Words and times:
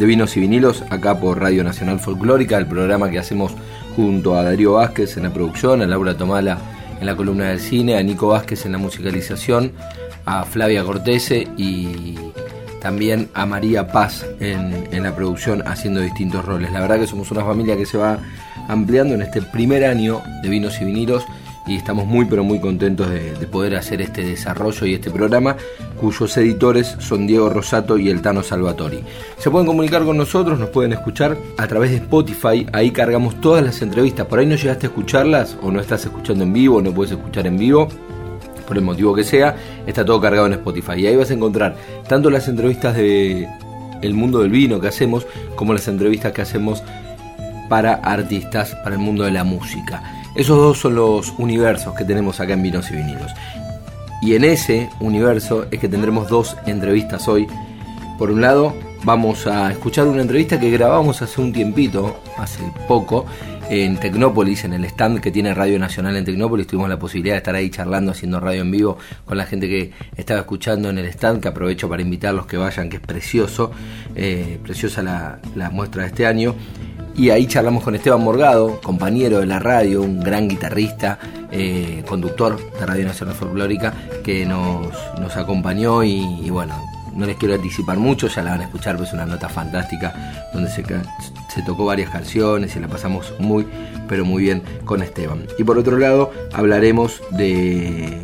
de 0.00 0.06
Vinos 0.06 0.34
y 0.34 0.40
Vinilos 0.40 0.82
acá 0.88 1.20
por 1.20 1.38
Radio 1.38 1.62
Nacional 1.62 2.00
Folclórica, 2.00 2.56
el 2.56 2.64
programa 2.64 3.10
que 3.10 3.18
hacemos 3.18 3.52
junto 3.94 4.34
a 4.34 4.42
Darío 4.42 4.72
Vázquez 4.72 5.18
en 5.18 5.24
la 5.24 5.30
producción, 5.30 5.82
a 5.82 5.86
Laura 5.86 6.16
Tomala 6.16 6.56
en 6.98 7.04
la 7.04 7.14
columna 7.14 7.50
del 7.50 7.60
cine, 7.60 7.98
a 7.98 8.02
Nico 8.02 8.28
Vázquez 8.28 8.64
en 8.64 8.72
la 8.72 8.78
musicalización, 8.78 9.72
a 10.24 10.44
Flavia 10.44 10.84
Cortese 10.84 11.46
y 11.58 12.14
también 12.80 13.28
a 13.34 13.44
María 13.44 13.88
Paz 13.88 14.24
en, 14.40 14.88
en, 14.90 15.02
la 15.02 15.14
producción 15.14 15.62
haciendo 15.66 16.00
distintos 16.00 16.46
roles. 16.46 16.72
La 16.72 16.80
verdad 16.80 16.98
que 16.98 17.06
somos 17.06 17.30
una 17.30 17.44
familia 17.44 17.76
que 17.76 17.84
se 17.84 17.98
va 17.98 18.18
ampliando 18.68 19.12
en 19.12 19.20
este 19.20 19.42
primer 19.42 19.84
año 19.84 20.22
de 20.42 20.48
Vinos 20.48 20.80
y 20.80 20.86
Vinilos 20.86 21.26
y 21.70 21.76
estamos 21.76 22.04
muy 22.04 22.24
pero 22.24 22.42
muy 22.42 22.58
contentos 22.58 23.08
de, 23.08 23.32
de, 23.32 23.46
poder 23.46 23.76
hacer 23.76 24.02
este 24.02 24.24
desarrollo 24.24 24.86
y 24.86 24.94
este 24.94 25.08
programa 25.08 25.56
cuyos 26.00 26.36
editores 26.36 26.96
son 26.98 27.28
Diego 27.28 27.48
Rosato 27.48 27.96
y 27.96 28.08
el 28.08 28.22
Tano 28.22 28.42
Salvatori. 28.42 29.00
Se 29.38 29.50
pueden 29.50 29.68
comunicar 29.68 30.04
con 30.04 30.16
nosotros, 30.16 30.58
nos 30.58 30.70
pueden 30.70 30.92
escuchar 30.92 31.36
a 31.56 31.66
través 31.68 31.90
de 31.90 31.98
Spotify, 31.98 32.66
ahí 32.72 32.90
cargamos 32.90 33.40
todas 33.40 33.64
las 33.64 33.80
entrevistas, 33.82 34.26
por 34.26 34.40
ahí 34.40 34.46
no 34.46 34.56
llegaste 34.56 34.86
a 34.86 34.88
escucharlas 34.88 35.56
o 35.62 35.70
no 35.70 35.80
estás 35.80 36.04
escuchando 36.04 36.42
en 36.42 36.52
vivo, 36.52 36.82
no 36.82 36.92
puedes 36.92 37.12
escuchar 37.12 37.46
en 37.46 37.56
vivo, 37.56 37.88
por 38.66 38.76
el 38.76 38.82
motivo 38.82 39.14
que 39.14 39.22
sea, 39.22 39.54
está 39.86 40.04
todo 40.04 40.20
cargado 40.20 40.46
en 40.46 40.54
Spotify 40.54 40.94
y 40.96 41.06
ahí 41.06 41.16
vas 41.16 41.30
a 41.30 41.34
encontrar 41.34 41.76
tanto 42.08 42.30
las 42.30 42.48
entrevistas 42.48 42.96
de 42.96 43.48
el 44.02 44.14
mundo 44.14 44.40
del 44.40 44.50
vino 44.50 44.80
que 44.80 44.88
hacemos 44.88 45.24
como 45.54 45.72
las 45.72 45.86
entrevistas 45.86 46.32
que 46.32 46.42
hacemos 46.42 46.82
para 47.68 47.94
artistas, 47.94 48.74
para 48.82 48.96
el 48.96 49.00
mundo 49.00 49.22
de 49.22 49.30
la 49.30 49.44
música. 49.44 50.19
Esos 50.34 50.56
dos 50.56 50.78
son 50.78 50.94
los 50.94 51.34
universos 51.38 51.94
que 51.94 52.04
tenemos 52.04 52.38
acá 52.40 52.52
en 52.52 52.62
Vinos 52.62 52.90
y 52.90 52.96
Vinilos. 52.96 53.32
Y 54.22 54.34
en 54.34 54.44
ese 54.44 54.90
universo 55.00 55.66
es 55.70 55.80
que 55.80 55.88
tendremos 55.88 56.28
dos 56.28 56.56
entrevistas 56.66 57.26
hoy. 57.26 57.46
Por 58.18 58.30
un 58.30 58.40
lado, 58.40 58.74
vamos 59.02 59.46
a 59.46 59.72
escuchar 59.72 60.06
una 60.06 60.22
entrevista 60.22 60.60
que 60.60 60.70
grabamos 60.70 61.22
hace 61.22 61.40
un 61.40 61.52
tiempito, 61.52 62.20
hace 62.36 62.60
poco, 62.86 63.26
en 63.70 63.98
Tecnópolis, 63.98 64.64
en 64.64 64.72
el 64.72 64.84
stand 64.84 65.20
que 65.20 65.30
tiene 65.30 65.54
Radio 65.54 65.78
Nacional 65.78 66.16
en 66.16 66.24
Tecnópolis. 66.24 66.66
Tuvimos 66.66 66.88
la 66.88 66.98
posibilidad 66.98 67.34
de 67.34 67.38
estar 67.38 67.54
ahí 67.54 67.70
charlando, 67.70 68.12
haciendo 68.12 68.40
radio 68.40 68.62
en 68.62 68.70
vivo 68.70 68.98
con 69.24 69.38
la 69.38 69.46
gente 69.46 69.68
que 69.68 69.92
estaba 70.16 70.40
escuchando 70.40 70.90
en 70.90 70.98
el 70.98 71.06
stand, 71.06 71.40
que 71.40 71.48
aprovecho 71.48 71.88
para 71.88 72.02
invitarlos 72.02 72.46
que 72.46 72.56
vayan, 72.56 72.90
que 72.90 72.96
es 72.96 73.02
precioso, 73.02 73.70
eh, 74.14 74.58
preciosa 74.62 75.02
la, 75.02 75.38
la 75.54 75.70
muestra 75.70 76.02
de 76.02 76.08
este 76.08 76.26
año. 76.26 76.54
Y 77.16 77.30
ahí 77.30 77.46
charlamos 77.46 77.82
con 77.82 77.94
Esteban 77.94 78.22
Morgado, 78.22 78.80
compañero 78.80 79.40
de 79.40 79.46
la 79.46 79.58
radio, 79.58 80.02
un 80.02 80.20
gran 80.20 80.48
guitarrista, 80.48 81.18
eh, 81.50 82.02
conductor 82.08 82.58
de 82.78 82.86
Radio 82.86 83.04
Nacional 83.04 83.34
Folclórica, 83.34 83.92
que 84.22 84.46
nos, 84.46 84.88
nos 85.20 85.36
acompañó 85.36 86.02
y, 86.02 86.48
bueno, 86.50 86.74
no 87.14 87.26
les 87.26 87.36
quiero 87.36 87.54
anticipar 87.54 87.98
mucho, 87.98 88.28
ya 88.28 88.42
la 88.42 88.52
van 88.52 88.60
a 88.60 88.64
escuchar, 88.64 88.96
pues 88.96 89.08
es 89.08 89.14
una 89.14 89.26
nota 89.26 89.48
fantástica 89.48 90.48
donde 90.54 90.70
se 90.70 91.62
tocó 91.66 91.84
varias 91.84 92.10
canciones 92.10 92.74
y 92.76 92.80
la 92.80 92.88
pasamos 92.88 93.34
muy, 93.38 93.66
pero 94.08 94.24
muy 94.24 94.44
bien 94.44 94.62
con 94.84 95.02
Esteban. 95.02 95.46
Y 95.58 95.64
por 95.64 95.78
otro 95.78 95.98
lado, 95.98 96.32
hablaremos 96.52 97.20
de 97.32 98.18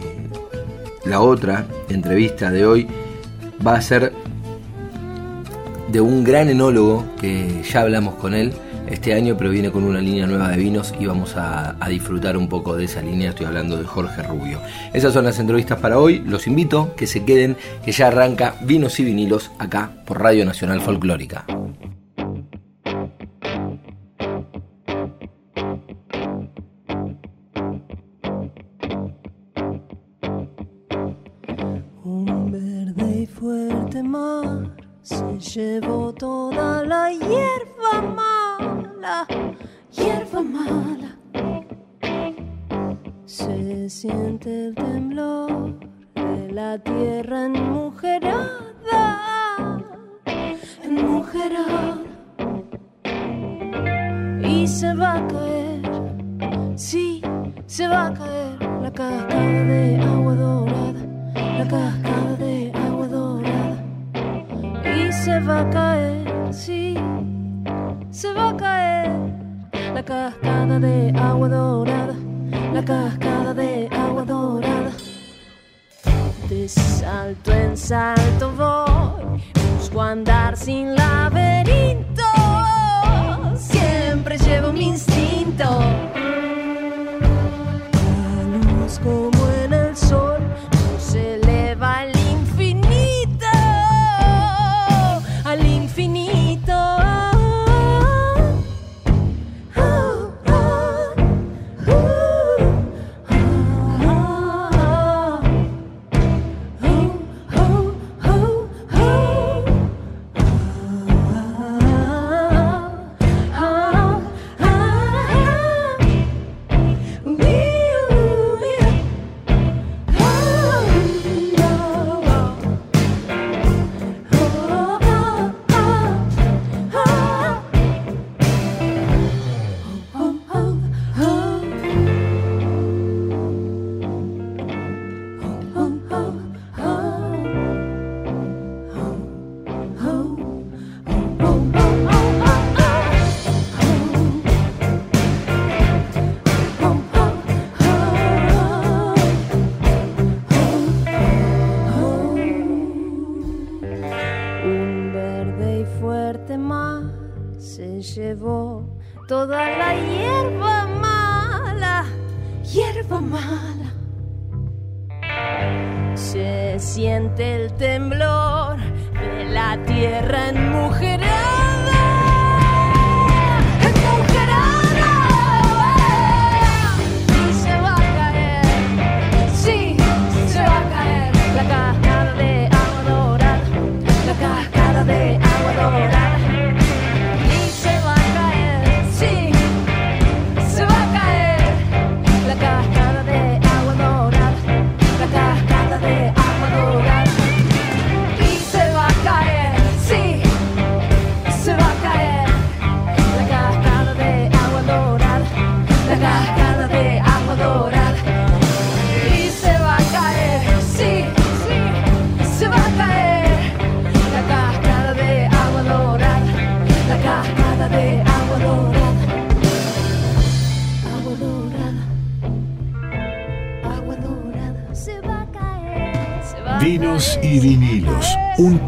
la 1.05 1.21
otra 1.21 1.67
entrevista 1.89 2.51
de 2.51 2.67
hoy, 2.67 2.89
va 3.67 3.75
a 3.75 3.83
ser 3.83 4.13
de 5.89 6.01
un 6.01 6.25
gran 6.25 6.49
enólogo 6.49 7.05
que 7.21 7.63
ya 7.63 7.81
hablamos 7.81 8.15
con 8.17 8.35
él, 8.35 8.53
este 8.89 9.15
año, 9.15 9.37
pero 9.37 9.51
viene 9.51 9.71
con 9.71 9.85
una 9.85 10.01
línea 10.01 10.27
nueva 10.27 10.49
de 10.49 10.57
vinos 10.57 10.95
y 10.99 11.07
vamos 11.07 11.37
a, 11.37 11.77
a, 11.79 11.89
disfrutar 11.89 12.37
un 12.37 12.49
poco 12.49 12.77
de 12.77 12.85
esa 12.85 13.03
línea. 13.03 13.31
Estoy 13.31 13.47
hablando 13.47 13.77
de 13.77 13.85
Jorge 13.85 14.23
Rubio. 14.23 14.61
Esas 14.93 15.13
son 15.13 15.25
las 15.25 15.39
entrevistas 15.39 15.79
para 15.79 15.99
hoy. 15.99 16.21
Los 16.21 16.47
invito 16.47 16.95
que 16.97 17.07
se 17.07 17.25
queden, 17.25 17.57
que 17.85 17.93
ya 17.93 18.09
arranca 18.09 18.55
Vinos 18.63 18.99
y 19.01 19.05
Vinilos 19.05 19.51
acá 19.59 19.91
por 20.05 20.21
Radio 20.21 20.45
Nacional 20.45 20.81
Folclórica. 20.81 21.45
Como 88.99 89.46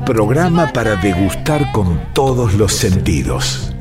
programa 0.08 0.72
para 0.72 0.96
degustar 0.96 1.70
con 1.70 2.00
todos 2.14 2.54
los 2.54 2.72
sentidos. 2.72 3.77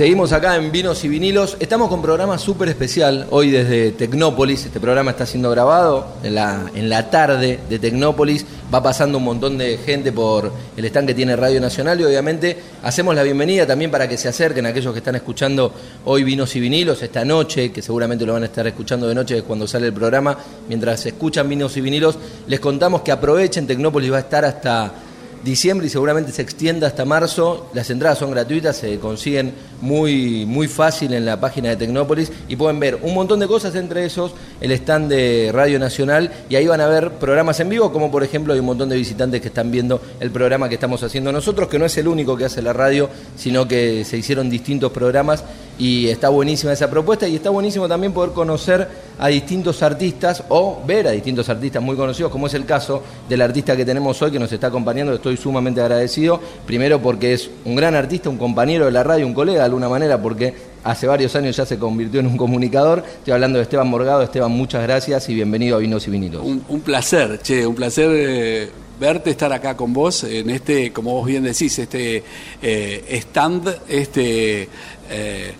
Seguimos 0.00 0.32
acá 0.32 0.56
en 0.56 0.72
Vinos 0.72 1.04
y 1.04 1.08
Vinilos. 1.08 1.58
Estamos 1.60 1.90
con 1.90 1.98
un 1.98 2.02
programa 2.02 2.38
súper 2.38 2.70
especial 2.70 3.26
hoy 3.28 3.50
desde 3.50 3.92
Tecnópolis. 3.92 4.64
Este 4.64 4.80
programa 4.80 5.10
está 5.10 5.26
siendo 5.26 5.50
grabado 5.50 6.14
en 6.22 6.36
la, 6.36 6.70
en 6.74 6.88
la 6.88 7.10
tarde 7.10 7.60
de 7.68 7.78
Tecnópolis. 7.78 8.46
Va 8.72 8.82
pasando 8.82 9.18
un 9.18 9.24
montón 9.24 9.58
de 9.58 9.76
gente 9.76 10.10
por 10.10 10.50
el 10.74 10.84
stand 10.86 11.08
que 11.08 11.12
tiene 11.12 11.36
Radio 11.36 11.60
Nacional 11.60 12.00
y 12.00 12.04
obviamente 12.04 12.56
hacemos 12.82 13.14
la 13.14 13.22
bienvenida 13.22 13.66
también 13.66 13.90
para 13.90 14.08
que 14.08 14.16
se 14.16 14.28
acerquen 14.28 14.64
aquellos 14.64 14.94
que 14.94 15.00
están 15.00 15.16
escuchando 15.16 15.70
hoy 16.06 16.24
Vinos 16.24 16.56
y 16.56 16.60
Vinilos 16.60 17.02
esta 17.02 17.22
noche, 17.22 17.70
que 17.70 17.82
seguramente 17.82 18.24
lo 18.24 18.32
van 18.32 18.44
a 18.44 18.46
estar 18.46 18.66
escuchando 18.66 19.06
de 19.06 19.14
noche 19.14 19.42
cuando 19.42 19.68
sale 19.68 19.88
el 19.88 19.92
programa. 19.92 20.34
Mientras 20.66 21.04
escuchan 21.04 21.46
Vinos 21.46 21.76
y 21.76 21.82
Vinilos, 21.82 22.16
les 22.46 22.58
contamos 22.58 23.02
que 23.02 23.12
aprovechen. 23.12 23.66
Tecnópolis 23.66 24.10
va 24.10 24.16
a 24.16 24.20
estar 24.20 24.46
hasta 24.46 24.94
diciembre 25.44 25.86
y 25.86 25.90
seguramente 25.90 26.32
se 26.32 26.42
extienda 26.42 26.86
hasta 26.86 27.04
marzo. 27.04 27.70
Las 27.74 27.90
entradas 27.90 28.18
son 28.18 28.30
gratuitas, 28.30 28.76
se 28.76 28.98
consiguen 28.98 29.52
muy, 29.80 30.44
muy 30.46 30.68
fácil 30.68 31.12
en 31.14 31.24
la 31.24 31.40
página 31.40 31.70
de 31.70 31.76
Tecnópolis 31.76 32.30
y 32.48 32.56
pueden 32.56 32.80
ver 32.80 32.98
un 33.02 33.14
montón 33.14 33.40
de 33.40 33.46
cosas, 33.46 33.74
entre 33.74 34.04
esos 34.04 34.32
el 34.60 34.72
stand 34.72 35.10
de 35.10 35.50
Radio 35.52 35.78
Nacional 35.78 36.30
y 36.48 36.56
ahí 36.56 36.66
van 36.66 36.80
a 36.80 36.86
ver 36.86 37.12
programas 37.12 37.58
en 37.60 37.68
vivo, 37.68 37.92
como 37.92 38.10
por 38.10 38.22
ejemplo 38.22 38.52
hay 38.52 38.60
un 38.60 38.66
montón 38.66 38.88
de 38.88 38.96
visitantes 38.96 39.40
que 39.40 39.48
están 39.48 39.70
viendo 39.70 40.00
el 40.20 40.30
programa 40.30 40.68
que 40.68 40.74
estamos 40.74 41.02
haciendo 41.02 41.32
nosotros, 41.32 41.68
que 41.68 41.78
no 41.78 41.86
es 41.86 41.96
el 41.98 42.08
único 42.08 42.36
que 42.36 42.44
hace 42.44 42.62
la 42.62 42.72
radio, 42.72 43.08
sino 43.36 43.66
que 43.66 44.04
se 44.04 44.18
hicieron 44.18 44.50
distintos 44.50 44.92
programas 44.92 45.44
y 45.80 46.08
está 46.08 46.28
buenísima 46.28 46.74
esa 46.74 46.90
propuesta 46.90 47.26
y 47.26 47.36
está 47.36 47.48
buenísimo 47.48 47.88
también 47.88 48.12
poder 48.12 48.32
conocer 48.32 48.86
a 49.18 49.28
distintos 49.28 49.82
artistas 49.82 50.44
o 50.50 50.82
ver 50.86 51.08
a 51.08 51.12
distintos 51.12 51.48
artistas 51.48 51.82
muy 51.82 51.96
conocidos, 51.96 52.30
como 52.30 52.48
es 52.48 52.54
el 52.54 52.66
caso 52.66 53.02
del 53.26 53.40
artista 53.40 53.74
que 53.74 53.86
tenemos 53.86 54.20
hoy 54.20 54.30
que 54.30 54.38
nos 54.38 54.52
está 54.52 54.66
acompañando, 54.66 55.14
estoy 55.14 55.38
sumamente 55.38 55.80
agradecido, 55.80 56.38
primero 56.66 57.00
porque 57.00 57.32
es 57.32 57.50
un 57.64 57.76
gran 57.76 57.94
artista, 57.94 58.28
un 58.28 58.36
compañero 58.36 58.84
de 58.84 58.90
la 58.90 59.02
radio, 59.02 59.26
un 59.26 59.32
colega 59.32 59.60
de 59.60 59.64
alguna 59.64 59.88
manera, 59.88 60.20
porque 60.20 60.54
hace 60.84 61.06
varios 61.06 61.34
años 61.34 61.56
ya 61.56 61.64
se 61.64 61.78
convirtió 61.78 62.20
en 62.20 62.26
un 62.26 62.36
comunicador, 62.36 63.02
estoy 63.18 63.32
hablando 63.32 63.58
de 63.58 63.62
Esteban 63.62 63.88
Morgado, 63.88 64.20
Esteban, 64.22 64.52
muchas 64.52 64.82
gracias 64.82 65.30
y 65.30 65.34
bienvenido 65.34 65.76
a 65.76 65.78
Vinos 65.78 66.06
y 66.06 66.10
Vinilos. 66.10 66.44
Un, 66.44 66.62
un 66.68 66.80
placer, 66.82 67.40
che, 67.42 67.66
un 67.66 67.74
placer... 67.74 68.10
Eh, 68.12 68.70
verte, 69.00 69.30
estar 69.30 69.50
acá 69.50 69.74
con 69.74 69.94
vos 69.94 70.24
en 70.24 70.50
este, 70.50 70.92
como 70.92 71.14
vos 71.14 71.26
bien 71.26 71.42
decís, 71.42 71.78
este 71.78 72.22
eh, 72.60 73.02
stand, 73.22 73.80
este 73.88 74.68
eh, 75.10 75.54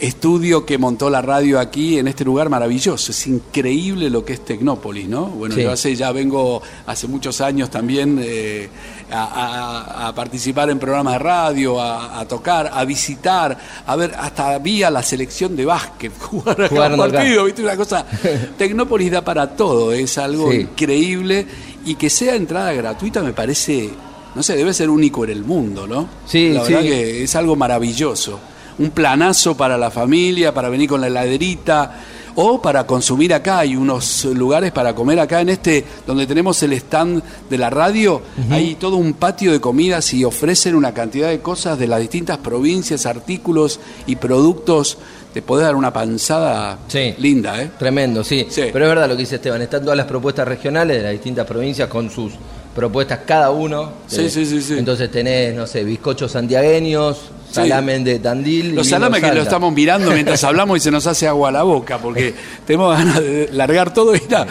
estudio 0.00 0.64
que 0.64 0.78
montó 0.78 1.10
la 1.10 1.20
radio 1.22 1.60
aquí 1.60 1.98
en 1.98 2.08
este 2.08 2.24
lugar 2.24 2.48
maravilloso. 2.48 3.12
Es 3.12 3.26
increíble 3.26 4.08
lo 4.10 4.24
que 4.24 4.32
es 4.32 4.44
Tecnópolis, 4.44 5.08
¿no? 5.08 5.26
Bueno, 5.26 5.54
Sí. 5.54 5.62
yo 5.62 5.72
hace, 5.72 5.94
ya 5.94 6.10
vengo 6.12 6.62
hace 6.86 7.06
muchos 7.06 7.40
años 7.40 7.68
también 7.70 8.18
eh, 8.22 8.68
a, 9.10 9.22
a- 9.24 10.08
a 10.08 10.14
participar 10.14 10.70
en 10.70 10.78
programas 10.78 11.12
de 11.14 11.18
radio, 11.18 11.80
a, 11.80 12.18
a 12.20 12.26
tocar, 12.26 12.70
a 12.72 12.84
visitar, 12.84 13.56
a 13.86 13.96
ver, 13.96 14.14
hasta 14.18 14.58
vi 14.58 14.82
a 14.82 14.90
la 14.90 15.02
selección 15.02 15.54
de 15.54 15.64
básquet 15.66 16.12
jugar 16.18 16.62
acá 16.62 16.86
un 16.88 16.96
partido, 16.98 17.44
¿viste? 17.44 17.62
Una 17.62 17.76
cosa. 17.76 18.06
Tecnópolis 18.58 19.10
da 19.10 19.22
para 19.24 19.54
todo, 19.54 19.92
es 19.92 20.16
algo 20.18 20.50
Sí. 20.50 20.58
increíble 20.60 21.46
y 21.84 21.94
que 21.96 22.08
sea 22.10 22.34
entrada 22.36 22.72
gratuita 22.72 23.22
me 23.22 23.32
parece, 23.32 23.90
no 24.34 24.42
sé, 24.42 24.56
debe 24.56 24.72
ser 24.72 24.88
único 24.90 25.24
en 25.24 25.30
el 25.30 25.44
mundo, 25.44 25.86
¿no? 25.86 26.08
Sí, 26.26 26.50
la 26.50 26.64
sí. 26.64 26.72
verdad 26.72 26.88
que 26.88 27.22
es 27.24 27.34
algo 27.36 27.56
maravilloso. 27.56 28.40
Un 28.80 28.90
planazo 28.90 29.56
para 29.56 29.78
la 29.78 29.90
familia, 29.90 30.52
para 30.52 30.68
venir 30.68 30.88
con 30.88 31.00
la 31.00 31.06
heladerita 31.06 32.00
o 32.34 32.60
para 32.62 32.86
consumir 32.86 33.34
acá. 33.34 33.58
Hay 33.60 33.76
unos 33.76 34.24
lugares 34.24 34.72
para 34.72 34.94
comer 34.94 35.20
acá 35.20 35.40
en 35.40 35.50
este, 35.50 35.84
donde 36.06 36.26
tenemos 36.26 36.62
el 36.62 36.72
stand 36.72 37.22
de 37.48 37.58
la 37.58 37.70
radio. 37.70 38.22
Hay 38.50 38.74
todo 38.76 38.96
un 38.96 39.12
patio 39.14 39.52
de 39.52 39.60
comidas 39.60 40.12
y 40.14 40.24
ofrecen 40.24 40.74
una 40.74 40.92
cantidad 40.94 41.28
de 41.28 41.40
cosas 41.40 41.78
de 41.78 41.86
las 41.86 42.00
distintas 42.00 42.38
provincias, 42.38 43.04
artículos 43.06 43.80
y 44.06 44.16
productos. 44.16 44.96
Te 45.34 45.42
podés 45.42 45.66
dar 45.66 45.76
una 45.76 45.92
panzada 45.92 46.78
Sí. 46.88 47.14
linda, 47.18 47.62
¿eh? 47.62 47.70
Tremendo, 47.78 48.24
sí. 48.24 48.46
Sí. 48.48 48.62
Pero 48.72 48.84
es 48.86 48.88
verdad 48.88 49.08
lo 49.08 49.14
que 49.14 49.20
dice 49.20 49.36
Esteban, 49.36 49.62
están 49.62 49.82
todas 49.82 49.96
las 49.96 50.06
propuestas 50.06 50.48
regionales 50.48 50.96
de 50.96 51.02
las 51.04 51.12
distintas 51.12 51.46
provincias 51.46 51.88
con 51.88 52.10
sus 52.10 52.32
propuestas 52.74 53.20
cada 53.26 53.50
uno. 53.50 53.92
Sí, 54.06 54.30
sí, 54.30 54.46
sí, 54.46 54.60
sí. 54.62 54.78
Entonces 54.78 55.10
tenés, 55.10 55.54
no 55.54 55.66
sé, 55.66 55.84
bizcochos 55.84 56.32
santiagueños, 56.32 57.30
salamen 57.50 58.04
de 58.04 58.18
Tandil. 58.18 58.74
Los 58.74 58.88
salames 58.88 59.22
que 59.22 59.34
lo 59.34 59.42
estamos 59.42 59.72
mirando 59.72 60.10
mientras 60.12 60.42
hablamos 60.44 60.78
y 60.78 60.80
se 60.80 60.90
nos 60.90 61.06
hace 61.06 61.26
agua 61.26 61.48
a 61.48 61.52
la 61.52 61.62
boca, 61.62 61.98
porque 61.98 62.34
tenemos 62.66 62.96
ganas 62.96 63.20
de 63.20 63.48
largar 63.52 63.92
todo 63.92 64.14
y 64.14 64.18
ir 64.18 64.34
a, 64.34 64.46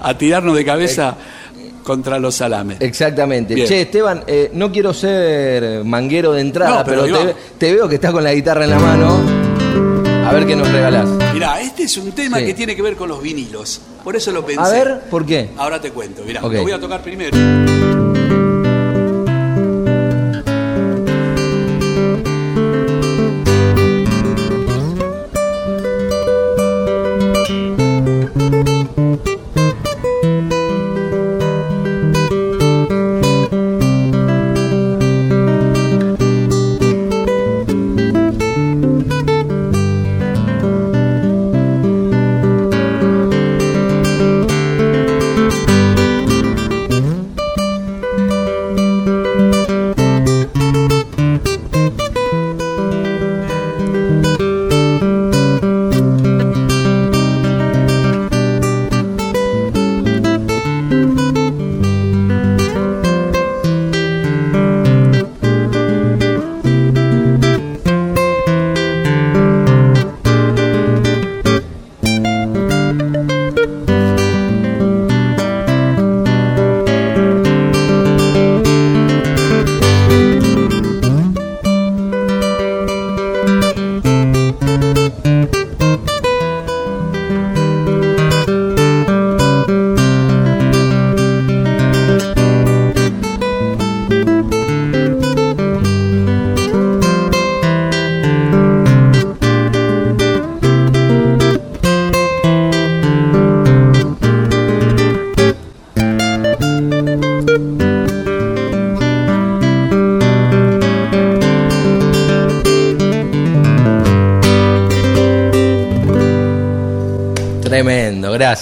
a 0.00 0.18
tirarnos 0.18 0.54
de 0.56 0.64
cabeza 0.64 1.16
contra 1.82 2.18
los 2.18 2.34
salames. 2.34 2.78
Exactamente. 2.80 3.54
Bien. 3.54 3.66
Che, 3.66 3.82
Esteban, 3.82 4.24
eh, 4.26 4.50
no 4.54 4.72
quiero 4.72 4.94
ser 4.94 5.84
manguero 5.84 6.32
de 6.32 6.40
entrada, 6.40 6.78
No, 6.78 6.84
pero 6.84 7.04
te, 7.04 7.34
te 7.58 7.74
veo 7.74 7.88
que 7.88 7.96
estás 7.96 8.12
con 8.12 8.24
la 8.24 8.32
guitarra 8.32 8.64
en 8.64 8.70
la 8.70 8.78
mano. 8.78 9.43
A 10.34 10.38
ver 10.38 10.46
qué 10.48 10.56
nos 10.56 10.68
regalás. 10.72 11.08
Mirá, 11.32 11.60
este 11.60 11.84
es 11.84 11.96
un 11.96 12.10
tema 12.10 12.38
Sí. 12.40 12.46
que 12.46 12.54
tiene 12.54 12.74
que 12.74 12.82
ver 12.82 12.96
con 12.96 13.08
los 13.08 13.22
vinilos. 13.22 13.80
Por 14.02 14.16
eso 14.16 14.32
lo 14.32 14.44
pensé. 14.44 14.60
A 14.60 14.68
ver, 14.68 15.02
¿por 15.08 15.24
qué? 15.24 15.50
Ahora 15.56 15.80
te 15.80 15.92
cuento. 15.92 16.24
Mirá, 16.24 16.44
Ok. 16.44 16.54
lo 16.54 16.62
voy 16.62 16.72
a 16.72 16.80
tocar 16.80 17.02
primero. 17.04 17.36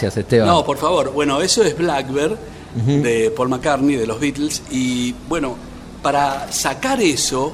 Gracias, 0.03 0.17
Esteban. 0.25 0.49
No, 0.49 0.65
por 0.65 0.77
favor. 0.79 1.13
Bueno, 1.13 1.41
eso 1.41 1.63
es 1.63 1.77
Blackbird 1.77 2.37
de 2.75 3.31
Paul 3.37 3.49
McCartney, 3.49 3.97
de 3.97 4.07
los 4.07 4.19
Beatles. 4.21 4.63
Y 4.71 5.15
bueno, 5.29 5.57
para 6.03 6.51
sacar 6.53 7.01
eso 7.01 7.53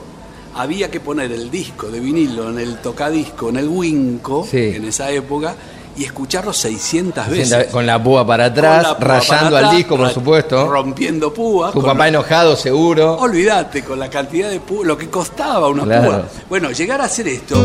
había 0.54 0.90
que 0.90 1.00
poner 1.00 1.30
el 1.32 1.50
disco 1.50 1.88
de 1.88 2.00
vinilo 2.00 2.50
en 2.50 2.58
el 2.58 2.78
tocadisco, 2.78 3.48
en 3.50 3.56
el 3.58 3.68
Winco, 3.68 4.46
Sí. 4.50 4.72
en 4.74 4.84
esa 4.86 5.10
época, 5.10 5.54
y 5.96 6.04
escucharlo 6.04 6.52
600 6.52 7.24
Sienta- 7.26 7.56
veces. 7.58 7.72
Con 7.72 7.84
la 7.84 8.02
púa 8.02 8.24
para 8.26 8.46
atrás, 8.46 8.86
púa 8.94 8.96
rayando 9.00 9.50
para 9.56 9.68
al 9.70 9.76
disco, 9.76 9.96
por 9.96 10.10
supuesto. 10.10 10.66
Rompiendo 10.68 11.34
púas. 11.34 11.72
Tu 11.72 11.82
papá 11.82 12.08
enojado, 12.08 12.54
seguro. 12.56 13.16
Olvídate, 13.16 13.82
con 13.82 13.98
la 13.98 14.08
cantidad 14.08 14.48
de 14.48 14.60
púa, 14.60 14.84
lo 14.86 14.96
que 14.96 15.08
costaba 15.10 15.68
una 15.68 15.82
Claro. 15.84 16.06
púa. 16.10 16.24
Bueno, 16.48 16.70
llegar 16.70 17.00
a 17.00 17.04
hacer 17.04 17.26
esto. 17.28 17.56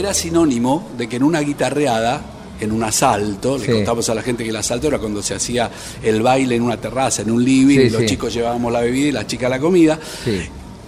Era 0.00 0.12
sinónimo 0.14 0.88
de 0.98 1.08
que 1.08 1.16
en 1.16 1.22
una 1.22 1.40
guitarreada, 1.40 2.20
en 2.60 2.72
un 2.72 2.82
asalto, 2.82 3.58
Sí. 3.58 3.66
le 3.68 3.72
contamos 3.74 4.08
a 4.10 4.14
la 4.14 4.22
gente 4.22 4.42
que 4.44 4.50
el 4.50 4.56
asalto 4.56 4.88
era 4.88 4.98
cuando 4.98 5.22
se 5.22 5.34
hacía 5.34 5.70
el 6.02 6.20
baile 6.22 6.56
en 6.56 6.62
una 6.62 6.76
terraza, 6.76 7.22
en 7.22 7.30
un 7.30 7.42
living, 7.44 7.76
Sí, 7.78 7.82
y 7.84 7.90
los 7.90 8.00
sí. 8.02 8.06
chicos 8.08 8.34
llevábamos 8.34 8.72
la 8.72 8.80
bebida 8.80 9.08
y 9.08 9.12
las 9.12 9.26
chicas 9.26 9.48
la 9.48 9.58
comida. 9.58 9.98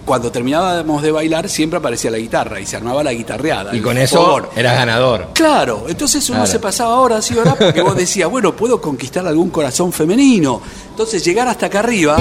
Cuando 0.05 0.29
terminábamos 0.33 1.01
de 1.01 1.11
bailar 1.11 1.47
siempre 1.47 1.79
aparecía 1.79 2.11
la 2.11 2.17
guitarra 2.17 2.59
y 2.59 2.65
se 2.65 2.75
armaba 2.75 3.01
la 3.05 3.13
guitarreada. 3.13 3.73
Y 3.73 3.79
con 3.79 3.97
eso 3.97 4.49
eras 4.53 4.75
ganador. 4.75 5.29
Claro, 5.33 5.85
entonces 5.87 6.27
uno 6.29 6.39
Claro. 6.39 6.51
se 6.51 6.59
pasaba 6.59 6.99
horas 6.99 7.31
y 7.31 7.37
horas 7.37 7.55
porque 7.57 7.81
vos 7.81 7.95
decías, 7.95 8.29
bueno, 8.29 8.53
puedo 8.53 8.81
conquistar 8.81 9.25
algún 9.25 9.49
corazón 9.49 9.93
femenino. 9.93 10.61
Entonces 10.89 11.23
llegar 11.23 11.47
hasta 11.47 11.67
acá 11.67 11.79
arriba 11.79 12.17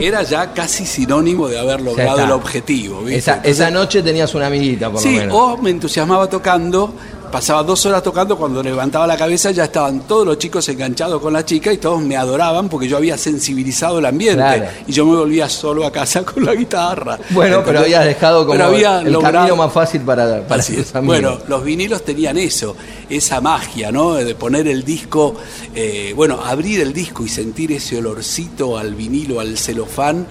era 0.00 0.22
ya 0.22 0.52
casi 0.52 0.86
sinónimo 0.86 1.48
de 1.48 1.58
haber 1.58 1.80
logrado 1.80 2.24
el 2.24 2.30
objetivo. 2.30 3.02
¿viste? 3.02 3.32
Esa, 3.44 3.70
noche 3.70 4.02
tenías 4.02 4.34
una 4.34 4.46
amiguita, 4.46 4.90
por 4.90 5.00
sí, 5.00 5.12
lo 5.14 5.20
menos. 5.20 5.36
o 5.36 5.56
me 5.58 5.70
entusiasmaba 5.70 6.28
tocando, 6.28 6.94
pasaba 7.30 7.62
dos 7.62 7.84
horas 7.86 8.02
tocando, 8.02 8.36
cuando 8.36 8.62
levantaba 8.62 9.06
la 9.06 9.16
cabeza 9.16 9.50
ya 9.50 9.64
estaban 9.64 10.00
todos 10.00 10.26
los 10.26 10.38
chicos 10.38 10.68
enganchados 10.68 11.20
con 11.20 11.32
la 11.32 11.44
chica 11.44 11.72
y 11.72 11.78
todos 11.78 12.00
me 12.02 12.16
adoraban 12.16 12.68
porque 12.68 12.88
yo 12.88 12.96
había 12.96 13.16
sensibilizado 13.18 13.98
el 13.98 14.06
ambiente 14.06 14.36
Claro. 14.42 14.66
y 14.86 14.92
yo 14.92 15.04
me 15.06 15.16
volvía 15.16 15.48
solo 15.48 15.86
a 15.86 15.92
casa 15.92 16.22
con 16.24 16.44
la 16.44 16.54
guitarra. 16.54 17.18
Bueno, 17.30 17.62
pero 17.64 17.80
habías 17.80 18.04
dejado 18.04 18.46
como 18.46 18.62
había 18.62 19.00
el 19.00 19.12
logrado- 19.12 19.32
camino 19.46 19.56
más 19.56 19.72
fácil 19.72 20.00
para, 20.02 20.46
para 20.46 20.62
amigos. 20.62 20.92
Bueno, 21.04 21.38
los 21.48 21.64
vinilos 21.64 22.04
tenían 22.04 22.38
eso, 22.38 22.76
esa 23.08 23.40
magia, 23.40 23.90
¿no? 23.92 24.14
De 24.14 24.34
poner 24.34 24.68
el 24.68 24.84
disco, 24.84 25.34
eh, 25.74 26.12
bueno, 26.14 26.40
abrir 26.44 26.80
el 26.80 26.92
disco 26.92 27.24
y 27.24 27.28
sentir 27.28 27.72
ese 27.72 27.98
olorcito 27.98 28.76
al 28.78 28.94
vinilo, 28.94 29.40
al 29.40 29.56
celofán 29.58 30.26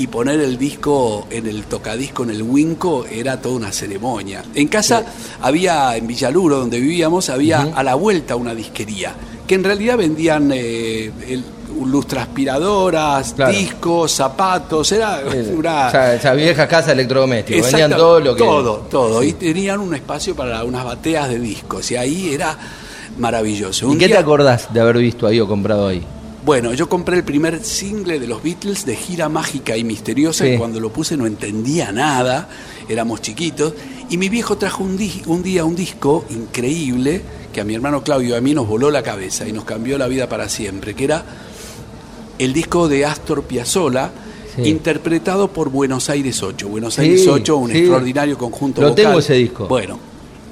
y 0.00 0.06
poner 0.06 0.40
el 0.40 0.56
disco 0.56 1.26
en 1.30 1.46
el 1.46 1.64
tocadisco, 1.64 2.22
en 2.24 2.30
el 2.30 2.42
winco, 2.42 3.04
era 3.04 3.40
toda 3.40 3.56
una 3.56 3.70
ceremonia. 3.72 4.42
En 4.54 4.66
casa 4.68 5.04
había, 5.42 5.94
en 5.96 6.06
Villaluro, 6.06 6.58
donde 6.58 6.80
vivíamos, 6.80 7.28
había 7.28 7.60
a 7.74 7.82
la 7.82 7.94
vuelta 7.96 8.34
una 8.36 8.54
disquería, 8.54 9.12
que 9.46 9.54
en 9.56 9.64
realidad 9.64 9.98
vendían 9.98 10.50
eh, 10.54 11.10
el- 11.28 11.44
lustraspiradoras, 11.82 13.32
Claro. 13.34 13.52
discos, 13.52 14.12
zapatos, 14.12 14.90
era 14.92 15.20
una... 15.56 15.88
esa, 15.88 16.14
esa 16.14 16.32
vieja 16.34 16.66
casa 16.68 16.92
electrodoméstico. 16.92 17.62
Vendían 17.62 17.90
todo 17.92 18.20
lo 18.20 18.34
que. 18.34 18.42
Todo, 18.42 18.76
todo. 18.90 19.22
Sí. 19.22 19.28
Y 19.28 19.32
tenían 19.34 19.80
un 19.80 19.94
espacio 19.94 20.34
para 20.34 20.64
unas 20.64 20.84
bateas 20.84 21.28
de 21.28 21.38
discos. 21.38 21.90
Y 21.90 21.96
ahí 21.96 22.32
era 22.34 22.56
maravilloso. 23.18 23.92
¿Y 23.92 23.98
qué 23.98 24.08
te 24.08 24.16
acordás 24.18 24.72
de 24.72 24.80
haber 24.80 24.98
visto 24.98 25.26
ahí 25.26 25.40
o 25.40 25.46
comprado 25.48 25.88
ahí? 25.88 26.02
Bueno, 26.44 26.72
yo 26.72 26.88
compré 26.88 27.16
el 27.18 27.24
primer 27.24 27.62
single 27.64 28.18
de 28.18 28.26
los 28.26 28.42
Beatles 28.42 28.86
de 28.86 28.96
gira 28.96 29.28
mágica 29.28 29.76
y 29.76 29.84
misteriosa. 29.84 30.44
Sí. 30.44 30.52
Y 30.52 30.58
cuando 30.58 30.80
lo 30.80 30.90
puse 30.90 31.16
no 31.16 31.26
entendía 31.26 31.92
nada. 31.92 32.48
Éramos 32.88 33.20
chiquitos. 33.20 33.74
Y 34.08 34.16
mi 34.16 34.28
viejo 34.28 34.56
trajo 34.56 34.82
un, 34.82 34.96
di- 34.96 35.22
un 35.26 35.42
día 35.42 35.64
un 35.64 35.76
disco 35.76 36.24
increíble 36.30 37.20
que 37.52 37.60
a 37.60 37.64
mi 37.64 37.74
hermano 37.74 38.02
Claudio 38.02 38.30
y 38.30 38.38
a 38.38 38.40
mí 38.40 38.54
nos 38.54 38.66
voló 38.66 38.90
la 38.90 39.02
cabeza 39.02 39.46
y 39.46 39.52
nos 39.52 39.64
cambió 39.64 39.98
la 39.98 40.08
vida 40.08 40.28
para 40.28 40.48
siempre. 40.48 40.94
Que 40.94 41.04
era 41.04 41.24
el 42.38 42.52
disco 42.52 42.88
de 42.88 43.04
Astor 43.04 43.42
Piazzolla. 43.44 44.10
Sí. 44.56 44.62
Interpretado 44.68 45.48
por 45.52 45.68
Buenos 45.70 46.10
Aires 46.10 46.42
8. 46.42 46.68
Buenos 46.68 46.94
Sí, 46.94 47.02
Aires 47.02 47.26
8, 47.28 47.56
un 47.56 47.70
extraordinario 47.70 48.36
conjunto 48.36 48.80
Lo 48.80 48.88
vocal. 48.90 49.04
tengo 49.04 49.18
ese 49.20 49.34
disco. 49.34 49.68
Bueno, 49.68 49.98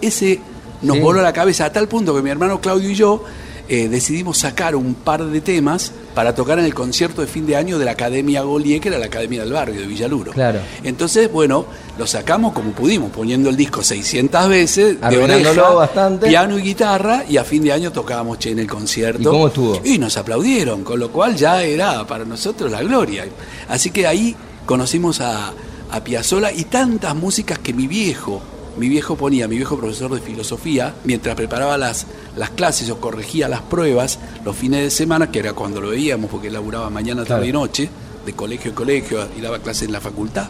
ese 0.01 0.39
nos 0.83 1.01
voló 1.01 1.21
la 1.21 1.33
cabeza 1.33 1.65
a 1.65 1.73
tal 1.73 1.89
punto 1.89 2.15
que 2.15 2.23
mi 2.23 2.31
hermano 2.31 2.61
Claudio 2.61 2.89
y 2.91 2.95
yo 2.95 3.25
eh, 3.69 3.89
decidimos 3.89 4.39
sacar 4.39 4.75
un 4.75 4.95
par 4.95 5.25
de 5.25 5.41
temas 5.41 5.93
para 6.15 6.35
tocar 6.35 6.59
en 6.59 6.65
el 6.65 6.75
concierto 6.75 7.21
de 7.21 7.27
fin 7.27 7.47
de 7.47 7.55
año 7.55 7.79
de 7.79 7.85
la 7.85 7.91
Academia 7.93 8.43
Golié, 8.43 8.81
que 8.81 8.89
era 8.89 8.99
la 8.99 9.07
Academia 9.07 9.43
del 9.43 9.53
Barrio 9.53 9.81
de 9.81 9.87
Villaluro. 9.87 10.33
Claro. 10.33 10.61
Entonces, 10.83 11.31
bueno, 11.31 11.67
lo 11.99 12.07
sacamos 12.07 12.53
como 12.55 12.73
pudimos, 12.73 13.11
poniendo 13.11 13.51
el 13.51 13.57
disco 13.57 13.83
600 13.83 14.49
veces, 14.49 15.01
de 15.01 15.19
oreja, 15.19 15.71
bastante. 15.71 16.29
piano 16.29 16.59
y 16.59 16.63
guitarra, 16.63 17.25
y 17.29 17.37
a 17.37 17.45
fin 17.45 17.63
de 17.63 17.73
año 17.73 17.93
tocábamos 17.93 18.39
che, 18.39 18.51
en 18.51 18.59
el 18.59 18.67
concierto. 18.67 19.21
¿Y 19.21 19.25
cómo 19.25 19.49
estuvo? 19.49 19.81
Y 19.85 19.99
nos 19.99 20.17
aplaudieron, 20.17 20.83
con 20.83 20.99
lo 20.99 21.13
cual 21.13 21.37
ya 21.37 21.63
era 21.63 22.07
para 22.07 22.25
nosotros 22.25 22.73
la 22.73 22.83
gloria. 22.83 23.27
Así 23.69 23.91
que 23.91 24.07
ahí 24.07 24.35
conocimos 24.65 25.21
a, 25.21 25.53
a 25.91 26.05
Piazzolla 26.05 26.53
y 26.53 26.65
tantas 26.65 27.15
músicas 27.15 27.59
que 27.59 27.73
mi 27.73 27.87
viejo, 27.87 28.43
mi 28.79 28.89
viejo 28.89 29.17
ponía, 29.17 29.49
mi 29.49 29.57
viejo 29.57 29.77
profesor 29.77 30.15
de 30.15 30.21
filosofía, 30.21 30.95
mientras 31.05 31.35
preparaba 31.35 31.77
las, 31.77 32.07
las 32.37 32.51
clases 32.51 32.89
o 32.91 33.01
corregía 33.01 33.49
las 33.49 33.61
pruebas 33.63 34.19
los 34.45 34.57
fines 34.57 34.81
de 34.83 34.91
semana, 34.91 35.31
que 35.31 35.41
era 35.41 35.53
cuando 35.53 35.81
lo 35.81 35.91
veíamos, 35.91 36.31
porque 36.31 36.47
él 36.49 36.53
laburaba 36.55 36.89
mañana, 36.91 37.25
tarde 37.25 37.47
y 37.47 37.51
Claro. 37.51 37.61
noche, 37.67 37.89
de 38.25 38.33
colegio 38.35 38.71
en 38.71 38.75
colegio, 38.75 39.27
y 39.37 39.41
daba 39.41 39.59
clases 39.59 39.85
en 39.85 39.93
la 39.93 40.01
facultad. 40.01 40.49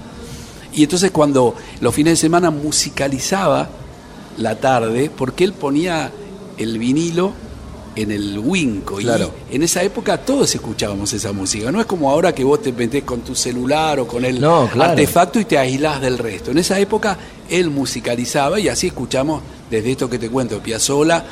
Y 0.72 0.82
entonces 0.82 1.10
cuando 1.10 1.54
los 1.80 1.94
fines 1.94 2.12
de 2.12 2.16
semana 2.16 2.50
musicalizaba 2.50 3.68
la 4.36 4.56
tarde, 4.60 5.10
porque 5.14 5.44
él 5.44 5.52
ponía 5.52 6.10
el 6.56 6.78
vinilo 6.78 7.32
en 7.96 8.12
el 8.12 8.38
Winco. 8.38 8.96
Claro. 8.96 9.32
Y 9.50 9.56
en 9.56 9.62
esa 9.64 9.82
época 9.82 10.18
todos 10.18 10.54
escuchábamos 10.54 11.12
esa 11.12 11.32
música. 11.32 11.72
No 11.72 11.80
es 11.80 11.86
como 11.86 12.10
ahora 12.10 12.32
que 12.32 12.44
vos 12.44 12.62
te 12.62 12.72
metés 12.72 13.02
con 13.02 13.20
tu 13.22 13.34
celular 13.34 13.98
o 13.98 14.06
con 14.06 14.24
el 14.24 14.40
No, 14.40 14.68
claro. 14.72 14.90
artefacto 14.92 15.40
y 15.40 15.44
te 15.46 15.58
aislás 15.58 16.00
del 16.00 16.18
resto. 16.18 16.52
En 16.52 16.58
esa 16.58 16.78
época 16.78 17.18
él 17.48 17.70
musicalizaba 17.70 18.60
y 18.60 18.68
así 18.68 18.88
escuchamos 18.88 19.42
desde 19.70 19.92
esto 19.92 20.08
que 20.08 20.18
te 20.18 20.28
cuento, 20.30 20.60
Piazzolla, 20.60 21.24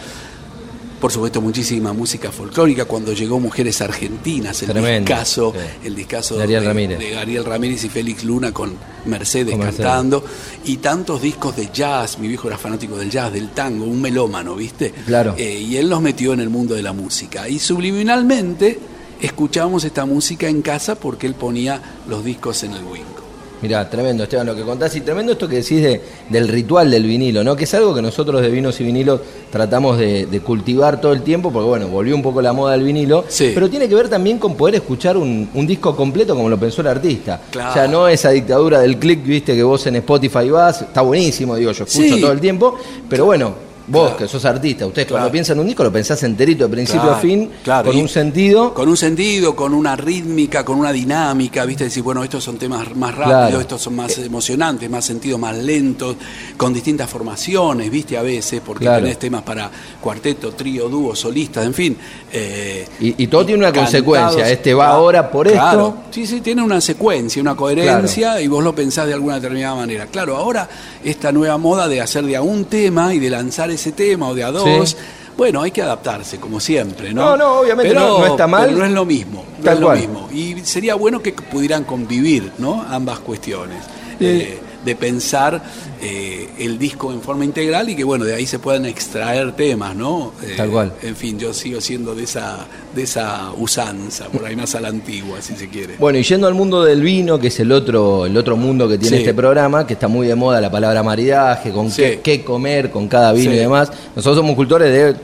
por 1.00 1.12
supuesto 1.12 1.40
muchísima 1.42 1.92
música 1.92 2.32
folclórica, 2.32 2.86
cuando 2.86 3.12
llegó 3.12 3.38
Mujeres 3.38 3.80
Argentinas, 3.82 4.62
el 4.62 4.70
Tremendo, 4.70 5.08
discazo, 5.10 5.52
sí. 5.54 5.86
el 5.86 5.94
discazo 5.94 6.36
De 6.38 6.44
Ariel 6.44 6.64
Ramírez. 6.64 6.98
de 6.98 7.18
Ariel 7.18 7.44
Ramírez 7.44 7.84
y 7.84 7.88
Félix 7.90 8.24
Luna 8.24 8.52
con 8.52 8.74
Mercedes 9.04 9.50
Con 9.52 9.60
Mercedes. 9.60 9.86
cantando, 9.86 10.24
y 10.64 10.78
tantos 10.78 11.20
discos 11.20 11.54
de 11.56 11.68
jazz, 11.72 12.18
mi 12.18 12.28
viejo 12.28 12.48
era 12.48 12.56
fanático 12.56 12.96
del 12.96 13.10
jazz, 13.10 13.32
del 13.32 13.50
tango, 13.50 13.84
un 13.84 14.00
melómano, 14.00 14.54
¿viste? 14.56 14.90
Claro. 15.06 15.34
Eh, 15.36 15.60
y 15.60 15.76
él 15.76 15.88
nos 15.90 16.00
metió 16.00 16.32
en 16.32 16.40
el 16.40 16.48
mundo 16.48 16.74
de 16.74 16.82
la 16.82 16.94
música. 16.94 17.46
Y 17.48 17.58
subliminalmente 17.58 18.78
escuchábamos 19.20 19.84
esta 19.84 20.06
música 20.06 20.48
en 20.48 20.62
casa 20.62 20.94
porque 20.94 21.26
él 21.26 21.34
ponía 21.34 21.80
los 22.08 22.24
discos 22.24 22.62
en 22.64 22.72
el 22.72 22.84
Winco. 22.84 23.15
Mirá, 23.62 23.88
tremendo, 23.88 24.24
Esteban, 24.24 24.46
lo 24.46 24.54
que 24.54 24.62
contás. 24.62 24.94
Y 24.96 25.00
tremendo 25.00 25.32
esto 25.32 25.48
que 25.48 25.56
decís 25.56 25.82
de, 25.82 26.00
del 26.28 26.46
ritual 26.48 26.90
del 26.90 27.04
vinilo, 27.04 27.42
¿no? 27.42 27.56
Que 27.56 27.64
es 27.64 27.74
algo 27.74 27.94
que 27.94 28.02
nosotros 28.02 28.42
de 28.42 28.48
vinos 28.50 28.78
y 28.80 28.84
vinilos 28.84 29.20
tratamos 29.50 29.98
de, 29.98 30.26
de 30.26 30.40
cultivar 30.40 31.00
todo 31.00 31.12
el 31.12 31.22
tiempo, 31.22 31.50
porque 31.50 31.66
bueno, 31.68 31.88
volvió 31.88 32.14
un 32.14 32.22
poco 32.22 32.42
la 32.42 32.52
moda 32.52 32.72
del 32.72 32.82
vinilo. 32.84 33.24
Sí. 33.28 33.52
Pero 33.54 33.70
tiene 33.70 33.88
que 33.88 33.94
ver 33.94 34.08
también 34.08 34.38
con 34.38 34.54
poder 34.56 34.74
escuchar 34.76 35.16
un, 35.16 35.48
un 35.54 35.66
disco 35.66 35.96
completo 35.96 36.34
como 36.34 36.48
lo 36.48 36.58
pensó 36.58 36.82
el 36.82 36.88
artista. 36.88 37.40
Claro. 37.50 37.70
O 37.70 37.72
sea, 37.72 37.88
no 37.88 38.08
esa 38.08 38.30
dictadura 38.30 38.80
del 38.80 38.98
click, 38.98 39.24
viste, 39.24 39.54
que 39.54 39.62
vos 39.62 39.86
en 39.86 39.96
Spotify 39.96 40.50
vas, 40.50 40.82
está 40.82 41.00
buenísimo, 41.00 41.56
digo, 41.56 41.72
yo 41.72 41.84
escucho 41.84 42.14
Sí. 42.14 42.20
todo 42.20 42.32
el 42.32 42.40
tiempo, 42.40 42.76
pero 43.08 43.24
bueno. 43.24 43.65
Vos, 43.88 44.02
Claro. 44.08 44.16
que 44.16 44.28
sos 44.28 44.44
artista, 44.44 44.84
ustedes 44.86 45.06
cuando 45.08 45.30
piensan 45.30 45.56
en 45.56 45.60
un 45.60 45.66
disco 45.68 45.84
lo 45.84 45.92
pensás 45.92 46.20
enterito, 46.24 46.64
de 46.64 46.70
principio 46.70 47.02
Claro, 47.02 47.16
a 47.16 47.20
fin, 47.20 47.50
claro, 47.62 47.88
con 47.88 47.96
y- 47.98 48.02
un 48.02 48.08
sentido. 48.08 48.74
Con 48.74 48.88
un 48.88 48.96
sentido, 48.96 49.54
con 49.54 49.72
una 49.74 49.94
rítmica, 49.94 50.64
con 50.64 50.78
una 50.78 50.92
dinámica, 50.92 51.64
¿viste? 51.64 51.84
Decir, 51.84 52.02
bueno, 52.02 52.24
estos 52.24 52.42
son 52.42 52.56
temas 52.58 52.94
más 52.96 53.14
rápidos, 53.14 53.60
estos 53.60 53.80
son 53.82 53.94
más 53.94 54.18
emocionantes, 54.18 54.90
más 54.90 55.04
sentidos, 55.04 55.38
más 55.38 55.56
lentos, 55.56 56.16
con 56.56 56.74
distintas 56.74 57.08
formaciones, 57.08 57.88
¿viste? 57.90 58.16
A 58.18 58.22
veces, 58.22 58.60
porque 58.64 58.86
tenés 58.86 59.18
temas 59.18 59.42
para 59.42 59.70
cuarteto, 60.00 60.52
trío, 60.52 60.88
dúo, 60.88 61.14
solistas, 61.14 61.64
en 61.64 61.74
fin. 61.74 61.96
eh, 62.32 62.86
Y, 63.00 63.22
y 63.22 63.26
todo 63.28 63.46
tiene 63.46 63.58
una 63.60 63.68
cantados. 63.68 63.90
consecuencia. 63.90 64.50
Este 64.50 64.74
va 64.74 64.88
ahora 64.88 65.30
por 65.30 65.50
claro. 65.50 65.88
esto. 66.00 66.02
Sí, 66.10 66.26
sí, 66.26 66.40
tiene 66.40 66.62
una 66.62 66.80
secuencia, 66.80 67.40
una 67.40 67.54
coherencia 67.54 68.40
y 68.40 68.48
vos 68.48 68.64
lo 68.64 68.74
pensás 68.74 69.06
de 69.06 69.14
alguna 69.14 69.36
determinada 69.36 69.74
manera. 69.76 70.06
Claro, 70.06 70.36
ahora 70.36 70.68
esta 71.04 71.30
nueva 71.32 71.56
moda 71.56 71.86
de 71.88 72.00
hacer 72.00 72.24
de 72.24 72.36
a 72.36 72.42
un 72.42 72.64
tema 72.64 73.14
y 73.14 73.18
de 73.20 73.30
lanzar 73.30 73.70
ese 73.76 73.92
tema 73.92 74.28
o 74.28 74.34
de 74.34 74.42
a 74.44 74.50
dos. 74.50 74.90
Sí. 74.90 74.96
Bueno, 75.36 75.60
hay 75.62 75.70
que 75.70 75.82
adaptarse, 75.82 76.38
como 76.40 76.58
siempre, 76.60 77.12
¿no? 77.12 77.22
No, 77.30 77.36
no, 77.36 77.60
obviamente 77.60 77.92
no- 77.94 78.18
no 78.20 78.26
está 78.26 78.46
mal. 78.46 78.66
pero 78.66 78.78
no 78.78 78.84
es 78.86 78.90
lo 78.92 79.04
mismo. 79.04 79.44
No 79.58 79.64
Tal 79.64 79.74
es 79.74 79.80
lo 79.80 79.86
cual. 79.86 79.98
mismo. 79.98 80.28
Y 80.32 80.60
sería 80.64 80.94
bueno 80.94 81.20
que 81.22 81.32
pudieran 81.32 81.84
convivir, 81.84 82.52
¿no? 82.58 82.82
Ambas 82.88 83.18
cuestiones. 83.20 83.78
Eh, 84.18 84.58
de 84.86 84.96
pensar 84.96 85.62
eh, 86.00 86.48
el 86.58 86.78
disco 86.78 87.12
en 87.12 87.20
forma 87.20 87.44
integral 87.44 87.90
y 87.90 87.96
que 87.96 88.04
bueno, 88.04 88.24
de 88.24 88.34
ahí 88.34 88.46
se 88.46 88.58
puedan 88.58 88.86
extraer 88.86 89.52
temas, 89.52 89.94
¿no? 89.94 90.32
Eh, 90.42 90.54
Tal 90.56 90.70
cual. 90.70 90.92
En 91.02 91.14
fin, 91.16 91.38
yo 91.38 91.52
sigo 91.52 91.80
siendo 91.82 92.14
de 92.14 92.22
esa, 92.22 92.66
de 92.94 93.02
esa 93.02 93.50
usanza, 93.58 94.26
por 94.28 94.44
ahí 94.46 94.54
más 94.56 94.74
a 94.76 94.80
la 94.80 94.88
antigua, 94.88 95.42
si 95.42 95.56
se 95.56 95.68
quiere. 95.68 95.96
Bueno, 95.98 96.18
y 96.18 96.22
yendo 96.22 96.46
al 96.46 96.54
mundo 96.54 96.84
del 96.84 97.02
vino, 97.02 97.38
que 97.38 97.48
es 97.48 97.60
el 97.60 97.72
otro, 97.72 98.24
el 98.26 98.36
otro 98.36 98.56
mundo 98.56 98.88
que 98.88 98.96
tiene 98.96 99.16
Sí. 99.18 99.22
este 99.24 99.34
programa, 99.34 99.86
que 99.86 99.94
está 99.94 100.08
muy 100.08 100.26
de 100.28 100.34
moda 100.36 100.60
la 100.60 100.70
palabra 100.70 101.02
maridaje, 101.02 101.72
con 101.72 101.90
Sí. 101.90 102.02
qué, 102.02 102.20
qué 102.22 102.44
comer 102.44 102.90
con 102.90 103.08
cada 103.08 103.32
vino 103.32 103.50
Sí. 103.50 103.56
y 103.56 103.60
demás. 103.60 103.90
Nosotros 104.14 104.36
somos 104.38 104.54
cultores 104.54 104.92
de 104.92 105.16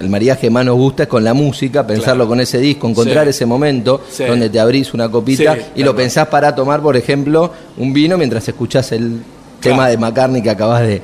el 0.00 0.08
maridaje 0.08 0.40
que 0.42 0.50
más 0.50 0.64
nos 0.64 0.76
gusta 0.76 1.02
es 1.04 1.08
con 1.08 1.22
la 1.22 1.34
música, 1.34 1.86
pensarlo 1.86 2.24
Claro. 2.24 2.28
con 2.28 2.40
ese 2.40 2.58
disco, 2.58 2.88
encontrar 2.88 3.24
Sí. 3.26 3.30
ese 3.30 3.46
momento 3.46 4.00
Sí. 4.10 4.24
donde 4.24 4.48
te 4.50 4.58
abrís 4.58 4.92
una 4.94 5.10
copita 5.10 5.54
Sí, 5.54 5.60
y 5.76 5.82
lo 5.84 5.94
pensás 5.94 6.26
para 6.28 6.54
tomar, 6.54 6.80
por 6.80 6.96
ejemplo, 6.96 7.50
un 7.76 7.92
vino 7.92 8.16
mientras 8.16 8.46
escuchás 8.48 8.92
el 8.92 9.20
Claro. 9.60 9.76
tema 9.76 9.88
de 9.90 9.98
McCartney 9.98 10.40
que 10.40 10.48
acabas 10.48 10.80
de, 10.86 11.02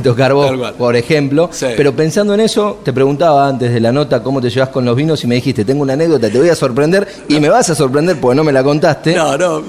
tocar 0.00 0.32
vos, 0.32 0.52
por 0.78 0.94
ejemplo. 0.94 1.50
Pero 1.76 1.92
pensando 1.96 2.34
en 2.34 2.40
eso, 2.40 2.78
te 2.84 2.92
preguntaba 2.92 3.48
antes 3.48 3.72
de 3.74 3.80
la 3.80 3.90
nota 3.90 4.22
cómo 4.22 4.40
te 4.40 4.48
llevas 4.48 4.68
con 4.68 4.84
los 4.84 4.94
vinos 4.94 5.24
y 5.24 5.26
me 5.26 5.34
dijiste, 5.34 5.64
tengo 5.64 5.82
una 5.82 5.94
anécdota, 5.94 6.30
te 6.30 6.38
voy 6.38 6.48
a 6.48 6.54
sorprender 6.54 7.04
y 7.28 7.40
me 7.40 7.48
vas 7.48 7.68
a 7.68 7.74
sorprender 7.74 8.20
porque 8.20 8.36
no 8.36 8.44
me 8.44 8.52
la 8.52 8.62
contaste. 8.62 9.12
No, 9.16 9.36
no, 9.36 9.60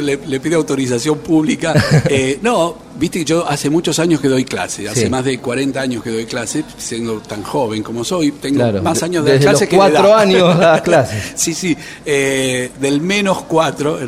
le, 0.00 0.20
le 0.24 0.38
pido 0.38 0.58
autorización 0.58 1.18
pública. 1.18 1.74
Eh, 2.08 2.38
no, 2.42 2.76
Viste 2.98 3.20
que 3.20 3.24
yo 3.24 3.48
hace 3.48 3.70
muchos 3.70 3.98
años 3.98 4.20
que 4.20 4.28
doy 4.28 4.44
clase, 4.44 4.88
hace 4.88 5.04
Sí. 5.04 5.08
más 5.10 5.24
de 5.24 5.38
40 5.38 5.80
años 5.80 6.02
que 6.02 6.10
doy 6.10 6.26
clase, 6.26 6.64
siendo 6.76 7.20
tan 7.20 7.42
joven 7.42 7.82
como 7.82 8.04
soy, 8.04 8.32
tengo 8.32 8.56
Claro, 8.56 8.82
más 8.82 9.02
años 9.02 9.24
de 9.24 9.38
clase 9.38 9.66
que 9.66 9.76
de 9.76 9.78
cuatro 9.78 10.08
edad. 10.08 10.18
años 10.18 10.58
das 10.58 10.82
clases. 10.82 11.32
sí, 11.36 11.54
sí, 11.54 11.76
eh, 12.04 12.70
del 12.80 13.00
menos 13.00 13.42
cuatro. 13.42 13.98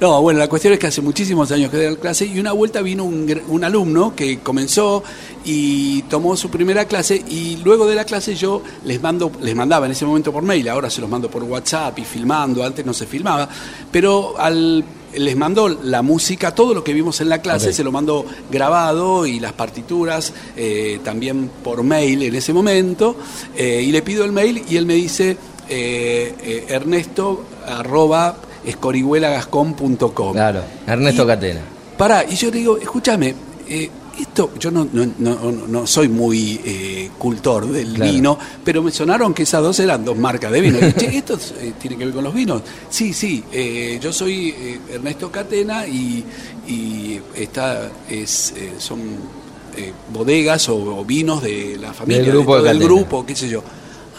No, 0.00 0.20
bueno, 0.20 0.40
la 0.40 0.48
cuestión 0.48 0.74
es 0.74 0.78
que 0.78 0.88
hace 0.88 1.00
muchísimos 1.00 1.50
años 1.52 1.70
que 1.70 1.76
doy 1.86 1.96
clase 1.96 2.26
y 2.26 2.38
una 2.38 2.52
vuelta 2.52 2.82
vino 2.82 3.04
un, 3.04 3.40
un 3.48 3.64
alumno 3.64 4.14
que 4.14 4.40
comenzó 4.40 5.02
y 5.44 6.02
tomó 6.02 6.36
su 6.36 6.50
primera 6.50 6.84
clase 6.86 7.14
y 7.28 7.58
luego 7.64 7.86
de 7.86 7.94
la 7.94 8.04
clase 8.04 8.34
yo 8.34 8.62
les 8.84 9.00
mando 9.00 9.30
les 9.40 9.54
mandaba 9.54 9.86
en 9.86 9.92
ese 9.92 10.04
momento 10.04 10.32
por 10.32 10.42
mail, 10.42 10.68
ahora 10.68 10.90
se 10.90 11.00
los 11.00 11.08
mando 11.08 11.30
por 11.30 11.42
WhatsApp 11.44 11.98
y 11.98 12.04
filmando, 12.04 12.64
antes 12.64 12.84
no 12.84 12.92
se 12.92 13.06
filmaba, 13.06 13.48
pero 13.92 14.34
al 14.38 14.84
les 15.16 15.36
mando 15.36 15.68
la 15.68 16.02
música, 16.02 16.54
todo 16.54 16.74
lo 16.74 16.82
que 16.84 16.92
vimos 16.92 17.20
en 17.20 17.28
la 17.28 17.38
clase, 17.42 17.72
se 17.72 17.84
lo 17.84 17.92
mando 17.92 18.24
grabado 18.50 19.26
y 19.26 19.40
las 19.40 19.52
partituras 19.52 20.32
eh, 20.56 20.98
también 21.04 21.50
por 21.62 21.82
mail 21.82 22.22
en 22.22 22.34
ese 22.34 22.52
momento. 22.52 23.16
eh, 23.56 23.82
y 23.84 23.92
le 23.92 24.02
pido 24.02 24.24
el 24.24 24.32
mail 24.32 24.62
y 24.68 24.76
él 24.76 24.86
me 24.86 24.94
dice 24.94 25.36
eh, 25.68 26.66
ernesto 26.68 27.44
arroba 27.66 28.36
escorihuelagascon.com. 28.64 30.32
Claro, 30.32 30.60
Ernesto 30.86 31.24
Y- 31.24 31.26
Catena. 31.26 31.60
Pará, 31.98 32.24
y 32.28 32.34
yo 32.34 32.50
le 32.50 32.58
digo, 32.58 32.76
escúchame, 32.78 33.34
esto, 34.20 34.50
yo 34.58 34.70
no, 34.70 34.86
no, 34.92 35.06
no, 35.18 35.50
no 35.66 35.86
soy 35.86 36.08
muy 36.08 36.60
eh, 36.64 37.10
cultor 37.18 37.66
del 37.70 37.94
Claro. 37.94 38.12
vino, 38.12 38.38
pero 38.64 38.82
me 38.82 38.90
sonaron 38.90 39.34
que 39.34 39.42
esas 39.44 39.62
dos 39.62 39.78
eran 39.80 40.04
dos 40.04 40.16
marcas 40.16 40.50
de 40.52 40.60
vino. 40.60 40.78
Che, 40.96 41.16
¿esto 41.18 41.38
eh, 41.60 41.72
tiene 41.80 41.96
que 41.96 42.04
ver 42.06 42.14
con 42.14 42.24
los 42.24 42.34
vinos? 42.34 42.62
Sí, 42.88 43.12
sí, 43.12 43.42
eh, 43.52 43.98
yo 44.02 44.12
soy 44.12 44.50
eh, 44.56 44.78
Ernesto 44.92 45.30
Catena 45.30 45.86
y, 45.86 46.24
y 46.68 47.20
esta 47.36 47.90
es, 48.08 48.52
eh, 48.56 48.72
son 48.78 49.00
eh, 49.76 49.92
bodegas 50.12 50.68
o, 50.68 50.76
o 51.00 51.04
vinos 51.04 51.42
de 51.42 51.76
la 51.80 51.92
familia, 51.92 52.22
Del 52.22 52.32
grupo 52.32 52.56
de 52.62 52.68
del 52.68 52.78
grupo, 52.78 53.26
qué 53.26 53.34
sé 53.36 53.48
yo. 53.48 53.62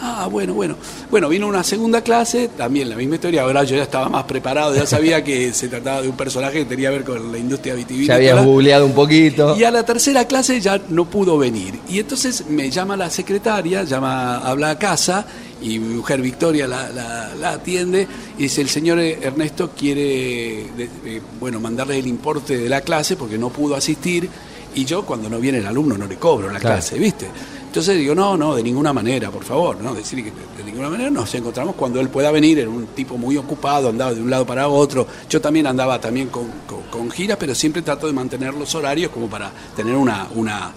Ah, 0.00 0.28
bueno, 0.30 0.52
bueno. 0.54 0.76
Bueno, 1.10 1.28
vino 1.28 1.46
una 1.46 1.64
segunda 1.64 2.02
clase, 2.02 2.48
también 2.48 2.88
la 2.90 2.96
misma 2.96 3.14
historia. 3.14 3.42
Ahora 3.42 3.64
yo 3.64 3.76
ya 3.76 3.82
estaba 3.82 4.08
más 4.08 4.24
preparado, 4.24 4.74
ya 4.74 4.86
sabía 4.86 5.24
que 5.24 5.52
se 5.54 5.68
trataba 5.68 6.02
de 6.02 6.08
un 6.08 6.16
personaje 6.16 6.58
que 6.58 6.64
tenía 6.66 6.90
que 6.90 6.96
ver 6.96 7.04
con 7.04 7.32
la 7.32 7.38
industria 7.38 7.72
Ya 7.74 7.78
vitivinícola. 7.78 8.16
habías 8.16 8.44
googleado 8.44 8.86
un 8.86 8.92
poquito. 8.92 9.56
Y 9.56 9.64
a 9.64 9.70
la 9.70 9.84
tercera 9.84 10.26
clase 10.26 10.60
ya 10.60 10.80
no 10.90 11.06
pudo 11.08 11.38
venir. 11.38 11.74
Y 11.88 11.98
entonces 11.98 12.44
me 12.48 12.70
llama 12.70 12.96
la 12.96 13.08
secretaria, 13.10 13.84
llama, 13.84 14.38
habla 14.38 14.70
a 14.70 14.78
casa, 14.78 15.24
y 15.62 15.78
mi 15.78 15.94
mujer 15.94 16.20
Victoria 16.20 16.66
la, 16.66 16.90
la- 16.90 17.34
la 17.34 17.50
atiende, 17.52 18.06
y 18.38 18.42
dice, 18.42 18.60
el 18.60 18.68
señor 18.68 18.98
Ernesto 18.98 19.70
quiere, 19.74 20.66
de- 20.76 21.22
bueno, 21.40 21.58
mandarle 21.60 21.98
el 21.98 22.06
importe 22.06 22.58
de 22.58 22.68
la 22.68 22.82
clase 22.82 23.16
porque 23.16 23.38
no 23.38 23.48
pudo 23.48 23.74
asistir, 23.74 24.28
y 24.74 24.84
yo 24.84 25.06
cuando 25.06 25.30
no 25.30 25.38
viene 25.38 25.58
el 25.58 25.66
alumno 25.66 25.96
no 25.96 26.06
le 26.06 26.16
cobro 26.16 26.50
la 26.50 26.60
Claro. 26.60 26.76
clase, 26.76 26.98
¿viste? 26.98 27.26
Entonces 27.66 27.98
digo, 27.98 28.14
no, 28.14 28.36
no, 28.38 28.54
de 28.54 28.62
ninguna 28.62 28.92
manera, 28.94 29.30
por 29.30 29.44
favor, 29.44 29.78
¿no? 29.82 29.94
Decir 29.94 30.24
que 30.24 30.30
de 30.30 30.64
ninguna 30.64 30.88
manera 30.88 31.10
nos 31.10 31.34
encontramos 31.34 31.74
cuando 31.74 32.00
él 32.00 32.08
pueda 32.08 32.30
venir, 32.30 32.58
era 32.58 32.70
un 32.70 32.86
tipo 32.88 33.18
muy 33.18 33.36
ocupado, 33.36 33.90
andaba 33.90 34.14
de 34.14 34.22
un 34.22 34.30
lado 34.30 34.46
para 34.46 34.66
otro. 34.68 35.06
Yo 35.28 35.40
también 35.42 35.66
andaba 35.66 36.00
también 36.00 36.28
con, 36.28 36.46
con- 36.90 37.10
giras, 37.10 37.36
pero 37.38 37.54
siempre 37.54 37.82
trato 37.82 38.06
de 38.06 38.12
mantener 38.14 38.54
los 38.54 38.74
horarios 38.74 39.10
como 39.12 39.28
para 39.28 39.52
tener 39.76 39.94
una, 39.94 40.26
una, 40.34 40.72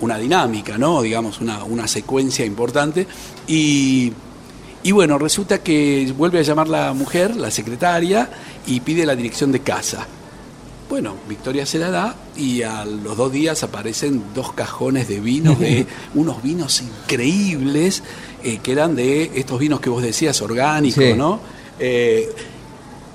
una 0.00 0.16
dinámica, 0.16 0.78
¿no? 0.78 1.02
Digamos, 1.02 1.40
una, 1.40 1.64
una 1.64 1.88
secuencia 1.88 2.44
importante. 2.44 3.06
Y, 3.48 4.12
y 4.84 4.92
bueno, 4.92 5.18
resulta 5.18 5.58
que 5.62 6.12
vuelve 6.16 6.38
a 6.38 6.42
llamar 6.42 6.68
la 6.68 6.92
mujer, 6.92 7.34
la 7.36 7.50
secretaria, 7.50 8.30
y 8.66 8.80
pide 8.80 9.04
la 9.04 9.16
dirección 9.16 9.50
de 9.50 9.60
casa. 9.60 10.06
Bueno, 10.88 11.14
Victoria 11.28 11.64
se 11.66 11.78
la 11.78 11.90
da 11.90 12.14
y 12.36 12.62
a 12.62 12.84
los 12.84 13.16
dos 13.16 13.32
días 13.32 13.62
aparecen 13.62 14.22
dos 14.34 14.52
cajones 14.52 15.08
de 15.08 15.18
vinos, 15.20 15.58
de 15.58 15.86
unos 16.14 16.42
vinos 16.42 16.82
increíbles, 16.82 18.02
eh, 18.42 18.58
que 18.62 18.72
eran 18.72 18.94
de 18.94 19.30
estos 19.34 19.58
vinos 19.58 19.80
que 19.80 19.88
vos 19.90 20.02
decías, 20.02 20.40
orgánicos, 20.42 21.02
Sí. 21.02 21.14
¿no? 21.14 21.40
Eh, 21.80 22.28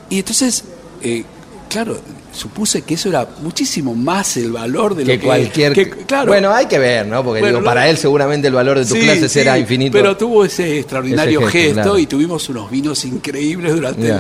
y 0.10 0.18
entonces, 0.20 0.64
eh, 1.04 1.24
claro, 1.70 2.00
supuse 2.34 2.82
que 2.82 2.96
eso 2.96 3.10
era 3.10 3.28
muchísimo 3.44 3.94
más 3.94 4.36
el 4.38 4.52
valor 4.52 4.96
de 4.96 5.04
lo 5.04 5.12
que 5.12 5.20
que 5.20 5.26
cualquier. 5.26 5.74
que- 5.74 5.90
claro, 5.90 6.28
Bueno, 6.32 6.52
hay 6.52 6.66
que 6.66 6.80
ver, 6.80 7.06
¿no? 7.06 7.24
Porque 7.24 7.42
Bueno, 7.42 7.58
digo, 7.60 7.66
para 7.66 7.88
él 7.88 7.98
seguramente 7.98 8.48
el 8.48 8.54
valor 8.54 8.80
de 8.80 8.86
tu 8.86 8.96
Sí, 8.96 9.02
clase 9.02 9.30
será 9.30 9.58
infinito. 9.60 9.94
Pero 9.94 10.18
tuvo 10.18 10.44
ese 10.44 10.80
extraordinario 10.80 11.42
Ese 11.42 11.52
gesto, 11.52 11.60
gesto, 11.68 11.82
claro. 11.84 12.00
y 12.00 12.06
tuvimos 12.08 12.50
unos 12.50 12.70
vinos 12.72 13.06
increíbles 13.06 13.74
durante. 13.76 14.14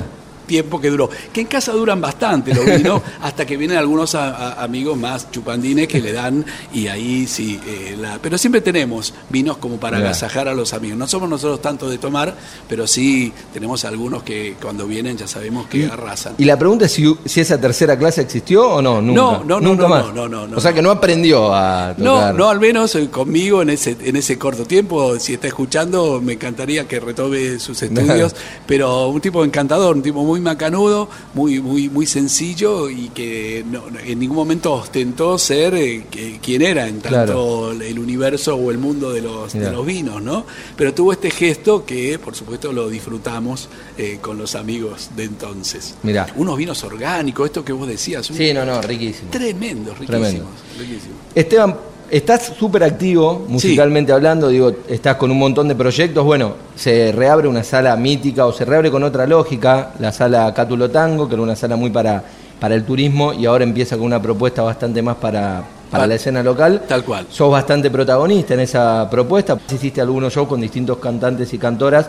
Tiempo 0.49 0.81
que 0.81 0.89
duró. 0.89 1.09
Que 1.31 1.41
en 1.41 1.47
casa 1.47 1.71
duran 1.71 2.01
bastante 2.01 2.53
los 2.55 2.65
vinos, 2.65 3.01
hasta 3.21 3.45
que 3.45 3.55
vienen 3.55 3.77
algunos 3.77 4.15
a- 4.15 4.35
a- 4.35 4.63
amigos 4.63 4.97
más 4.97 5.29
chupandines 5.31 5.87
que 5.87 6.01
le 6.01 6.11
dan, 6.11 6.43
y 6.73 6.87
ahí 6.87 7.27
sí. 7.27 7.59
eh, 7.67 7.95
la- 7.99 8.17
pero 8.21 8.37
siempre 8.37 8.61
tenemos 8.61 9.13
vinos 9.29 9.57
como 9.57 9.77
para 9.79 9.97
agasajar 9.97 10.47
a 10.47 10.53
los 10.55 10.73
amigos. 10.73 10.97
No 10.97 11.07
somos 11.07 11.29
nosotros 11.29 11.61
tanto 11.61 11.87
de 11.89 11.99
tomar, 11.99 12.35
pero 12.67 12.87
sí 12.87 13.31
tenemos 13.53 13.85
algunos 13.85 14.23
que 14.23 14.55
cuando 14.59 14.87
vienen 14.87 15.15
ya 15.17 15.27
sabemos 15.27 15.67
que 15.67 15.85
arrasan. 15.85 16.33
Y 16.39 16.45
la 16.45 16.57
pregunta 16.57 16.85
es 16.85 16.91
si, 16.91 17.15
si 17.25 17.39
esa 17.41 17.61
tercera 17.61 17.97
clase 17.99 18.21
existió 18.21 18.67
o 18.67 18.81
no, 18.81 18.99
nunca. 19.01 19.21
No, 19.21 19.31
no, 19.43 19.45
no, 19.45 19.59
nunca 19.61 19.83
no, 19.83 19.89
más. 19.89 20.05
no, 20.07 20.13
no, 20.13 20.27
no, 20.27 20.47
no. 20.47 20.57
O 20.57 20.59
sea 20.59 20.73
que 20.73 20.81
no 20.81 20.89
aprendió 20.89 21.53
a 21.53 21.93
No, 21.97 22.15
tocar. 22.15 22.35
no, 22.35 22.49
al 22.49 22.59
menos 22.59 22.95
eh, 22.95 23.07
conmigo 23.09 23.61
en 23.61 23.69
ese, 23.69 23.95
en 24.03 24.15
ese 24.15 24.37
corto 24.39 24.65
tiempo, 24.65 25.19
si 25.19 25.33
está 25.35 25.47
escuchando, 25.47 26.19
me 26.19 26.33
encantaría 26.33 26.87
que 26.87 26.99
retome 26.99 27.59
sus 27.59 27.81
estudios, 27.83 28.35
pero 28.65 29.09
un 29.09 29.21
tipo 29.21 29.43
encantador, 29.45 29.95
un 29.95 30.01
tipo 30.01 30.23
muy 30.23 30.38
macanudo, 30.39 31.09
muy, 31.33 31.59
muy, 31.59 31.89
muy 31.89 32.05
sencillo 32.05 32.89
y 32.89 33.09
que 33.09 33.63
no- 33.69 33.83
en 34.05 34.19
ningún 34.19 34.37
momento 34.37 34.73
ostentó 34.73 35.37
ser 35.37 35.73
eh, 35.75 36.05
que- 36.09 36.39
quien 36.41 36.61
era 36.61 36.87
en 36.87 36.99
tanto 37.01 37.71
el 37.71 37.99
universo 37.99 38.55
o 38.55 38.71
el 38.71 38.77
mundo 38.77 39.11
de 39.11 39.21
los, 39.21 39.53
de 39.53 39.59
Mirá. 39.59 39.71
los 39.71 39.85
vinos, 39.85 40.21
¿no? 40.21 40.45
Pero 40.75 40.93
tuvo 40.93 41.11
este 41.13 41.31
gesto 41.31 41.85
que, 41.85 42.19
por 42.19 42.35
supuesto, 42.35 42.71
lo 42.73 42.89
disfrutamos 42.89 43.69
eh, 43.97 44.19
con 44.21 44.37
los 44.37 44.55
amigos 44.55 45.09
de 45.15 45.23
entonces. 45.25 45.95
Mirá. 46.03 46.27
Unos 46.35 46.57
vinos 46.57 46.83
orgánicos, 46.83 47.45
esto 47.47 47.63
que 47.65 47.73
vos 47.73 47.87
decías, 47.87 48.25
Sí, 48.27 48.53
no, 48.53 48.65
no, 48.65 48.81
riquísimo. 48.81 49.29
tremendos, 49.31 49.97
riquísimos, 49.97 50.07
Tremendo. 50.29 50.49
riquísimos. 50.79 51.17
Esteban, 51.35 51.75
estás 52.11 52.53
súper 52.57 52.83
activo 52.83 53.45
musicalmente 53.47 54.11
hablando, 54.11 54.47
digo, 54.49 54.71
estás 54.87 55.15
con 55.17 55.31
un 55.31 55.37
montón 55.39 55.67
de 55.67 55.75
proyectos. 55.75 56.23
Bueno, 56.25 56.53
se 56.75 57.11
reabre 57.11 57.47
una 57.47 57.63
sala 57.63 57.95
mítica 57.95 58.45
o 58.45 58.53
se 58.53 58.65
reabre 58.65 58.89
con 58.91 59.03
otra 59.03 59.25
lógica, 59.27 59.91
la 59.99 60.11
sala 60.11 60.53
Cátulo 60.53 60.89
Tango, 60.89 61.27
que 61.27 61.35
era 61.35 61.43
una 61.43 61.55
sala 61.55 61.75
muy 61.75 61.89
para, 61.89 62.23
para 62.59 62.75
el 62.75 62.83
turismo 62.83 63.33
y 63.33 63.45
ahora 63.45 63.63
empieza 63.63 63.97
con 63.97 64.05
una 64.05 64.21
propuesta 64.21 64.61
bastante 64.61 65.01
más 65.01 65.17
para, 65.17 65.63
para 65.91 66.03
Pa- 66.03 66.07
la 66.07 66.15
escena 66.15 66.43
local. 66.43 66.83
Tal 66.87 67.03
cual. 67.03 67.25
Sos 67.29 67.51
bastante 67.51 67.89
protagonista 67.89 68.53
en 68.53 68.61
esa 68.61 69.07
propuesta. 69.09 69.57
Hiciste 69.73 70.01
algunos 70.01 70.33
shows 70.33 70.47
con 70.47 70.61
distintos 70.61 70.97
cantantes 70.97 71.53
y 71.53 71.57
cantoras. 71.57 72.07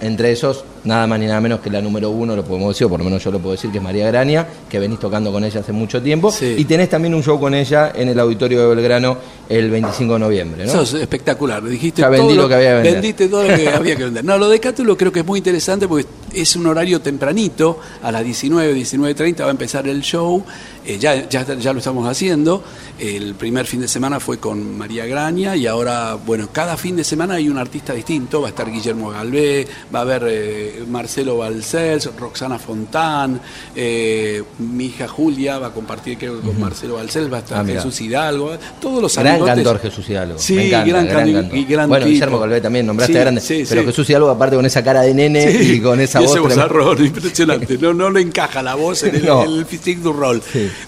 Entre 0.00 0.30
esos, 0.30 0.64
nada 0.84 1.06
más 1.06 1.18
ni 1.18 1.26
nada 1.26 1.40
menos 1.40 1.60
que 1.60 1.70
la 1.70 1.80
número 1.80 2.10
uno, 2.10 2.34
lo 2.36 2.44
podemos 2.44 2.74
decir, 2.74 2.86
o 2.86 2.90
por 2.90 3.00
lo 3.00 3.04
menos 3.04 3.22
yo 3.22 3.30
lo 3.30 3.38
puedo 3.38 3.52
decir, 3.52 3.70
que 3.70 3.78
es 3.78 3.84
María 3.84 4.06
Graña, 4.06 4.46
que 4.68 4.78
venís 4.78 4.98
tocando 4.98 5.32
con 5.32 5.44
ella 5.44 5.60
hace 5.60 5.72
mucho 5.72 6.02
tiempo. 6.02 6.30
Sí. 6.30 6.54
Y 6.58 6.64
tenés 6.64 6.88
también 6.88 7.14
un 7.14 7.22
show 7.22 7.38
con 7.38 7.54
ella 7.54 7.92
en 7.94 8.08
el 8.08 8.18
Auditorio 8.18 8.60
de 8.68 8.74
Belgrano 8.74 9.16
el 9.48 9.70
25 9.70 10.14
de 10.14 10.18
noviembre, 10.18 10.66
¿no? 10.66 10.70
Eso 10.70 10.82
es 10.82 10.94
espectacular. 10.94 11.62
Dijiste 11.64 12.02
Ya 12.02 12.08
vendí 12.08 12.34
todo 12.34 12.42
lo 12.42 12.48
que 12.48 12.54
había 12.54 12.68
que 12.68 12.74
vender. 12.74 12.92
Vendiste 12.94 13.28
todo 13.28 13.42
lo 13.44 13.56
que 13.56 13.68
había 13.74 13.96
que 13.96 14.04
vender. 14.04 14.24
No, 14.24 14.38
lo 14.38 14.48
de 14.48 14.60
Cátulo 14.60 14.96
creo 14.96 15.10
que 15.10 15.20
es 15.20 15.26
muy 15.26 15.38
interesante 15.38 15.88
porque 15.88 16.06
es 16.34 16.56
un 16.56 16.66
horario 16.66 17.00
tempranito. 17.00 17.78
A 18.02 18.12
las 18.12 18.24
19, 18.24 18.74
19.30 18.74 19.40
va 19.40 19.46
a 19.46 19.50
empezar 19.50 19.88
el 19.88 20.02
show. 20.02 20.44
Eh, 20.84 20.98
ya, 20.98 21.28
ya, 21.28 21.44
ya 21.44 21.72
lo 21.72 21.78
estamos 21.78 22.06
haciendo. 22.08 22.62
El 22.98 23.34
primer 23.34 23.66
fin 23.66 23.80
de 23.80 23.88
semana 23.88 24.20
fue 24.20 24.38
con 24.38 24.76
María 24.76 25.06
Graña 25.06 25.56
y 25.56 25.66
ahora, 25.66 26.14
bueno, 26.14 26.48
cada 26.52 26.76
fin 26.76 26.96
de 26.96 27.04
semana 27.04 27.34
hay 27.34 27.48
un 27.48 27.58
artista 27.58 27.92
distinto. 27.92 28.40
Va 28.40 28.48
a 28.48 28.50
estar 28.50 28.70
Guillermo 28.70 29.10
Galvé, 29.10 29.66
va 29.94 30.00
a 30.00 30.02
haber 30.02 30.24
eh, 30.26 30.67
Marcelo 30.88 31.38
Balcells, 31.38 32.10
Roxana 32.18 32.58
Fontán, 32.58 33.40
eh, 33.74 34.42
mi 34.58 34.86
hija 34.86 35.06
Julia 35.08 35.58
va 35.58 35.68
a 35.68 35.72
compartir 35.72 36.18
creo 36.18 36.40
que 36.40 36.46
con 36.46 36.58
Marcelo 36.60 36.94
Balcells, 36.94 37.32
va 37.32 37.36
a 37.36 37.40
estar 37.40 37.58
Ah. 37.58 37.64
Jesús 37.64 38.00
Hidalgo, 38.00 38.52
todos 38.80 39.02
los 39.02 39.14
Gran 39.14 39.26
amigotes. 39.28 39.54
cantor 39.56 39.78
Jesús 39.80 40.08
Hidalgo. 40.08 40.38
Sí, 40.38 40.54
Me 40.54 40.66
encanta, 40.68 40.86
gran 40.88 41.06
can- 41.08 41.32
cantor. 41.32 41.56
y 41.58 41.64
gran 41.64 41.88
Bueno, 41.88 42.04
tipo. 42.06 42.12
Guillermo 42.14 42.40
Calvé 42.40 42.60
también, 42.60 42.86
nombraste 42.86 43.12
Sí, 43.12 43.18
grande. 43.18 43.40
sí, 43.40 43.64
pero 43.68 43.80
sí. 43.82 43.86
Jesús 43.88 44.10
Hidalgo, 44.10 44.30
aparte 44.30 44.56
con 44.56 44.66
esa 44.66 44.82
cara 44.82 45.02
de 45.02 45.14
nene 45.14 45.50
y 45.62 45.80
con 45.80 46.00
esa 46.00 46.20
y 46.20 46.24
voz. 46.24 46.32
ese 46.32 46.40
vozarrón, 46.40 47.04
impresionante. 47.04 47.78
No, 47.78 47.92
no 47.94 48.10
le 48.10 48.20
encaja 48.20 48.62
la 48.62 48.74
voz 48.74 49.02
en 49.04 49.16
el, 49.16 49.26
No. 49.26 49.42
el 49.44 49.66
physique 49.66 50.00
du 50.02 50.12
rol. 50.12 50.42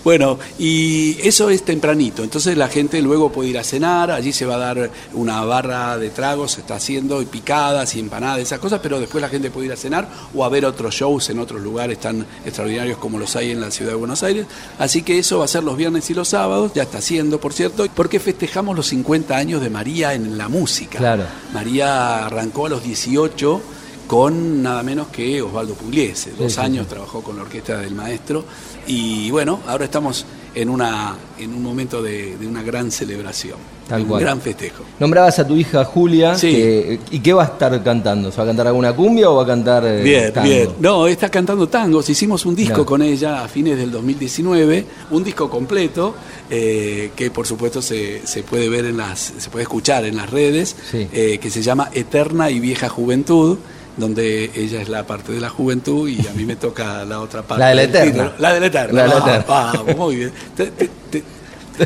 Bueno, 0.05 0.39
y 0.59 1.17
eso 1.23 1.51
es 1.51 1.63
tempranito. 1.65 2.23
Entonces 2.23 2.57
la 2.57 2.69
gente 2.69 3.01
luego 3.03 3.31
puede 3.33 3.51
ir 3.51 3.59
a 3.59 3.65
cenar. 3.65 4.11
Allí 4.11 4.33
se 4.33 4.47
va 4.47 4.55
a 4.57 4.59
dar 4.59 4.91
una 5.15 5.45
barra 5.45 5.99
de 5.99 6.11
tragos, 6.11 6.53
se 6.53 6.61
está 6.61 6.77
haciendo, 6.77 7.21
y 7.23 7.27
picadas 7.27 7.95
y 7.97 8.01
empanadas, 8.01 8.41
esas 8.41 8.59
cosas. 8.59 8.81
Pero 8.83 9.01
después 9.01 9.21
la 9.23 9.29
gente 9.29 9.51
puede 9.51 9.67
ir 9.67 9.70
a 9.73 9.77
cenar 9.77 10.09
o 10.35 10.45
a 10.45 10.49
ver 10.49 10.65
otros 10.65 10.95
shows 10.95 11.31
en 11.31 11.39
otros 11.39 11.61
lugares 11.61 11.99
tan 11.99 12.27
extraordinarios 12.45 12.99
como 12.99 13.19
los 13.19 13.37
hay 13.37 13.51
en 13.51 13.61
la 13.61 13.71
ciudad 13.71 13.93
de 13.93 13.97
Buenos 13.97 14.23
Aires. 14.23 14.47
Así 14.79 15.03
que 15.03 15.19
eso 15.19 15.39
va 15.39 15.45
a 15.45 15.49
ser 15.49 15.65
los 15.65 15.77
viernes 15.77 16.09
y 16.11 16.15
los 16.15 16.29
sábados. 16.29 16.73
Ya 16.75 16.83
está 16.83 16.99
haciendo, 16.99 17.41
por 17.41 17.53
cierto, 17.53 17.87
porque 17.95 18.21
festejamos 18.21 18.77
los 18.77 18.87
50 18.89 19.37
años 19.37 19.61
de 19.61 19.71
María 19.71 20.15
en 20.15 20.39
la 20.39 20.49
música. 20.49 20.99
Claro. 20.99 21.25
María 21.53 22.27
arrancó 22.27 22.67
a 22.67 22.71
los 22.71 22.83
18 22.83 23.61
con 24.07 24.61
nada 24.61 24.83
menos 24.83 25.07
que 25.07 25.41
Osvaldo 25.41 25.75
Pugliese. 25.75 26.33
Dos 26.33 26.55
sí, 26.55 26.61
años 26.61 26.89
trabajó 26.89 27.23
con 27.23 27.37
la 27.37 27.43
orquesta 27.43 27.79
del 27.79 27.95
maestro 27.95 28.45
y 28.87 29.31
bueno, 29.31 29.61
ahora 29.69 29.85
estamos 29.85 30.27
en, 30.55 30.69
una, 30.69 31.15
en 31.39 31.55
un 31.55 31.63
momento 31.63 32.03
de, 32.03 32.37
de 32.37 32.47
una 32.47 32.63
gran 32.63 32.91
celebración, 32.91 33.57
Tal 33.89 34.07
de 34.07 34.13
un 34.13 34.19
gran 34.21 34.41
festejo. 34.41 34.85
Nombrabas 34.99 35.39
a 35.39 35.47
tu 35.47 35.57
hija 35.57 35.85
Julia. 35.85 36.35
Sí. 36.37 36.53
que- 36.53 37.01
¿Y 37.11 37.19
qué 37.21 37.33
va 37.33 37.43
a 37.43 37.47
estar 37.47 37.83
cantando? 37.83 38.31
¿Se 38.31 38.37
va 38.39 38.45
a 38.45 38.47
cantar 38.47 38.67
alguna 38.69 38.93
cumbia 38.95 39.31
o 39.31 39.37
va 39.37 39.43
a 39.43 39.47
cantar 39.47 39.85
eh, 39.87 40.03
Bien, 40.03 40.33
tango? 40.33 40.49
bien. 40.49 40.69
No, 40.81 41.07
está 41.07 41.29
cantando 41.29 41.69
tangos. 41.69 42.09
Hicimos 42.09 42.47
un 42.47 42.55
disco 42.55 42.85
con 42.87 43.03
ella 43.03 43.43
a 43.43 43.49
fines 43.49 43.77
del 43.77 43.91
2019, 43.91 44.85
un 45.11 45.25
disco 45.25 45.49
completo 45.51 46.15
eh, 46.49 47.11
que 47.17 47.31
por 47.31 47.47
supuesto 47.47 47.81
se, 47.83 48.27
se 48.27 48.43
puede 48.43 48.69
ver 48.69 48.85
en 48.87 48.97
las, 48.97 49.33
se 49.39 49.51
puede 49.51 49.63
escuchar 49.65 50.05
en 50.05 50.17
las 50.17 50.31
redes, 50.31 50.77
Sí. 50.91 51.09
eh, 51.13 51.39
que 51.41 51.51
se 51.51 51.63
llama 51.63 51.91
Eterna 51.93 52.51
y 52.51 52.61
Vieja 52.61 52.89
Juventud 52.89 53.59
donde 53.97 54.51
ella 54.55 54.81
es 54.83 54.89
la 54.89 55.07
parte 55.07 55.33
de 55.33 55.41
la 55.41 55.49
juventud 55.51 56.09
y 56.09 56.27
a 56.27 56.33
mí 56.33 56.45
me 56.45 56.57
toca 56.57 57.05
la 57.05 57.21
otra 57.21 57.43
parte. 57.43 57.61
La 57.61 57.69
de 57.71 57.75
la 57.75 57.81
del 57.83 57.91
eterna. 57.91 58.33
La 58.39 58.53
de 58.55 58.61
la 58.61 58.67
eterna. 58.67 58.93
La 59.07 59.15
de 59.15 59.21
la 59.39 59.45
Ah, 59.49 59.83
muy 59.97 60.17
bien. 60.17 60.33
Te, 60.57 60.67
te- 60.67 60.91
te- 61.11 61.23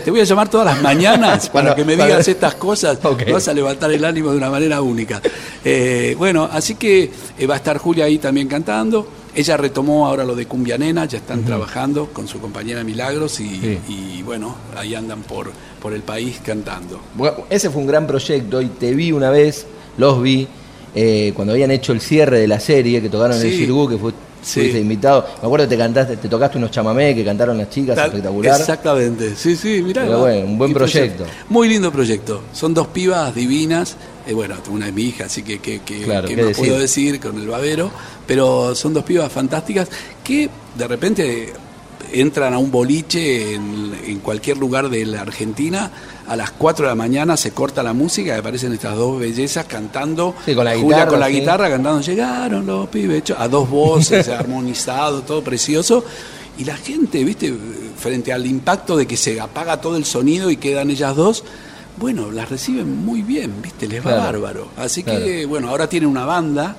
te 0.01 0.11
voy 0.11 0.21
a 0.21 0.25
llamar 0.25 0.49
todas 0.49 0.67
las 0.67 0.83
mañanas 0.83 1.49
para 1.51 1.75
que 1.75 1.85
me 1.85 1.93
digas 1.93 2.27
estas 2.27 2.55
cosas. 2.57 2.99
Vas 3.33 3.47
a 3.49 3.53
levantar 3.55 3.93
el 3.93 4.05
ánimo 4.05 4.33
de 4.33 4.37
una 4.39 4.51
manera 4.51 4.83
única. 4.83 5.21
Eh, 5.65 6.15
bueno, 6.19 6.49
así 6.51 6.75
que 6.75 7.11
eh, 7.39 7.47
va 7.47 7.55
a 7.55 7.57
estar 7.59 7.79
Julia 7.79 8.05
ahí 8.07 8.19
también 8.19 8.49
cantando. 8.49 9.07
Ella 9.37 9.57
retomó 9.57 10.07
ahora 10.07 10.25
lo 10.25 10.35
de 10.37 10.47
Cumbia 10.47 10.79
Nena, 10.79 11.07
ya 11.07 11.19
están 11.19 11.43
trabajando 11.45 12.07
con 12.13 12.29
su 12.29 12.41
compañera 12.41 12.85
Milagros 12.85 13.41
y, 13.41 13.49
Sí. 13.61 13.79
y, 13.89 14.23
bueno, 14.23 14.55
ahí 14.77 14.95
andan 14.95 15.23
por, 15.23 15.51
por 15.83 15.93
el 15.93 16.03
país 16.03 16.41
cantando. 16.45 17.01
Bueno, 17.15 17.39
ese 17.51 17.69
fue 17.71 17.81
un 17.83 17.89
gran 17.89 18.07
proyecto 18.07 18.61
y 18.63 18.67
te 18.67 18.95
vi 18.95 19.11
una 19.11 19.31
vez, 19.31 19.67
los 19.99 20.23
vi, 20.23 20.47
eh, 20.95 21.33
cuando 21.35 21.53
habían 21.53 21.71
hecho 21.71 21.93
el 21.93 22.01
cierre 22.01 22.39
de 22.41 22.47
la 22.49 22.61
serie, 22.61 23.01
que 23.03 23.09
tocaron 23.09 23.37
el. 23.41 23.43
Cirgu, 23.53 23.89
que 23.89 23.99
fue, 23.99 24.13
Sí. 24.43 24.61
fuiste 24.61 24.79
invitado. 24.79 25.27
Me 25.41 25.47
acuerdo 25.47 25.65
que 25.67 25.71
te 25.75 25.79
cantaste, 25.79 26.17
te 26.19 26.29
tocaste 26.29 26.59
unos 26.59 26.71
chamamé 26.71 27.15
que 27.15 27.25
cantaron 27.25 27.57
las 27.57 27.71
chicas, 27.71 27.97
Tal- 27.97 28.09
espectacular. 28.09 28.61
Exactamente, 28.61 29.35
sí, 29.37 29.57
sí, 29.57 29.81
mirá. 29.83 30.03
Pero 30.05 30.19
bueno, 30.21 30.47
un 30.47 30.59
buen 30.59 30.73
proyecto. 30.75 31.25
Muy 31.49 31.67
lindo 31.69 31.91
proyecto. 31.91 32.43
Son 32.53 32.75
dos 32.75 32.89
pibas 32.89 33.35
divinas. 33.35 33.97
Eh, 34.27 34.35
bueno, 34.35 34.57
una 34.71 34.89
es 34.89 34.93
mi 34.93 35.05
hija, 35.05 35.25
así 35.25 35.43
que, 35.43 35.61
que, 35.61 35.81
que, 35.81 36.03
Claro, 36.03 36.29
que 36.29 36.37
no 36.37 36.47
decir. 36.47 36.63
puedo 36.67 36.79
decir 36.79 37.21
con 37.21 37.39
el 37.41 37.49
babero. 37.49 37.91
Pero 38.27 38.75
son 38.75 38.93
dos 38.93 39.05
pibas 39.05 39.33
fantásticas 39.33 39.89
que 40.23 40.49
de 40.77 40.89
repente 40.89 41.53
entran 42.13 42.55
a 42.55 42.59
un 42.59 42.71
boliche 42.71 43.55
en, 43.55 43.93
en 44.07 44.19
cualquier 44.21 44.57
lugar 44.57 44.89
de 44.89 45.05
la 45.07 45.23
Argentina. 45.23 45.91
A 46.27 46.37
las 46.37 46.51
4 46.53 46.87
de 46.87 46.91
la 46.91 46.95
mañana 46.95 47.37
se 47.37 47.51
corta 47.51 47.83
la 47.83 47.93
música 47.93 48.35
y 48.35 48.39
aparecen 48.39 48.73
estas 48.73 48.97
dos 48.97 49.21
bellezas 49.21 49.67
cantando. 49.67 50.35
Sí, 50.45 50.55
con 50.55 50.65
la 50.65 50.73
Julia 50.73 50.87
guitarra, 50.87 51.09
con 51.11 51.21
la 51.21 51.27
sí. 51.27 51.33
guitarra 51.33 51.71
cantando. 51.71 52.01
Llegaron 52.01 52.67
los 52.67 52.89
pibes, 52.89 53.25
a 53.37 53.49
dos 53.49 53.69
voces, 53.69 54.29
armonizado, 54.31 55.23
todo 55.23 55.43
precioso. 55.43 56.05
Y 56.57 56.65
la 56.65 56.77
gente, 56.77 57.25
viste, 57.25 57.53
frente 57.97 58.33
al 58.33 58.47
impacto 58.47 58.97
de 58.97 59.07
que 59.07 59.17
se 59.17 59.41
apaga 59.41 59.81
todo 59.81 59.97
el 59.97 60.05
sonido 60.05 60.51
y 60.51 60.57
quedan 60.57 60.91
ellas 60.91 61.17
dos, 61.17 61.45
bueno, 61.97 62.31
las 62.31 62.49
reciben 62.49 63.05
muy 63.05 63.23
bien, 63.23 63.61
viste, 63.63 63.89
les 63.89 64.01
va 64.01 64.11
Claro, 64.13 64.41
bárbaro. 64.41 64.69
Así 64.77 65.03
claro. 65.03 65.25
que, 65.25 65.47
bueno, 65.47 65.69
ahora 65.69 65.89
tienen 65.89 66.09
una 66.09 66.25
banda 66.25 66.77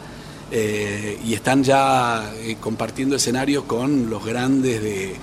eh, 0.52 1.18
y 1.26 1.34
están 1.34 1.64
ya 1.64 2.34
eh, 2.40 2.58
compartiendo 2.60 3.16
escenarios 3.16 3.64
con 3.66 4.10
los 4.10 4.24
grandes 4.26 4.82
de, 4.82 5.16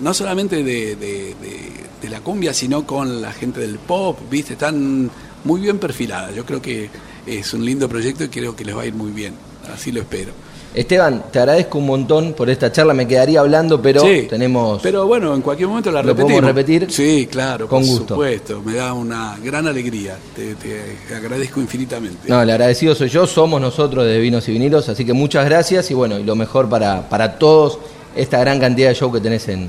no 0.00 0.14
solamente 0.14 0.62
de- 0.62 0.96
de 0.96 2.08
la 2.08 2.20
cumbia, 2.20 2.54
sino 2.54 2.86
con 2.86 3.20
la 3.20 3.32
gente 3.32 3.60
del 3.60 3.78
pop, 3.78 4.18
viste, 4.30 4.54
están 4.54 5.10
muy 5.44 5.60
bien 5.60 5.78
perfiladas. 5.78 6.34
Yo 6.34 6.44
creo 6.46 6.62
que 6.62 6.88
es 7.26 7.52
un 7.52 7.64
lindo 7.64 7.88
proyecto 7.88 8.24
y 8.24 8.28
creo 8.28 8.56
que 8.56 8.64
les 8.64 8.74
va 8.76 8.82
a 8.82 8.86
ir 8.86 8.94
muy 8.94 9.10
bien. 9.12 9.34
Así 9.72 9.92
lo 9.92 10.00
espero. 10.00 10.32
Esteban, 10.72 11.24
te 11.32 11.40
agradezco 11.40 11.78
un 11.78 11.86
montón 11.86 12.32
por 12.32 12.48
esta 12.48 12.70
charla, 12.70 12.94
me 12.94 13.06
quedaría 13.08 13.40
hablando, 13.40 13.82
pero 13.82 14.02
Sí, 14.02 14.26
tenemos... 14.30 14.80
Pero 14.82 15.04
bueno, 15.06 15.34
en 15.34 15.42
cualquier 15.42 15.68
momento 15.68 15.90
la 15.90 16.00
¿Lo 16.02 16.14
podemos 16.14 16.40
repetimos. 16.42 16.54
repetir? 16.84 16.92
Sí, 16.92 17.28
claro, 17.30 17.66
Con 17.66 17.80
por 17.82 17.88
gusto. 17.90 18.14
supuesto. 18.14 18.62
Me 18.64 18.74
da 18.74 18.92
una 18.92 19.36
gran 19.42 19.66
alegría. 19.66 20.16
Te, 20.36 20.54
te 20.54 21.14
agradezco 21.14 21.60
infinitamente. 21.60 22.28
No, 22.28 22.40
el 22.40 22.50
agradecido 22.50 22.94
soy 22.94 23.08
yo, 23.08 23.26
somos 23.26 23.60
nosotros 23.60 24.06
de 24.06 24.20
Vinos 24.20 24.48
y 24.48 24.52
Vinilos, 24.52 24.88
así 24.88 25.04
que 25.04 25.12
muchas 25.12 25.44
gracias 25.44 25.90
y 25.90 25.94
bueno, 25.94 26.18
y 26.20 26.22
lo 26.22 26.36
mejor 26.36 26.68
para, 26.68 27.08
para 27.08 27.36
todos, 27.36 27.78
esta 28.14 28.38
gran 28.38 28.60
cantidad 28.60 28.90
de 28.90 28.94
show 28.94 29.10
que 29.12 29.20
tenés 29.20 29.48
en, 29.48 29.68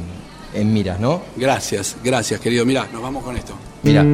en 0.54 0.72
miras, 0.72 1.00
¿no? 1.00 1.22
Gracias, 1.36 1.96
gracias, 2.04 2.40
querido. 2.40 2.64
Mirá, 2.64 2.88
nos 2.94 3.02
vamos 3.02 3.24
con 3.24 3.36
esto. 3.36 3.54
Mira. 3.82 4.06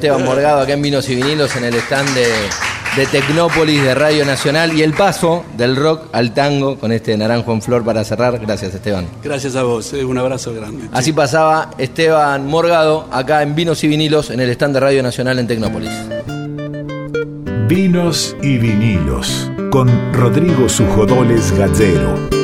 Esteban 0.00 0.24
Morgado 0.24 0.60
acá 0.60 0.72
en 0.72 0.80
Vinos 0.80 1.10
y 1.10 1.14
Vinilos 1.14 1.54
en 1.56 1.64
el 1.64 1.74
stand 1.74 2.08
de, 2.14 2.26
de 2.96 3.06
Tecnópolis 3.08 3.82
de 3.82 3.94
Radio 3.94 4.24
Nacional 4.24 4.72
y 4.72 4.82
el 4.82 4.94
paso 4.94 5.44
del 5.58 5.76
rock 5.76 6.08
al 6.12 6.32
tango 6.32 6.78
con 6.78 6.90
este 6.90 7.14
naranjo 7.18 7.52
en 7.52 7.60
flor 7.60 7.84
para 7.84 8.02
cerrar. 8.02 8.38
Gracias 8.38 8.74
Esteban. 8.74 9.06
Gracias 9.22 9.56
a 9.56 9.62
vos, 9.62 9.92
eh, 9.92 10.02
un 10.02 10.16
abrazo 10.16 10.54
grande. 10.54 10.88
Así 10.90 11.12
pasaba 11.12 11.72
Esteban 11.76 12.46
Morgado 12.46 13.08
acá 13.12 13.42
en 13.42 13.54
Vinos 13.54 13.84
y 13.84 13.88
Vinilos 13.88 14.30
en 14.30 14.40
el 14.40 14.48
stand 14.48 14.72
de 14.72 14.80
Radio 14.80 15.02
Nacional 15.02 15.38
en 15.38 15.46
Tecnópolis. 15.46 15.92
Vinos 17.68 18.34
y 18.40 18.56
vinilos 18.56 19.50
con 19.70 20.14
Rodrigo 20.14 20.66
Sujodoles 20.66 21.52
Gallero. 21.58 22.39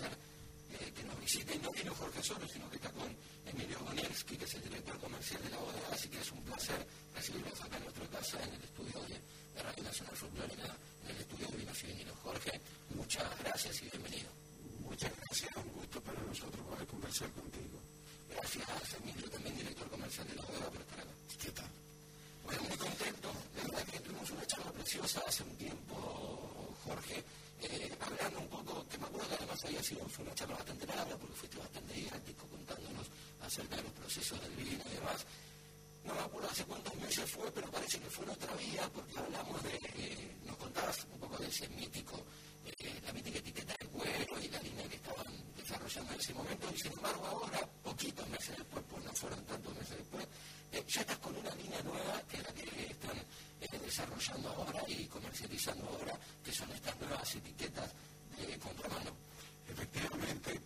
eh, 0.00 0.92
que 0.94 1.04
nos 1.04 1.20
visiten, 1.20 1.60
no 1.60 1.70
vino 1.70 1.94
Jorge 1.94 2.20
Osorio, 2.20 2.48
sino 2.48 2.70
que 2.70 2.76
está 2.76 2.90
con 2.92 3.14
Emilio 3.44 3.78
Bonelski, 3.80 4.36
que 4.36 4.44
es 4.46 4.54
el 4.54 4.62
director 4.62 4.98
comercial 4.98 5.42
de 5.42 5.50
la 5.50 5.58
ODA, 5.58 5.88
así 5.92 6.08
que 6.08 6.18
es 6.18 6.32
un 6.32 6.42
placer 6.44 6.86
recibirlos 7.14 7.60
acá 7.60 7.76
en 7.76 7.82
nuestra 7.82 8.06
casa, 8.08 8.42
en 8.42 8.54
el 8.54 8.64
estudio 8.64 9.00
de, 9.02 9.20
de 9.54 9.62
Radio 9.62 9.82
Nacional 9.84 10.16
Folclórica, 10.16 10.76
en 11.04 11.10
el 11.10 11.16
estudio 11.20 11.46
de 11.48 11.56
Vinos 11.58 11.82
y 11.82 11.86
Vinilos. 11.88 12.16
Jorge, 12.22 12.60
muchas 12.94 13.38
gracias 13.40 13.82
y 13.82 13.90
bienvenido. 13.90 14.30
Muchas 14.80 15.12
gracias, 15.14 15.56
un 15.56 15.72
gusto 15.72 16.00
para 16.00 16.20
nosotros 16.22 16.66
poder 16.66 16.86
conversar 16.86 17.30
contigo. 17.32 17.78
Gracias, 18.30 18.94
Emilio, 19.02 19.28
también 19.28 19.56
director 19.56 19.90
comercial 19.90 20.26
de 20.26 20.36
la 20.36 20.42
ODA, 20.42 20.70
por 20.70 20.80
estar 20.80 21.00
acá. 21.00 21.12
¿Qué 21.38 21.50
tal? 21.50 21.70
Bueno, 22.44 22.62
muy 22.62 22.76
contento, 22.78 23.32
la 23.56 23.62
verdad 23.64 23.84
que 23.92 24.00
tuvimos 24.00 24.30
una 24.30 24.46
charla 24.46 24.72
preciosa 24.72 25.22
hace 25.28 25.42
un 25.42 25.56
tiempo, 25.56 26.76
Jorge 26.84 27.22
eh, 27.70 27.92
hablando 28.00 28.40
un 28.40 28.48
poco, 28.48 28.86
que 28.88 28.98
me 28.98 29.06
acuerdo 29.06 29.28
que 29.28 29.34
además 29.34 29.64
había 29.64 29.82
sido 29.82 30.08
fue 30.08 30.24
una 30.24 30.34
charla 30.34 30.56
bastante 30.56 30.86
larga 30.86 31.16
porque 31.16 31.34
fuiste 31.34 31.58
bastante 31.58 31.94
didáctico 31.94 32.46
contándonos 32.46 33.06
acerca 33.40 33.76
de 33.76 33.82
los 33.82 33.92
procesos 33.92 34.40
del 34.40 34.52
vino 34.52 34.82
y 34.86 34.94
demás. 34.94 35.26
No 36.04 36.14
me 36.14 36.20
acuerdo 36.20 36.50
hace 36.50 36.64
cuántos 36.64 36.94
meses 36.96 37.30
fue, 37.30 37.50
pero 37.52 37.70
parece 37.70 38.00
que 38.00 38.10
fue 38.10 38.24
en 38.24 38.30
otra 38.30 38.54
vía 38.56 38.90
porque 38.92 39.18
hablamos 39.18 39.62
de, 39.62 39.78
eh, 39.94 40.36
nos 40.44 40.56
contabas 40.56 41.04
un 41.12 41.20
poco 41.20 41.36
de 41.38 41.48
ese 41.48 41.68
mítico, 41.68 42.20
eh, 42.66 43.00
la 43.06 43.12
mítica 43.12 43.38
etiqueta 43.38 43.74
de 43.78 43.86
cuero 43.86 44.40
y 44.40 44.48
la 44.48 44.60
línea 44.60 44.88
que 44.88 44.96
estaban 44.96 45.26
desarrollando 45.56 46.12
en 46.12 46.20
ese 46.20 46.34
momento 46.34 46.66
y 46.74 46.78
sin 46.78 46.92
embargo 46.92 47.26
ahora, 47.26 47.60
poquitos 47.82 48.28
meses 48.28 48.56
después, 48.56 48.84
pues 48.90 49.04
no 49.04 49.12
fueron 49.14 49.44
tantos 49.46 49.74
meses 49.76 49.96
después, 49.98 50.26
ya 50.88 51.00
estás 51.00 51.18
con 51.18 51.36
una 51.36 51.54
línea 51.54 51.82
nueva 51.82 52.20
que 52.28 52.36
es 52.38 52.42
la 52.42 52.52
que 52.52 52.86
están 52.90 53.16
desarrollando 53.70 54.48
ahora 54.50 54.82
y 54.88 55.06
comercializando 55.06 55.88
ahora, 55.88 56.18
que 56.44 56.52
son 56.52 56.70
estas 56.72 56.98
nuevas 57.00 57.34
etiquetas 57.34 57.90
de 58.36 58.58
contrabando. 58.58 59.14
Efectivamente, 59.68 60.60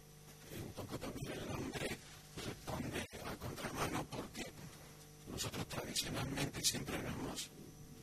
un 0.65 0.73
poco 0.73 0.99
también 0.99 1.33
el 1.33 1.47
nombre 1.47 1.99
responde 2.45 3.09
a 3.25 3.37
contramano 3.37 4.05
porque 4.11 4.45
nosotros 5.31 5.67
tradicionalmente 5.69 6.65
siempre 6.65 6.99
nos 6.99 7.13
hemos 7.13 7.51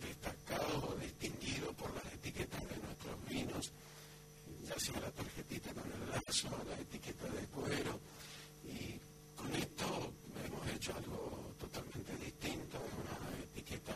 destacado 0.01 0.89
o 0.89 0.95
distinguido 0.95 1.73
por 1.73 1.93
las 1.93 2.13
etiquetas 2.13 2.61
de 2.67 2.77
nuestros 2.77 3.25
vinos, 3.27 3.71
ya 4.67 4.79
sea 4.79 4.99
la 4.99 5.11
tarjetita 5.11 5.73
con 5.73 5.91
el 5.91 6.09
lazo, 6.09 6.49
la 6.69 6.79
etiqueta 6.79 7.27
de 7.27 7.47
cuero, 7.47 7.99
y 8.65 8.99
con 9.35 9.53
esto 9.55 10.13
hemos 10.45 10.67
hecho 10.69 10.95
algo 10.95 11.55
totalmente 11.59 12.15
distinto, 12.17 12.77
una 12.79 13.43
etiqueta 13.43 13.95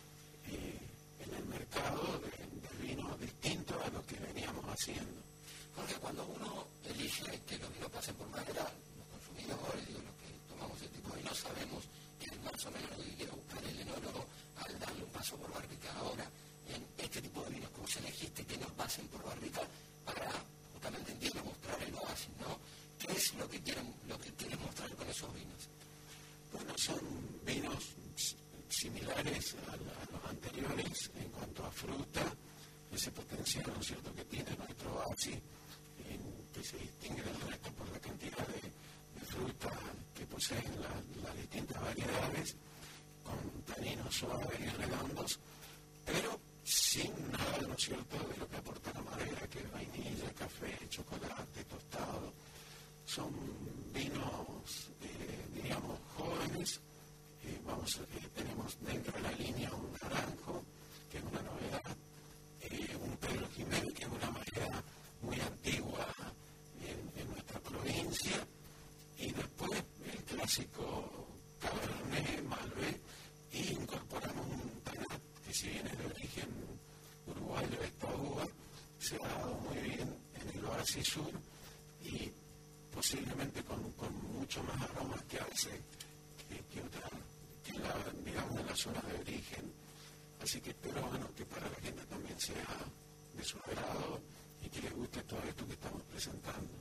mercado 1.71 2.19
de, 2.19 2.67
de 2.67 2.87
vino 2.87 3.17
distinto 3.17 3.73
a 3.81 3.87
lo 3.89 4.05
que 4.05 4.15
veníamos 4.19 4.65
haciendo. 4.65 5.21
Porque 5.75 5.93
cuando 5.95 6.25
uno 6.25 6.67
elige 6.83 7.39
que 7.47 7.57
los 7.57 7.73
vinos 7.73 7.89
pasen 7.91 8.15
por 8.15 8.29
madera, 8.29 8.67
los 8.97 9.07
consumidores, 9.07 9.87
digo, 9.87 9.99
los 10.03 10.15
que 10.19 10.29
tomamos 10.49 10.81
este 10.81 10.89
tipo 10.97 11.09
de 11.15 11.21
vino, 11.21 11.33
sabemos 11.33 11.83
que 12.19 12.35
más 12.39 12.65
o 12.65 12.71
menos 12.71 12.91
lo 12.91 13.03
que 13.03 13.15
quiere 13.15 13.31
buscar 13.31 13.63
el 13.63 13.79
enólogo 13.79 14.25
al 14.57 14.79
darle 14.79 15.03
un 15.03 15.09
paso 15.11 15.37
por 15.37 15.53
barrica. 15.53 15.89
Ahora, 15.99 16.25
en 16.67 16.85
este 16.97 17.21
tipo 17.21 17.41
de 17.43 17.49
vinos 17.51 17.71
que 17.71 17.81
vos 17.81 17.95
elegiste 17.97 18.45
que 18.45 18.57
no 18.57 18.67
pasen 18.75 19.07
por 19.07 19.23
barrica 19.23 19.61
para 20.05 20.31
justamente 20.73 21.11
entiendo 21.11 21.43
mostrar 21.45 21.81
el 21.81 21.95
oasis, 21.95 22.35
¿no? 22.39 22.59
¿Qué 22.99 23.11
es 23.13 23.33
lo 23.35 23.47
que 23.47 23.61
quieren, 23.61 23.93
lo 24.07 24.19
que 24.19 24.31
quieren 24.33 24.59
mostrar 24.61 24.89
con 24.95 25.07
esos 25.07 25.33
vinos? 25.33 25.69
Bueno, 26.51 26.73
son 26.77 26.99
vinos 27.45 27.95
similares 28.71 29.55
a, 29.67 29.75
los 29.75 30.25
anteriores 30.29 31.11
en 31.15 31.29
cuanto 31.29 31.65
a 31.65 31.71
fruta, 31.71 32.23
ese 32.91 33.11
potencial, 33.11 33.71
¿no 33.73 33.81
es 33.81 33.87
cierto?, 33.87 34.13
que 34.13 34.25
tiene 34.25 34.55
nuestro 34.57 34.93
oasis, 34.95 35.39
que 36.53 36.63
se 36.63 36.77
distingue 36.77 37.23
del 37.23 37.41
resto 37.41 37.71
por 37.73 37.89
la 37.91 37.99
cantidad 37.99 38.47
de, 38.47 38.71
fruta 39.25 39.71
que 40.13 40.25
poseen 40.25 40.81
las 40.81 41.35
distintas 41.37 41.81
variedades, 41.81 42.55
con 43.23 43.61
taninos 43.63 44.13
suaves 44.13 44.59
y 44.59 44.65
redondos, 44.65 45.39
pero 46.05 46.39
sin 46.63 47.11
nada, 47.31 47.59
¿no 47.67 47.73
es 47.73 47.83
cierto?, 47.83 48.17
de 48.27 48.37
lo 48.37 48.47
que 48.49 48.57
aporta 48.57 48.91
la 48.93 49.01
madera, 49.01 49.47
que 49.47 49.59
es 49.59 49.71
vainilla, 49.71 50.33
café, 50.37 50.77
chocolate, 50.89 51.63
tostado. 51.65 52.33
Son 53.05 53.31
vinos, 53.93 54.89
eh, 55.01 55.47
diríamos, 55.53 55.99
jóvenes. 56.17 56.81
Y 69.17 69.31
después 69.31 69.83
el 70.11 70.23
clásico 70.23 71.27
Cabernet, 71.59 72.43
Malbec, 72.43 72.99
y 73.53 73.73
incorporamos 73.73 74.47
un 74.47 74.81
que 75.45 75.53
si 75.53 75.69
viene 75.69 75.89
de 75.95 76.05
origen 76.07 76.49
uruguayo, 77.27 77.81
esta 77.83 78.07
uva 78.15 78.47
se 78.99 79.15
ha 79.15 79.27
dado 79.27 79.55
muy 79.55 79.77
bien 79.77 80.15
en 80.35 80.57
el 80.57 80.65
oasis 80.65 81.07
sur 81.07 81.31
y 82.03 82.31
posiblemente 82.93 83.63
con, 83.63 83.91
con 83.93 84.13
mucho 84.33 84.63
más 84.63 84.81
aromas 84.81 85.21
que 85.23 85.39
hace 85.39 85.69
que, 86.49 86.57
que, 86.73 86.81
otra, 86.81 87.09
que 87.63 87.73
la, 87.79 87.95
digamos, 88.25 88.59
en 88.59 88.67
la 88.67 88.75
zona 88.75 89.01
de 89.01 89.19
origen. 89.19 89.73
Así 90.41 90.59
que 90.61 90.71
espero 90.71 91.01
bueno, 91.01 91.27
que 91.35 91.45
para 91.45 91.69
la 91.69 91.75
gente 91.75 92.03
también 92.05 92.39
sea 92.39 92.77
de 93.35 93.43
su 93.43 93.57
agrado 93.59 94.19
y 94.61 94.69
que 94.69 94.81
les 94.81 94.93
guste 94.93 95.21
todo 95.23 95.41
esto 95.43 95.65
que 95.67 95.73
estamos 95.73 96.01
presentando. 96.03 96.71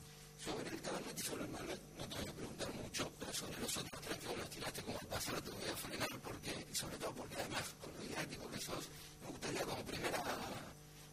Sobre 0.43 0.71
el 0.71 0.81
cabernet 0.81 1.19
y 1.19 1.23
sobre 1.23 1.45
el 1.45 1.51
malbec 1.51 1.81
no 1.99 2.09
te 2.09 2.17
voy 2.17 2.29
a 2.29 2.33
preguntar 2.33 2.73
mucho, 2.73 3.13
pero 3.19 3.33
sobre 3.35 3.61
los 3.61 3.77
otros 3.77 4.01
tres 4.01 4.19
que 4.19 4.27
vos 4.27 4.39
los 4.39 4.49
tiraste 4.49 4.83
como 4.83 4.99
al 4.99 5.07
pasar 5.07 5.41
te 5.43 5.51
voy 5.51 5.69
a 5.69 5.77
frenar 5.77 6.09
porque, 6.25 6.67
y 6.73 6.75
sobre 6.75 6.97
todo 6.97 7.13
porque 7.13 7.37
además 7.37 7.65
con 7.79 7.93
lo 7.93 8.01
didáctico 8.01 8.51
que 8.51 8.61
sos, 8.61 8.89
me 9.21 9.29
gustaría 9.29 9.63
como 9.65 9.85
primera 9.85 10.25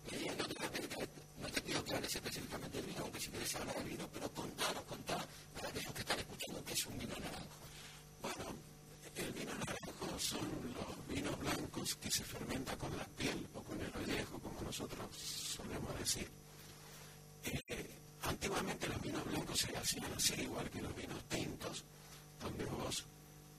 medida, 0.10 0.32
no 0.32 0.46
te, 0.48 0.54
voy 0.56 0.66
a 0.66 0.72
pedir 0.72 1.10
no 1.42 1.50
te 1.50 1.62
pido 1.62 1.84
que 1.84 1.96
hables 1.96 2.16
específicamente 2.16 2.78
del 2.78 2.86
vino, 2.88 3.02
aunque 3.04 3.20
si 3.20 3.30
querés 3.30 3.56
hablar 3.56 3.76
del 3.76 3.90
vino, 3.90 4.10
pero 4.14 4.32
contanos, 4.32 4.84
contá 4.84 5.28
para 5.54 5.68
aquellos 5.68 5.94
que 5.94 6.00
están 6.00 6.20
escuchando 6.20 6.64
qué 6.64 6.72
es 6.72 6.86
un 6.86 6.98
vino 6.98 7.16
naranjo. 7.20 7.58
Bueno, 8.22 8.46
el 9.14 9.32
vino 9.34 9.52
naranjo 9.56 10.20
son 10.20 10.48
los 10.72 11.08
vinos 11.10 11.38
blancos 11.40 11.96
que 11.96 12.10
se 12.12 12.24
fermenta 12.24 12.78
con 12.78 12.96
la 12.96 13.04
piel 13.04 13.46
o 13.54 13.62
con 13.62 13.82
el 13.82 13.94
ollejo, 13.94 14.40
como 14.40 14.62
nosotros 14.62 15.06
solemos 15.18 16.00
decir. 16.00 16.30
Eh, 17.44 17.98
Antiguamente 18.28 18.88
los 18.88 19.02
vinos 19.02 19.24
blancos 19.26 19.58
se 19.60 19.78
hacían 19.78 20.14
así, 20.14 20.34
igual 20.42 20.70
que 20.70 20.82
los 20.82 20.94
vinos 20.96 21.24
tintos, 21.30 21.86
donde 22.42 22.66
vos 22.66 23.06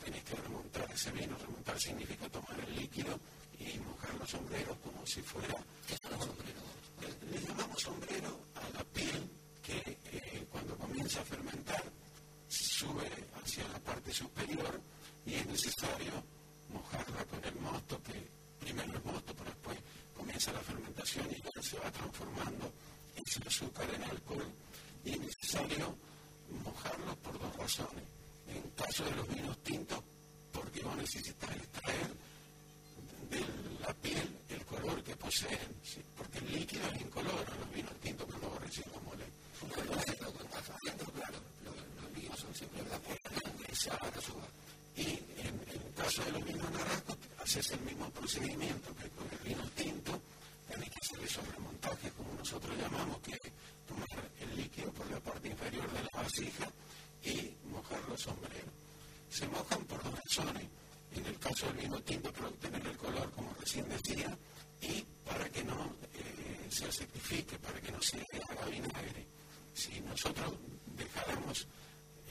tenés 0.05 0.23
que 0.25 0.35
remontar 0.35 0.90
ese 0.92 1.11
vino. 1.12 1.38
Remontar 1.38 1.81
significa 1.81 2.29
tomar 2.29 2.61
el 2.61 2.77
líquido 2.77 3.18
y 3.59 3.79
mojar 3.79 4.14
los 4.16 4.31
sombreros 4.31 4.77
como 4.85 5.07
si 5.07 5.23
fuera... 5.23 5.57
¿Qué 5.87 5.97
son 6.03 6.11
los 6.12 6.27
sombreros? 6.27 6.49
Alcohol 23.96 24.44
y 25.05 25.11
es 25.11 25.20
necesario 25.20 25.96
mojarlos 26.64 27.16
por 27.18 27.38
dos 27.38 27.57
razones. 27.57 28.05
En 28.46 28.62
caso 28.70 29.05
de 29.05 29.11
los 29.12 29.29
vinos 29.29 29.59
tintos, 29.62 30.01
porque 30.53 30.83
vos 30.83 30.96
necesitas 30.96 31.57
extraer 31.57 32.11
de 33.31 33.40
la 33.81 33.92
piel 33.94 34.38
el 34.48 34.64
color 34.64 35.03
que 35.03 35.16
poseen, 35.16 35.59
porque 36.16 36.38
el 36.38 36.53
líquido 36.53 36.87
es 36.88 37.01
incoloro, 37.01 37.44
los 37.61 37.72
vinos 37.72 37.94
tintos 38.01 38.27
cuando 38.27 38.48
vos 38.48 38.61
recién 38.61 38.87
los 38.92 39.03
molés. 39.03 39.29
Claro, 41.18 41.38
los 42.03 42.12
vinos 42.14 42.38
son 42.38 42.55
siempre 42.55 42.83
la 42.88 42.98
Y 44.96 45.03
en, 45.03 45.55
el 45.68 45.94
caso 45.94 46.24
de 46.24 46.33
los 46.33 46.44
vinos 46.44 46.70
naranjos, 46.70 47.16
haces 47.42 47.70
el 47.70 47.81
mismo 47.81 48.11
procedimiento 48.11 48.94
que 48.96 49.09
con 49.11 49.29
el 49.31 49.38
vino 49.38 49.64
tinto, 49.77 50.20
tenés 50.68 50.90
que 50.90 50.98
hacer 51.03 51.24
esos 51.24 51.48
remontajes, 51.55 52.12
como 52.12 52.35
nosotros 52.35 52.77
llamamos, 52.77 53.18
que 53.20 53.33
es 53.33 53.53
tomar 53.87 54.31
el 54.40 54.57
líquido 54.57 54.92
por 54.92 55.11
la 55.11 55.20
parte 55.20 55.48
inferior 55.48 55.90
de 55.92 56.03
la 56.03 56.22
vasija 56.22 56.70
y 57.22 57.57
mojar 57.70 58.01
los 58.09 58.20
sombreros. 58.20 58.72
Se 59.31 59.46
mojan 59.48 59.85
por 59.85 60.03
dos 60.03 60.14
razones. 60.14 60.68
En 61.12 61.24
el 61.27 61.38
caso 61.38 61.66
del 61.66 61.77
vino 61.77 62.01
tinto, 62.03 62.33
para 62.33 62.48
obtener 62.48 62.87
el 62.87 62.96
color, 62.96 63.31
como 63.33 63.53
recién 63.55 63.88
decía, 63.88 64.37
y 64.81 65.05
para 65.24 65.48
que 65.48 65.64
no 65.64 65.94
eh, 66.12 66.66
se 66.70 66.87
acidifique, 66.87 67.59
para 67.59 67.81
que 67.81 67.92
no 67.92 68.03
se 68.03 68.18
haga 68.18 68.66
vinagre. 68.66 69.27
Si 69.74 70.01
nosotros 70.01 70.55
dejáramos 70.96 71.66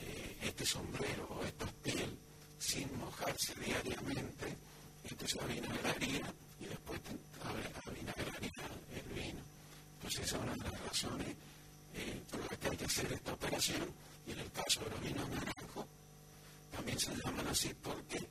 eh, 0.00 0.36
este 0.42 0.64
sombrero 0.64 1.26
o 1.30 1.44
esta 1.44 1.66
piel 1.82 2.16
sin 2.58 2.96
mojarse 2.98 3.54
diariamente, 3.56 4.56
esto 5.04 5.26
se 5.26 5.40
avinagraría 5.40 6.32
y 6.60 6.66
después 6.66 7.00
avinagraría 7.42 8.64
el 8.94 9.12
vino. 9.14 9.40
De 10.08 10.14
las 10.14 10.80
razones 10.86 11.36
eh, 11.94 12.22
por 12.30 12.40
las 12.40 12.58
que 12.58 12.68
hay 12.70 12.76
que 12.78 12.84
hacer 12.86 13.12
esta 13.12 13.34
operación 13.34 13.92
y 14.26 14.32
en 14.32 14.38
el 14.38 14.50
caso 14.52 14.80
de 14.80 14.88
los 14.88 15.00
vinos 15.02 15.28
naranjos 15.28 15.84
también 16.72 16.98
se 16.98 17.14
llaman 17.14 17.46
así 17.48 17.74
porque 17.82 18.26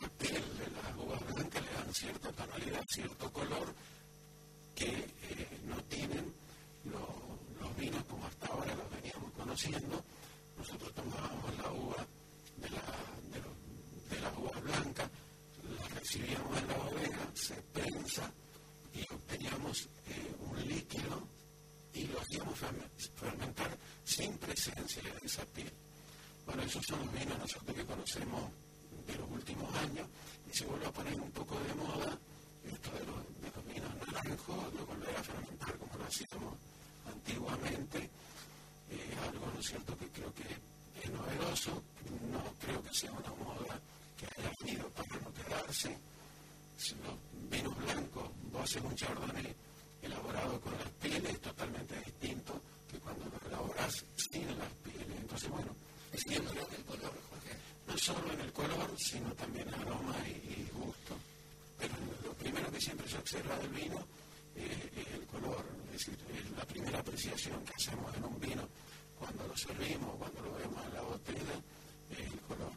la 0.00 0.08
piel 0.08 0.42
de 0.56 0.70
las 0.70 0.96
uvas 0.96 1.20
blancas 1.26 1.62
le 1.62 1.72
dan 1.74 1.94
cierta 1.94 2.32
tonalidad, 2.32 2.84
cierto 2.88 3.30
color 3.34 3.74
que 4.74 4.86
eh, 4.86 5.60
no 5.66 5.76
tienen 5.84 6.32
los 6.84 7.76
vinos 7.76 8.02
como 8.06 8.24
hasta 8.24 8.46
ahora 8.46 8.74
los 8.74 8.90
veníamos 8.90 9.30
conociendo. 9.32 10.02
Nosotros 10.56 10.94
tomábamos 10.94 11.58
la 11.58 11.70
uva 11.70 12.06
de 12.56 12.70
la, 12.70 12.82
de, 14.08 14.20
las 14.20 14.38
uvas 14.38 14.62
blancas, 14.62 15.10
la 15.68 16.00
recibíamos 16.00 16.58
en 16.62 16.68
la 16.68 16.74
bodega, 16.78 17.30
se 17.34 17.54
prensa 17.74 18.32
y 18.94 19.02
obteníamos 19.12 19.88
eh, 20.08 20.34
un 20.60 20.68
líquido 20.68 21.28
y 21.92 22.04
lo 22.06 22.20
hacíamos 22.20 22.58
fermentar 23.14 23.76
sin 24.04 24.36
presencia 24.38 25.02
de 25.02 25.26
esa 25.26 25.44
piel. 25.46 25.72
Bueno, 26.46 26.62
esos 26.62 26.84
son 26.86 27.00
los 27.00 27.12
vinos 27.12 27.38
nosotros 27.38 27.76
que 27.76 27.84
conocemos 27.84 28.50
de 29.06 29.14
los 29.16 29.30
últimos 29.30 29.74
años 29.76 30.08
y 30.50 30.56
se 30.56 30.64
vuelve 30.66 30.86
a 30.86 30.92
poner 30.92 31.20
un 31.20 31.30
poco 31.32 31.58
de 31.60 31.74
moda 31.74 32.18
esto 32.64 32.90
de 32.90 33.04
los, 33.06 33.64
vinos 33.66 33.90
naranjos, 34.06 34.74
de 34.74 34.82
volver 34.84 35.16
a 35.16 35.22
fermentar 35.22 35.78
como 35.78 35.96
lo 35.96 36.04
hacíamos 36.04 36.54
antiguamente. 37.06 38.10
Eh, 38.90 39.16
algo, 39.28 39.46
¿no 39.52 39.60
es 39.60 39.66
cierto?, 39.66 39.96
que 39.96 40.08
creo 40.08 40.34
que 40.34 40.42
es 41.02 41.10
novedoso, 41.10 41.82
no 42.30 42.42
creo 42.58 42.82
que 42.82 42.94
sea 42.94 43.12
una 43.12 43.30
moda 43.30 43.80
que 44.16 44.26
haya 44.26 44.52
venido 44.60 44.88
para 44.90 45.20
no 45.20 45.32
quedarse. 45.32 45.96
Los 47.04 47.50
vinos 47.50 47.76
blancos, 47.76 48.30
vos 48.50 48.62
haces 48.62 48.82
un 48.82 48.94
chardonnay 48.96 49.54
elaborado 50.02 50.60
con 50.60 50.72
las 50.78 50.88
pieles 51.00 51.32
es 51.34 51.40
totalmente 51.40 51.98
distinto 52.00 52.60
que 52.90 52.98
cuando 52.98 53.24
lo 53.26 53.48
elaboras 53.48 54.04
sin 54.16 54.46
las 54.58 54.72
pieles. 54.82 55.18
Entonces, 55.20 55.48
bueno, 55.48 55.74
es 56.12 56.26
el 56.26 56.44
color, 56.44 57.14
Jorge. 57.30 57.56
No 57.86 57.98
solo 57.98 58.32
en 58.32 58.40
el 58.40 58.52
color, 58.52 58.90
sino 58.98 59.32
también 59.34 59.68
en 59.68 59.74
aroma 59.74 60.16
y, 60.26 60.68
gusto. 60.72 61.16
Pero 61.78 61.94
lo 62.24 62.32
primero 62.34 62.70
que 62.70 62.80
siempre 62.80 63.08
se 63.08 63.18
observa 63.18 63.56
del 63.58 63.70
vino 63.70 63.98
eh, 64.56 64.90
es 64.96 65.14
el 65.14 65.26
color, 65.26 65.64
es 65.86 65.92
decir, 65.92 66.18
es 66.34 66.50
la 66.56 66.64
primera 66.64 66.98
apreciación 66.98 67.64
que 67.64 67.74
hacemos 67.74 68.14
en 68.16 68.24
un 68.24 68.40
vino 68.40 68.68
cuando 69.18 69.46
lo 69.46 69.56
servimos, 69.56 70.16
cuando 70.16 70.40
lo 70.40 70.52
vemos 70.54 70.86
en 70.86 70.94
la 70.94 71.02
botella, 71.02 71.56
es 72.10 72.18
el 72.18 72.40
color. 72.40 72.72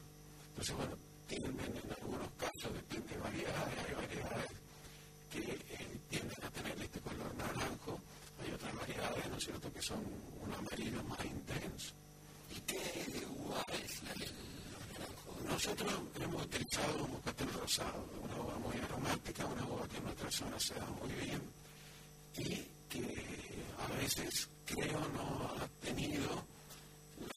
Entonces, 0.49 0.75
bueno, 0.75 0.95
tienen 1.27 1.81
en 1.83 1.91
algunos 1.91 2.29
casos, 2.37 2.73
depende 2.73 3.13
de 3.13 3.19
variedades, 3.21 3.79
hay 3.87 3.95
variedades 3.95 4.51
que 5.31 5.39
eh, 5.39 5.82
tienden 6.13 6.43
a 6.45 6.49
tener 6.51 6.81
este 6.81 6.99
color 6.99 7.35
naranjo, 7.35 7.99
hay 8.41 8.51
otras 8.53 8.75
variedades, 8.75 9.29
¿no 9.29 9.37
es 9.37 9.43
cierto?, 9.43 9.73
que 9.73 9.81
son 9.81 9.99
un 10.41 10.53
amarillo 10.53 11.03
más 11.03 11.25
intenso. 11.25 11.93
¿Y 12.55 12.59
qué 12.61 13.25
uva 13.29 13.65
es 13.73 14.03
la 14.03 14.13
del? 14.13 14.33
Nosotros 15.47 15.93
hemos 16.21 16.45
utilizado 16.45 17.03
un 17.03 17.11
moscatel 17.11 17.49
rosado, 17.53 18.09
una 18.21 18.35
uva 18.35 18.57
muy 18.59 18.77
aromática, 18.77 19.45
una 19.45 19.65
uva 19.65 19.87
que 19.87 19.97
en 19.97 20.03
nuestra 20.03 20.31
zona 20.31 20.59
se 20.59 20.75
da 20.75 20.85
muy 21.01 21.11
bien 21.13 21.41
y 22.37 22.67
que 22.89 23.65
a 23.79 23.87
veces 23.97 24.49
creo 24.65 24.99
no 25.15 25.51
ha 25.57 25.67
tenido 25.85 26.45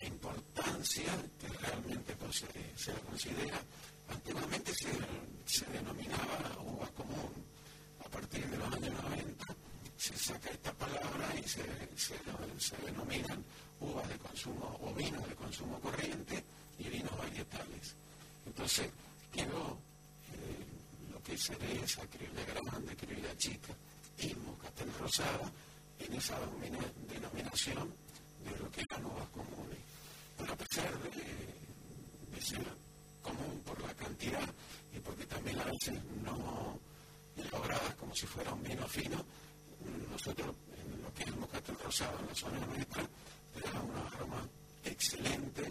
la 0.01 0.07
importancia 0.07 1.13
que 1.41 1.49
realmente 1.49 2.15
pues, 2.17 2.45
se, 2.77 2.93
la 2.93 2.99
considera. 3.01 3.61
Antiguamente 4.09 4.73
se, 4.75 5.65
denominaba 5.73 6.61
uva 6.65 6.87
común, 6.89 7.46
de 8.43 8.57
los 8.59 8.73
años 8.75 9.03
90 9.03 9.45
se 9.97 10.17
saca 10.17 10.51
esta 10.51 10.73
palabra 10.75 11.35
y 11.39 11.49
se, 11.49 11.65
se, 11.97 12.77
denominan 12.85 13.43
uvas 13.81 14.09
de 14.09 14.19
consumo 14.19 14.79
o 14.83 14.93
vinos 14.93 15.27
de 15.27 15.35
consumo 15.35 15.81
corriente 15.81 16.45
y 16.79 16.89
vinos 16.89 17.17
varietales. 17.17 17.97
Entonces 18.45 18.89
quedó 19.33 19.79
eh, 20.33 21.11
lo 21.13 21.23
que 21.23 21.35
es 21.35 21.45
cereza, 21.45 22.03
criolla 22.09 22.45
grande, 22.45 22.95
criolla 22.95 23.37
chica 23.39 23.75
y 24.19 24.35
moscatel 24.35 24.93
rosada 25.01 25.51
en 25.99 26.13
esa 26.13 26.39
denominación 27.09 27.95
de 28.45 28.59
lo 28.59 28.71
que 28.71 28.83
eran 28.83 29.07
uvas 29.07 29.29
comunes. 29.31 29.79
Pero 30.37 30.53
a 30.53 30.57
pesar 30.57 30.93
de, 31.01 32.37
de 32.37 32.43
ser 32.43 32.67
común 33.23 33.63
por 33.65 33.81
la 33.81 33.95
cantidad 33.95 34.49
y 34.95 34.99
porque 35.01 35.25
también 35.25 35.59
a 35.59 35.65
veces 35.65 36.05
no 36.23 36.79
elaboradas 37.37 37.95
como 37.97 38.15
si 38.15 38.27
fuera 38.27 38.53
un 38.53 38.63
vino 38.63 38.87
fino, 38.89 39.25
nosotros 40.11 40.55
en 40.77 41.03
lo 41.03 41.13
que 41.15 41.23
es 41.23 41.29
el 41.29 41.37
moscatel 41.37 41.77
rosado 41.83 42.19
en 42.21 42.27
la 42.27 42.35
zona 42.35 42.67
nuestra, 42.67 43.03
le 43.55 43.71
da 43.73 43.81
unos 43.81 44.15
aromas 44.15 44.45
excelentes 44.85 45.69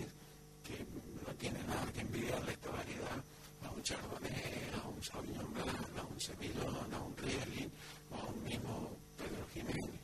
que 0.64 0.86
no 1.26 1.34
tiene 1.36 1.62
nada 1.64 1.92
que 1.94 2.02
envidiarle 2.02 2.52
esta 2.52 2.70
variedad 2.72 3.24
a 3.64 3.72
un 3.72 3.84
chardonnay, 3.84 4.72
a 4.74 4.88
un 4.88 5.04
sauvignon 5.04 5.54
blanc, 5.54 5.98
a 5.98 6.04
un 6.04 6.20
semillon, 6.20 6.94
a 6.94 7.00
un 7.00 7.18
riesling 7.18 7.72
o 8.12 8.16
a 8.16 8.26
un 8.26 8.44
mismo 8.44 8.98
Pedro 9.18 9.48
Jiménez. 9.54 10.00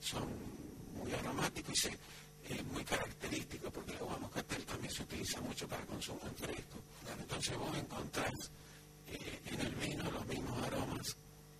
Son 0.00 0.26
muy 0.94 1.12
aromáticos 1.12 1.84
y 2.48 2.52
es 2.52 2.64
muy 2.66 2.84
característico 2.84 3.70
porque 3.70 3.92
el 3.92 3.98
agua 3.98 4.18
moscatel 4.18 4.64
también 4.64 4.92
se 4.92 5.02
utiliza 5.02 5.40
mucho 5.40 5.68
para 5.68 5.84
consumo 5.86 6.20
en 6.24 6.34
fresco. 6.34 6.78
Entonces 7.18 7.56
vos 7.56 7.76
encontrás 7.76 8.50
en 9.08 9.60
el 9.60 9.74
vino 9.76 10.10
los 10.10 10.26
mismos 10.26 10.62
aromas 10.66 11.16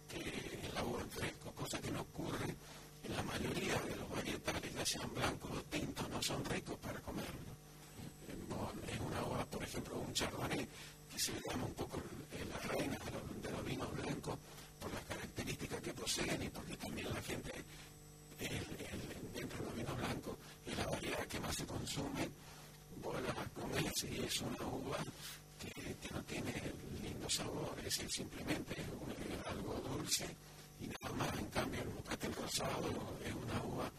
que 0.09 0.19
en 0.67 0.75
la 0.75 0.85
uva 0.85 1.01
en 1.01 1.11
fresco, 1.11 1.53
cosa 1.53 1.81
que 1.81 1.91
no 1.91 2.01
ocurre 2.01 2.55
en 3.05 3.17
la 3.17 3.23
mayoría 3.23 3.79
de 3.81 3.97
los 3.97 4.11
varietales, 4.11 4.75
ya 4.75 4.87
sean 4.87 5.15
blancos 5.15 5.51
o 5.51 5.63
tintos, 5.65 6.09
no 6.11 6.23
son 6.23 6.45
ricos 6.45 6.77
para 6.79 6.99
comerlo. 7.01 7.53
Eh, 8.29 8.93
es 8.93 9.01
una 9.01 9.23
uva, 9.25 9.45
por 9.47 9.63
ejemplo, 9.63 9.99
un 9.99 10.13
chardonnay, 10.13 10.67
que 11.13 11.19
se 11.19 11.33
le 11.33 11.41
llama 11.49 11.67
un 11.67 11.75
poco 11.75 12.03
la 12.51 12.59
reina 12.69 12.99
de 12.99 13.51
los, 13.51 13.65
vinos 13.65 13.93
blancos 13.97 14.39
por 14.81 14.93
las 14.93 15.05
características 15.05 15.81
que 15.81 15.93
poseen 15.93 16.43
y 16.43 16.49
porque 16.49 16.77
también 16.77 17.13
la 17.13 17.23
gente, 17.23 17.53
dentro 19.35 19.59
de 19.59 19.65
los 19.65 19.75
vinos 19.75 19.97
blancos, 19.97 20.37
es 20.67 20.77
la 20.77 20.87
variedad 20.87 21.27
que 21.27 21.41
más 21.41 21.57
se 21.57 21.67
consume, 21.67 22.29
vos 23.03 23.17
la 23.23 23.35
comes 23.61 24.05
y 24.05 24.25
es 24.25 24.41
una 24.41 24.67
uva 24.67 24.99
que, 25.59 26.13
no 26.13 26.23
tiene 26.25 26.53
lindo 27.03 27.29
sabor, 27.29 27.75
es 27.79 27.85
decir, 27.85 28.11
simplemente 28.11 28.75
es, 28.75 29.47
algo 29.47 29.75
dulce 29.75 30.27
y 30.81 30.87
nada 30.87 31.15
más. 31.17 31.39
En 31.39 31.47
cambio, 31.47 31.83
el 31.83 31.91
moscatel 31.91 32.35
rosado 32.35 33.17
es 33.25 33.35
una 33.35 33.63
uva, 33.65 33.91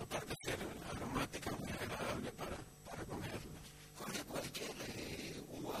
aparte 0.00 0.28
de 0.28 0.50
ser 0.50 0.58
aromática, 0.90 1.50
muy 1.52 1.70
agradable 1.70 2.30
para, 2.32 2.56
para 2.84 3.04
comerla. 3.04 3.60
¿Corre 3.98 4.24
cualquier 4.24 4.74
eh, 4.88 5.42
uva 5.52 5.78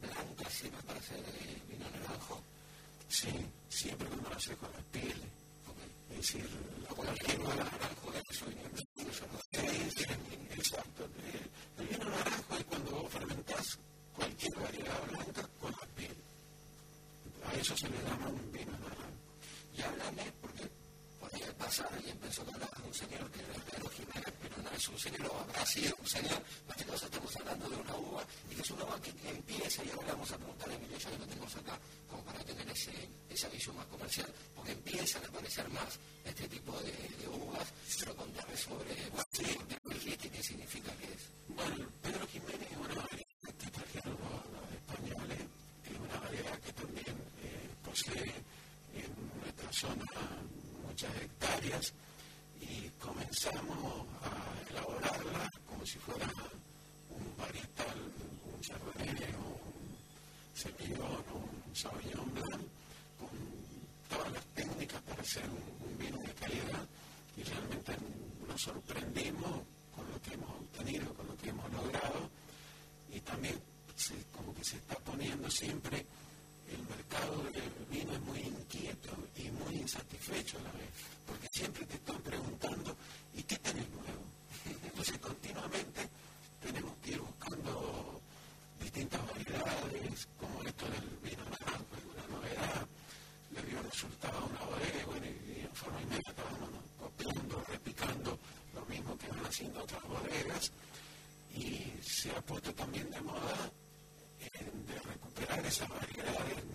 blanca 0.00 0.50
sirve 0.50 0.82
para 0.86 0.98
hacer 0.98 1.22
vino 1.68 1.86
naranjo? 1.90 2.40
Sí, 3.08 3.28
siempre 3.68 4.08
cuando 4.08 4.30
lo 4.30 4.36
hace 4.36 4.56
con 4.56 4.70
la 4.72 4.82
piel. 4.92 5.22
Es 6.10 6.16
decir, 6.16 6.48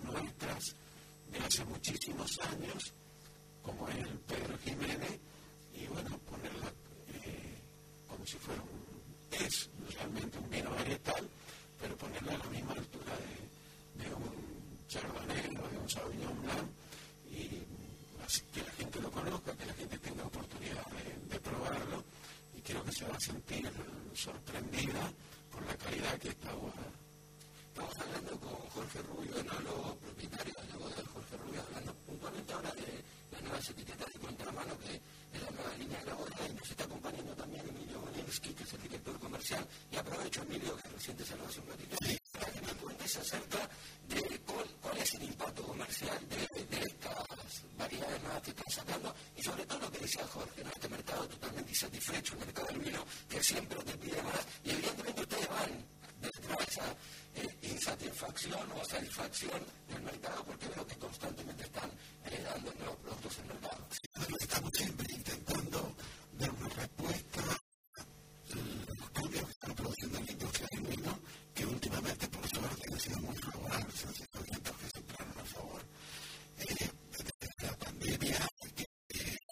nuestras 0.04 0.74
de 1.32 1.38
hace 1.38 1.64
muchísimos 1.64 2.38
años, 2.40 2.94
como 3.62 3.88
el 3.88 4.08
Pedro 4.20 4.58
Jiménez, 4.58 5.18
y 5.74 5.86
bueno, 5.86 6.18
ponerla 6.30 6.72
eh, 7.08 7.58
como 8.08 8.24
si 8.26 8.36
fuera 8.38 8.62
un, 8.62 9.44
es 9.44 9.68
realmente 9.94 10.38
un 10.38 10.50
vino 10.50 10.70
varietal, 10.70 11.28
pero 11.80 11.96
ponerla 11.96 12.34
a 12.34 12.38
la 12.38 12.46
misma 12.46 12.72
altura 12.72 13.12
de, 13.94 14.14
un 14.14 14.86
chardonnay 14.88 15.56
o 15.56 15.68
de 15.68 15.78
un 15.78 15.88
sauvignon 15.90 16.42
blanc, 16.42 16.68
y 17.30 17.62
que 18.52 18.62
la 18.62 18.70
gente 18.72 19.00
lo 19.00 19.10
conozca, 19.10 19.56
que 19.56 19.66
la 19.66 19.74
gente 19.74 19.98
tenga 19.98 20.24
oportunidad 20.24 20.86
de, 21.30 21.40
probarlo, 21.40 22.04
y 22.56 22.60
creo 22.60 22.82
que 22.84 22.92
se 22.92 23.04
va 23.04 23.16
a 23.16 23.20
sentir 23.20 23.70
sorprendida 24.14 25.12
por 25.50 25.64
la 25.66 25.76
calidad 25.76 26.18
que 26.18 26.28
está 26.30 26.50
ahora 26.50 27.05
Estamos 27.76 27.98
hablando 28.00 28.40
con 28.40 28.56
Jorge 28.72 29.02
Rubio, 29.02 29.36
enólogo 29.36 29.96
propietario 29.96 30.54
de 30.62 30.66
la 30.66 30.76
bodega 30.78 31.02
Jorge 31.12 31.36
Rubio, 31.36 31.60
hablando 31.60 31.94
puntualmente 32.06 32.52
ahora 32.54 32.72
de 32.72 33.04
las 33.32 33.42
nuevas 33.42 33.68
etiquetas 33.68 34.12
de 34.14 34.18
contramano, 34.18 34.78
que 34.80 34.94
es 34.96 35.42
la 35.42 35.50
nueva 35.50 35.76
línea 35.76 36.00
de 36.00 36.06
la 36.06 36.14
bodega, 36.14 36.48
y 36.48 36.54
nos 36.54 36.70
está 36.70 36.84
acompañando 36.84 37.36
también 37.36 37.68
Emilio 37.68 38.00
Bolensky, 38.00 38.54
que 38.54 38.64
es 38.64 38.72
el 38.72 38.80
director 38.80 39.18
comercial. 39.18 39.66
Y 39.92 39.96
aprovecho, 39.96 40.40
Emilio, 40.40 40.74
que 40.78 40.88
recién 40.88 41.16
te 41.18 41.24
saludó 41.26 41.48
hace 41.48 41.60
un 41.60 41.66
para 41.66 42.50
que 42.50 42.60
me 42.62 42.72
cuentes 42.80 43.16
acerca 43.18 43.68
de 44.08 44.40
cuál, 44.46 44.96
es 44.96 45.14
el 45.14 45.22
impacto 45.24 45.62
comercial 45.62 46.18
de, 46.30 46.78
estas 46.80 47.62
variedades 47.76 48.22
nuevas 48.22 48.40
que 48.40 48.50
están 48.52 48.72
sacando, 48.72 49.14
y 49.36 49.42
sobre 49.42 49.66
todo 49.66 49.80
lo 49.80 49.92
que 49.92 49.98
decía 49.98 50.26
Jorge, 50.26 50.64
¿no? 50.64 50.70
este 50.70 50.88
mercado 50.88 51.28
totalmente 51.28 51.70
insatisfecho, 51.72 52.32
el 52.32 52.40
mercado 52.40 52.68
del 52.68 52.78
vino, 52.78 53.04
que 53.28 53.42
siempre 53.42 53.78
te 53.84 53.98
pide 53.98 54.22
más, 54.22 54.40
y 54.64 54.70
evidentemente 54.70 55.20
ustedes 55.20 55.48
van 55.50 55.84
detrás 56.22 56.58
de 56.58 56.72
esa 57.36 57.74
insatisfacción 57.74 58.72
o 58.72 58.84
satisfacción 58.84 59.60
del 59.88 60.02
mercado 60.02 60.44
porque 60.44 60.68
veo 60.68 60.86
que 60.86 60.96
constantemente 60.96 61.64
están 61.64 61.90
dando 62.44 62.72
nuevos 62.74 62.96
productos 62.96 63.38
en 63.38 63.44
el 63.44 63.60
mercado. 63.60 63.86
Estamos 64.40 64.70
siempre 64.74 65.06
intentando 65.12 65.94
dar 66.38 66.50
una 66.50 66.68
respuesta 66.68 67.40
a 67.42 67.56
los 68.98 69.10
cambios 69.10 69.44
que 69.44 69.50
están 69.50 69.74
produciendo 69.74 70.18
en 70.18 70.26
la 70.26 70.32
industria 70.32 70.68
del 70.72 70.82
vino, 70.82 71.18
que 71.54 71.66
últimamente, 71.66 72.28
por 72.28 72.48
suerte, 72.48 72.92
han 72.92 73.00
sido 73.00 73.18
muy 73.18 73.36
favorables, 73.36 74.06
han 74.06 74.14
sido 74.14 74.42
vientos 74.42 74.76
que 74.76 74.88
se 74.88 75.00
a 75.00 75.44
favor. 75.44 75.82
Eh, 76.58 76.90
desde 77.10 77.66
la 77.66 77.76
pandemia, 77.76 78.48
que 78.74 78.86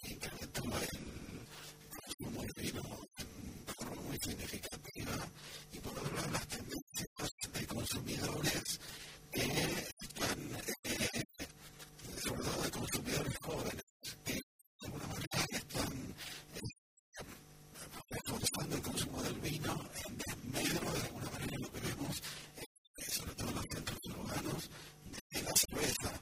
incrementó 0.09 0.63
el 0.63 1.47
consumo 1.89 2.41
de 2.41 2.61
vino 2.61 2.83
de 3.67 3.73
forma 3.73 4.01
muy 4.01 4.17
significativa, 4.19 5.27
y 5.71 5.79
por 5.79 5.99
otro 5.99 6.15
lado, 6.15 6.31
las 6.31 6.45
consumidores 7.67 8.79
que 9.31 9.41
están, 9.41 10.39
eh, 10.83 11.09
sobre 12.23 12.43
todo 12.43 12.61
de 12.63 12.71
consumidores 12.71 13.37
jóvenes, 13.41 13.83
que 14.23 14.33
de 14.33 14.41
alguna 14.85 15.07
manera 15.07 15.45
están 15.51 16.15
eh, 16.55 16.61
reforzando 18.09 18.75
el 18.75 18.81
consumo 18.81 19.21
del 19.23 19.39
vino 19.39 19.89
en 20.05 20.17
desmedro 20.17 20.91
de 20.93 21.01
alguna 21.01 21.29
manera 21.31 21.57
lo 21.59 21.71
que 21.71 21.79
vemos, 21.81 22.23
eh, 22.57 23.11
sobre 23.11 23.35
todo 23.35 23.49
en 23.49 23.55
los 23.55 23.65
centros 23.65 23.99
urbanos, 24.05 24.69
de 25.29 25.41
la 25.43 25.51
cerveza. 25.55 26.21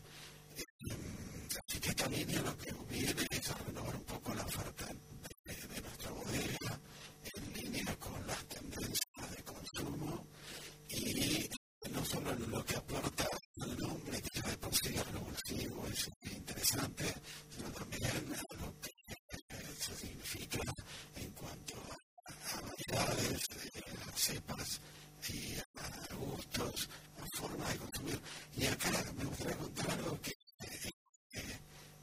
Así 2.14 2.26
que 2.26 2.32
esta 2.32 2.34
línea 2.34 2.41
lo 2.41 2.57
que 2.57 2.72
viene 2.89 3.28
es 3.32 3.49
a 3.49 3.53
renovar 3.55 3.95
un 3.95 4.03
poco 4.03 4.34
la 4.34 4.43
oferta 4.43 4.86
de 4.86 5.82
nuestra 5.82 6.11
bodega 6.11 6.80
en 7.24 7.53
línea 7.53 7.95
con 7.99 8.28
las 8.28 8.45
tendencias 8.45 9.32
de 9.36 9.43
consumo 9.43 10.28
y 10.89 11.49
no 11.91 12.05
solo 12.05 12.34
lo 12.36 12.64
que 12.66 12.76
aporta 12.76 13.28
el 13.55 13.78
nombre, 13.78 14.22
que 14.22 14.39
ya 14.39 14.49
de 14.49 14.57
por 14.57 14.76
sí 14.76 14.95
es 14.95 15.07
revulsivo, 15.11 15.88
es 15.88 16.09
interesante, 16.32 17.14
sino 17.49 17.70
también 17.72 18.36
lo 18.59 18.80
que 18.80 18.91
se 19.80 19.95
significa 19.95 20.59
en 21.16 21.32
cuanto 21.32 21.74
a, 21.76 22.61
variedades, 22.61 23.41
a 24.07 24.18
cepas 24.18 24.82
y 25.30 25.55
a 25.55 26.16
gustos, 26.16 26.89
a 27.22 27.38
forma 27.38 27.70
de 27.70 27.78
consumir. 27.78 28.22
Y 28.55 28.66
acá 28.66 28.91
me 29.18 29.26
gustaría 29.26 29.57
contar 29.57 29.91
algo 29.91 30.20
que 30.22 30.32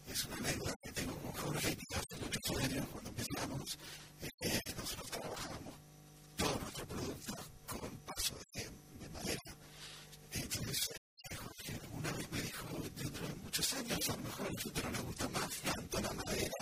es 0.07 0.25
una 0.25 0.37
anécdota 0.37 0.75
que 0.83 0.93
tengo 0.93 1.17
con 1.17 1.33
Jorge, 1.33 1.77
que 1.77 1.95
hace 1.95 2.17
muchos 2.17 2.65
años 2.65 2.87
cuando 2.93 3.11
empezamos, 3.11 3.79
nosotros 4.77 5.11
trabajamos 5.11 5.75
todo 6.37 6.59
nuestro 6.61 6.87
producto 6.87 7.35
con 7.67 7.91
paso 8.07 8.35
de, 8.53 8.65
de 9.01 9.09
madera 9.11 9.41
entonces, 10.33 10.89
una 11.93 12.13
vez 12.13 12.33
me 12.33 12.43
dijo, 12.43 12.67
dentro 12.97 13.29
de 13.29 13.35
muchos 13.37 13.60
años, 13.75 14.09
a 14.09 14.17
lo 14.17 14.23
mejor 14.23 14.47
a 14.47 14.51
nosotros 14.51 14.93
nos 14.93 15.03
gusta 15.03 15.29
más 15.29 15.51
tanto 15.63 16.01
la 16.01 16.13
madera. 16.13 16.60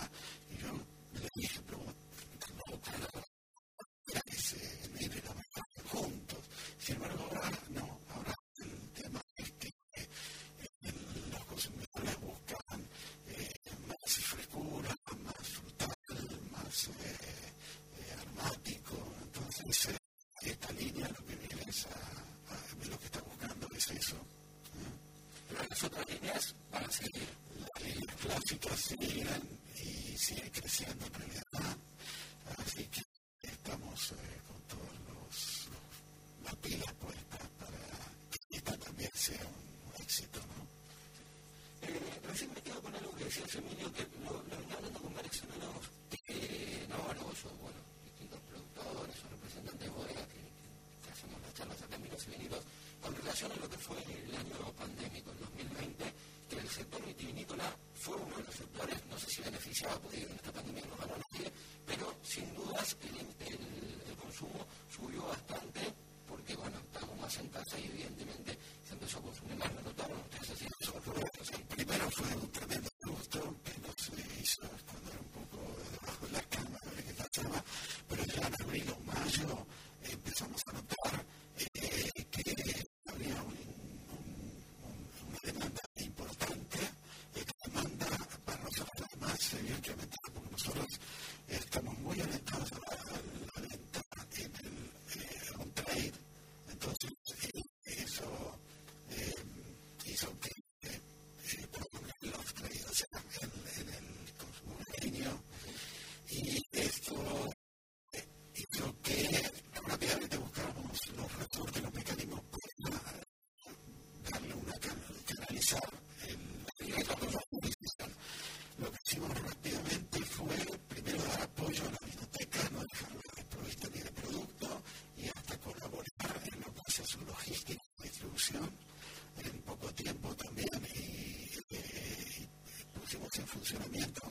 funcionamiento 133.69 134.28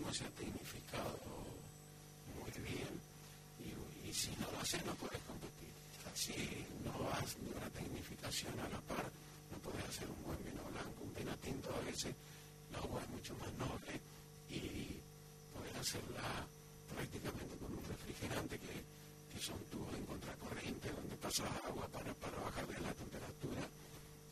muchísimo, 0.00 0.12
se 0.14 0.24
ha 0.24 0.30
tecnificado 0.30 1.18
muy 2.40 2.50
bien 2.64 2.88
y, 3.60 4.08
y 4.08 4.14
si 4.14 4.30
no 4.40 4.50
lo 4.52 4.60
haces 4.60 4.84
no 4.86 4.94
puedes 4.94 5.20
competir. 5.22 5.68
Si 6.14 6.32
no 6.84 6.92
vas 7.04 7.36
de 7.36 7.50
una 7.56 7.68
tecnificación 7.70 8.58
a 8.60 8.68
la 8.68 8.80
par, 8.82 9.10
no 9.50 9.58
puedes 9.58 9.84
hacer 9.84 10.08
un 10.08 10.22
buen 10.24 10.38
vino 10.44 10.62
blanco. 10.72 11.02
Un 11.04 11.14
vino 11.14 11.36
tinto 11.38 11.74
a 11.74 11.80
veces 11.80 12.14
la 12.72 12.80
uva 12.82 13.02
es 13.02 13.08
mucho 13.10 13.34
más 13.36 13.52
noble 13.54 14.00
y 14.48 14.96
puedes 15.52 15.76
hacerla 15.76 16.46
prácticamente 16.94 17.56
con 17.56 17.72
un 17.72 17.84
refrigerante 17.84 18.58
que, 18.58 18.72
que 19.32 19.40
son 19.44 19.58
tubos 19.70 19.92
en 19.94 20.06
contracorriente 20.06 20.90
donde 20.90 21.16
pasas 21.16 21.48
agua 21.64 21.86
para, 21.88 22.14
para 22.14 22.38
bajarle 22.40 22.80
la 22.80 22.92
temperatura 22.94 23.60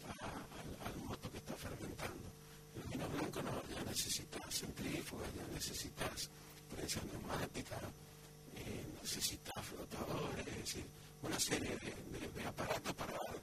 a- 0.09 0.25
al, 0.25 0.71
al 0.89 0.97
mosto 1.05 1.31
que 1.31 1.39
está 1.39 1.55
fermentando. 1.57 2.29
El 2.77 2.83
vino 2.93 3.09
blanco 3.09 3.43
no, 3.43 3.63
ya 3.75 3.83
necesitas 3.85 4.43
centrífugas, 4.55 5.29
ya 5.35 5.47
necesitas 5.55 6.29
prensa 6.71 7.01
neumática, 7.11 7.79
eh, 8.57 8.85
necesitas 9.03 9.65
flotadores, 9.65 10.47
es 10.47 10.57
decir, 10.57 10.85
una 11.23 11.39
serie 11.41 11.77
de, 11.77 11.91
de- 12.19 12.29
de 12.29 12.45
aparatos 12.47 12.95
para 12.95 13.13
dar 13.13 13.37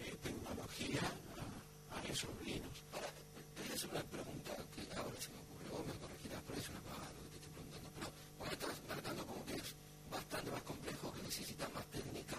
eh, 0.00 0.14
tecnología 0.22 1.02
a, 1.02 1.98
a 1.98 2.02
esos 2.04 2.30
vinos. 2.44 2.72
Ahora, 2.92 3.08
te 3.54 3.62
voy 3.62 3.70
a 3.70 3.74
hacer 3.74 3.90
una 3.90 4.02
pregunta 4.04 4.52
que 4.74 4.82
ahora 4.96 5.20
se 5.20 5.30
me 5.32 5.38
ocurre, 5.40 5.68
vos 5.70 5.86
me 5.86 5.94
corregirás, 6.00 6.42
pero 6.46 6.60
es 6.60 6.68
una 6.68 6.80
pavada 6.80 7.10
lo 7.12 7.20
que 7.24 7.28
te 7.28 7.36
estoy 7.36 7.52
preguntando, 7.52 7.88
pero 7.98 8.08
vos 8.38 8.46
me 8.48 8.54
estás 8.54 8.76
marcando 8.88 9.26
como 9.26 9.44
que 9.44 9.54
es 9.56 9.68
bastante 10.10 10.50
más 10.50 10.62
complejo, 10.62 11.12
que 11.12 11.22
necesita 11.22 11.68
más 11.74 11.84
técnica 11.90 12.36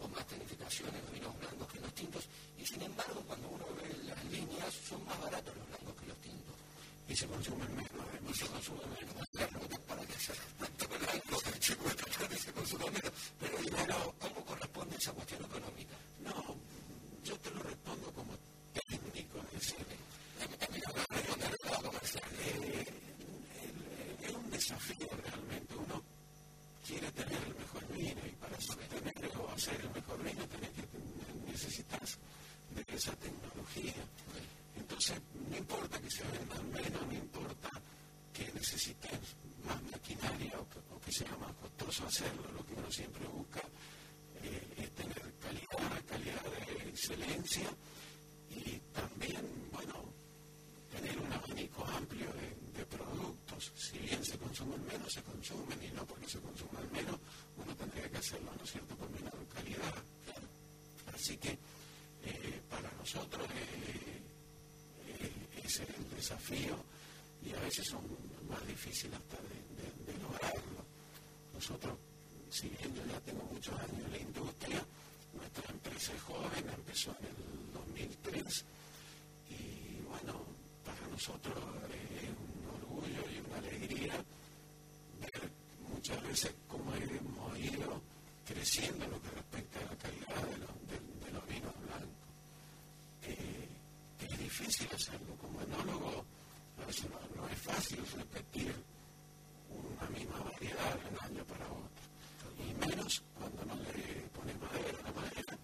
o 0.00 0.08
más 0.08 0.26
tecnificación 0.28 0.94
en 0.94 1.02
los 1.02 1.12
vinos 1.12 1.38
blancos 1.40 1.66
que 1.72 1.78
en 1.78 1.84
los 1.84 1.94
tintos, 1.94 2.24
y 2.58 2.64
sin 2.66 2.82
embargo, 2.82 3.22
cuando 3.26 3.48
uno 3.48 3.66
ve 3.80 3.88
las 4.04 4.22
líneas, 4.26 4.70
son 4.88 5.02
más 5.06 5.18
baratos 5.20 5.56
los 5.56 5.66
blancos 5.68 5.94
que 6.00 6.06
los 6.06 6.18
tintos. 6.18 6.54
Y 7.08 7.09
se 7.20 7.26
consumen 7.26 7.76
menos, 7.76 7.90
Y 7.92 8.08
además. 8.16 8.36
se 8.38 8.46
consume 8.46 8.80
menos. 8.98 9.14
La 9.32 9.46
pregunta 9.48 9.74
es 9.74 9.80
para 9.80 10.06
qué 10.06 10.14
hacer 10.14 10.36
tanto 10.58 10.88
blanco, 10.88 11.36
se 11.60 11.76
cuesta 11.76 12.28
que 12.28 12.36
se 12.38 12.52
consuma 12.52 12.86
menos, 12.86 13.12
pero 13.38 13.56
primero, 13.58 14.14
¿cómo 14.18 14.44
corresponde 14.44 14.96
esa 14.96 15.12
cuestión 15.12 15.44
económica? 15.44 15.94
No, 16.24 16.56
yo 17.24 17.36
te 17.38 17.50
lo 17.50 17.62
respondo 17.62 18.12
como 18.12 18.32
técnico, 18.72 19.38
es 19.52 19.60
decir, 19.60 19.86
eh, 21.50 22.86
el- 23.62 24.24
es 24.24 24.34
un 24.34 24.50
desafío 24.50 25.08
realmente. 25.24 25.74
Uno 25.76 26.02
quiere 26.86 27.10
tener 27.12 27.42
el 27.42 27.54
mejor 27.54 27.86
vino 27.94 28.20
y 28.26 28.30
para 28.40 28.60
sostener 28.60 29.30
o 29.38 29.50
hacer 29.50 29.80
el 29.80 29.90
mejor 29.90 30.18
vino 30.22 30.44
tenés 30.48 30.70
que 30.70 30.82
tener- 30.82 31.34
necesitas 31.46 32.18
de 32.74 32.96
esa 32.96 33.12
tecnología. 33.16 33.94
Entonces, 34.76 35.20
no 35.50 35.56
importa 35.56 36.00
que 36.00 36.10
se 36.10 36.24
vendan 36.24 36.70
menos, 36.72 37.06
no 37.06 37.12
importa 37.12 37.70
que 38.32 38.50
necesites 38.52 39.20
más 39.64 39.82
maquinaria 39.90 40.58
o 40.58 40.68
que, 40.68 40.78
o 40.94 41.00
que 41.00 41.12
sea 41.12 41.36
más 41.36 41.52
costoso 41.56 41.99
hacerlo. 42.10 42.42
Lo 42.56 42.66
que 42.66 42.74
uno 42.74 42.90
siempre 42.90 43.24
busca 43.28 43.62
eh, 44.42 44.74
es 44.78 44.90
tener 44.94 45.32
calidad, 45.38 46.04
calidad 46.06 46.42
de 46.42 46.88
excelencia 46.90 47.70
y 48.50 48.78
también, 48.92 49.46
bueno, 49.70 49.94
tener 50.90 51.16
un 51.18 51.32
abanico 51.32 51.84
amplio 51.86 52.26
de, 52.34 52.50
productos. 52.86 53.70
Si 53.76 53.98
bien 53.98 54.24
se 54.24 54.36
consumen 54.38 54.84
menos, 54.86 55.12
se 55.12 55.22
consumen 55.22 55.78
y 55.82 55.88
no 55.92 56.04
porque 56.04 56.26
se 56.26 56.40
consuman 56.40 56.90
menos, 56.90 57.16
uno 57.56 57.76
tendría 57.76 58.10
que 58.10 58.16
hacerlo, 58.16 58.50
¿no 58.56 58.64
es 58.64 58.70
cierto?, 58.72 58.96
con 58.96 59.12
menor 59.12 59.46
calidad. 59.54 59.94
claro. 60.24 60.48
Así 61.14 61.36
que 61.36 61.56
eh, 62.24 62.60
para 62.68 62.90
nosotros 62.98 63.46
eh, 63.54 64.22
ese 65.62 65.84
es 65.84 65.88
el 65.90 66.10
desafío 66.16 66.74
y 67.44 67.52
a 67.52 67.60
veces 67.60 67.86
son 67.86 68.02
más 68.48 68.66
difíciles 68.66 69.14
hasta 69.14 69.36
de. 69.36 69.59
Nosotros, 71.60 71.92
si 72.48 72.70
ya 72.70 73.20
tengo 73.20 73.44
muchos 73.52 73.74
años 73.78 74.00
en 74.06 74.10
la 74.12 74.16
industria, 74.18 74.82
nuestra 75.34 75.70
empresa 75.70 76.12
es 76.14 76.22
joven, 76.22 76.64
empezó 76.74 77.10
en 77.20 77.26
el 77.26 77.72
2003 77.74 78.64
y 79.50 80.00
bueno, 80.08 80.40
para 80.86 81.06
nosotros 81.08 81.54
es 81.92 82.30
un 82.30 82.66
orgullo 82.80 83.22
y 83.30 83.38
una 83.46 83.58
alegría 83.58 84.14
ver 85.20 85.50
muchas 85.92 86.22
veces 86.22 86.54
cómo 86.66 86.94
hemos 86.94 87.58
ido 87.58 88.00
creciendo 88.46 89.04
en 89.04 89.10
lo 89.10 89.20
que 89.20 89.28
respecta 89.28 89.80
a 89.80 89.84
la 89.84 89.96
calidad 89.98 90.42
de 90.48 90.56
los, 90.56 90.70
de- 90.88 91.26
de 91.26 91.30
los 91.30 91.46
vinos 91.46 91.74
blancos. 91.84 92.28
Eh, 93.24 93.68
que 94.18 94.24
es 94.32 94.38
difícil 94.38 94.88
hacerlo 94.94 95.34
como 95.36 95.60
enólogo, 95.60 96.24
a 96.82 96.86
veces 96.86 97.04
no, 97.10 97.20
no 97.42 97.46
es 97.50 97.58
fácil 97.60 97.98
repetir 98.16 98.74
una 99.70 100.08
misma 100.10 100.38
variedad 100.40 100.94
de 100.98 101.08
un 101.10 101.20
año 101.22 101.44
para 101.44 101.64
otro. 101.66 101.86
Y 102.58 102.74
menos 102.74 103.22
cuando 103.38 103.64
no 103.66 103.74
le 103.76 103.92
pones 104.34 104.58
madera. 104.60 104.98
La 105.04 105.12
madera 105.12 105.56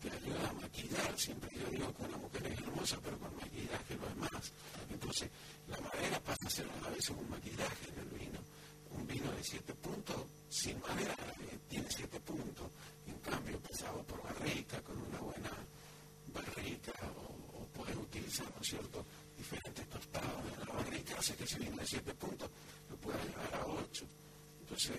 te 0.00 0.10
ayuda 0.10 0.48
a 0.48 0.52
maquillar. 0.54 1.11
Siempre 1.22 1.50
yo 1.56 1.66
digo 1.70 1.94
que 1.94 2.02
una 2.02 2.16
mujer 2.16 2.46
es 2.48 2.58
hermosa, 2.60 2.98
pero 3.04 3.16
con 3.18 3.36
maquillaje 3.36 3.94
lo 3.94 4.08
es 4.08 4.16
más. 4.16 4.52
Entonces, 4.90 5.30
la 5.68 5.78
madera 5.80 6.18
pasa 6.20 6.46
a 6.46 6.50
ser 6.50 6.66
a 6.84 6.90
veces 6.90 7.10
un 7.10 7.30
maquillaje 7.30 7.88
en 7.92 7.98
el 8.00 8.08
vino. 8.18 8.40
Un 8.90 9.06
vino 9.06 9.30
de 9.32 9.42
7 9.44 9.72
puntos, 9.74 10.16
sin 10.48 10.80
madera, 10.80 11.14
eh, 11.40 11.58
tiene 11.68 11.86
7 11.88 12.18
puntos. 12.20 12.66
En 13.06 13.18
cambio, 13.20 13.58
pasado 13.60 14.02
por 14.04 14.20
barrica, 14.22 14.80
con 14.82 14.98
una 14.98 15.18
buena 15.20 15.50
barrica, 16.34 16.92
o, 17.16 17.58
o 17.62 17.66
puedes 17.72 17.96
utilizar, 17.96 18.46
¿no 18.54 18.60
es 18.60 18.68
cierto?, 18.68 19.04
diferentes 19.38 19.88
tostados 19.88 20.44
de 20.44 20.64
la 20.66 20.72
barrica, 20.74 21.18
hace 21.18 21.36
que 21.36 21.44
ese 21.44 21.58
vino 21.58 21.76
de 21.76 21.86
7 21.86 22.14
puntos 22.14 22.50
lo 22.90 22.96
pueda 22.96 23.22
llevar 23.24 23.54
a 23.54 23.66
8. 23.66 24.04
Entonces, 24.60 24.96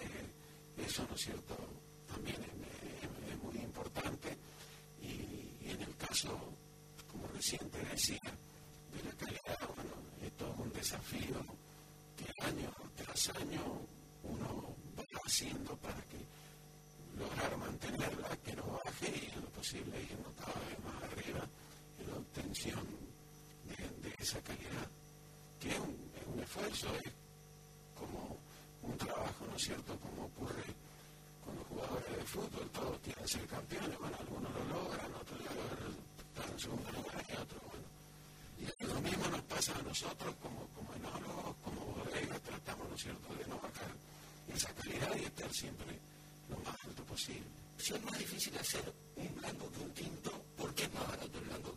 eso, 0.78 1.06
¿no 1.10 1.16
es 1.16 1.22
cierto?, 1.22 1.56
también 2.08 2.38
es, 2.44 2.50
es- 2.50 3.32
es 3.34 3.44
muy 3.44 3.56
importante. 3.62 4.38
Y, 5.02 5.66
y 5.66 5.70
en 5.72 5.82
el 5.82 5.96
caso, 5.98 6.38
como 7.12 7.28
recién 7.28 7.70
te 7.70 7.80
decía, 7.86 8.20
de 8.94 9.04
la 9.04 9.12
calidad, 9.18 9.60
bueno, 9.76 9.92
es 10.22 10.32
todo 10.38 10.54
un 10.60 10.72
desafío 10.74 11.44
que 12.18 12.46
año 12.46 12.72
tras 12.96 13.30
año 13.30 13.64
uno 14.24 14.76
va 14.98 15.04
haciendo 15.26 15.76
para 15.78 16.00
que 16.04 16.20
lograr 17.18 17.58
mantenerla, 17.58 18.38
que 18.46 18.54
no 18.56 18.80
baje 18.86 19.10
y 19.10 19.32
en 19.36 19.42
lo 19.42 19.50
posible 19.50 20.02
irnos 20.04 20.34
cada 20.36 20.60
vez 20.68 20.80
más 20.86 21.04
arriba 21.04 21.48
en 22.00 22.08
la 22.12 22.16
obtención 22.18 22.86
de, 23.66 24.10
de 24.10 24.16
esa 24.20 24.40
calidad, 24.42 24.88
que 25.60 25.70
es 25.72 25.80
un, 25.80 25.98
es 26.74 26.84
un 26.84 26.90
esfuerzo, 26.90 27.08
es 27.08 27.14
como 27.96 28.38
un 28.82 28.98
trabajo, 28.98 29.46
¿no 29.50 29.56
es 29.56 29.64
cierto?, 29.64 29.98
como 30.00 30.26
ocurre 30.26 30.64
con 31.46 31.56
los 31.56 31.68
jugadores 31.68 32.16
de 32.18 32.24
fútbol, 32.24 32.70
todos 32.72 33.00
quieren 33.00 33.28
ser 33.28 33.46
campeones, 33.48 34.00
bueno, 34.00 34.18
algunos 34.20 34.52
lo 34.54 34.64
logran, 34.74 35.14
otros 35.14 35.40
lo 35.40 35.52
logran, 35.54 35.94
están 36.18 36.52
en 36.52 36.60
segundo 36.60 36.92
lugar 36.92 37.26
y 37.30 37.34
otros, 37.34 37.62
bueno. 37.70 37.88
Y 38.58 38.86
lo 38.86 39.02
mismo 39.02 39.28
nos 39.28 39.42
pasa 39.42 39.78
a 39.78 39.82
nosotros 39.82 40.36
como, 40.42 40.68
como 40.74 40.94
enólogos, 40.96 41.56
como 41.64 41.82
bodegas, 41.94 42.42
tratamos, 42.42 42.90
¿no 42.90 42.96
es 42.96 43.02
cierto?, 43.02 43.36
de 43.36 43.46
no 43.46 43.56
bajar 43.60 43.92
esa 44.54 44.74
calidad 44.74 45.16
y 45.16 45.24
estar 45.26 45.52
siempre 45.54 46.00
lo 46.50 46.58
más 46.60 46.76
alto 46.86 47.04
posible. 47.04 47.48
Si 47.78 47.94
es 47.94 48.04
más 48.04 48.18
difícil 48.18 48.58
hacer 48.58 48.94
un 49.16 49.36
blanco 49.36 49.70
que 49.72 49.80
un 49.82 49.94
tinto, 49.94 50.32
¿por 50.58 50.74
qué 50.74 50.84
es 50.84 50.94
más 50.94 51.08
barato 51.08 51.38
el 51.38 51.46
blanco 51.46 51.73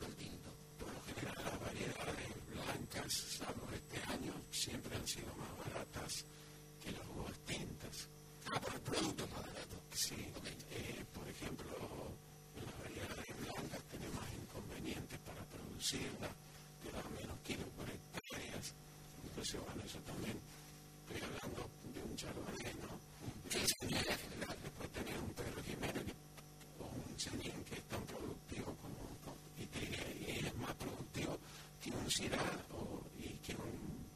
o, 32.73 33.03
y 33.19 33.29
que 33.45 33.53
un, 33.55 34.07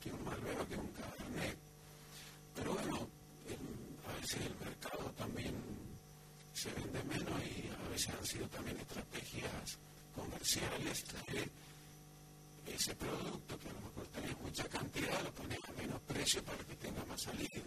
que 0.00 0.10
un 0.10 0.24
Malbero, 0.24 0.66
que 0.66 0.76
un 0.76 0.88
Cabernet. 0.88 1.58
Pero 2.54 2.72
bueno, 2.72 3.08
a 4.08 4.20
veces 4.20 4.40
el 4.46 4.54
mercado 4.64 5.10
también 5.18 5.54
se 6.54 6.70
vende 6.72 7.02
menos 7.04 7.42
y 7.44 7.68
a 7.68 7.88
veces 7.90 8.14
han 8.14 8.26
sido 8.26 8.48
también 8.48 8.78
estrategias 8.78 9.78
comerciales 10.14 11.04
que 11.26 11.50
ese 12.74 12.94
producto 12.94 13.58
que 13.58 13.68
a 13.68 13.72
lo 13.72 13.80
mejor 13.80 14.06
tenés 14.06 14.40
mucha 14.40 14.64
cantidad 14.64 15.22
lo 15.22 15.32
pones 15.32 15.58
a 15.68 15.72
menos 15.72 16.00
precio 16.02 16.42
para 16.44 16.64
que 16.64 16.76
tenga 16.76 17.04
más 17.04 17.20
salida. 17.20 17.60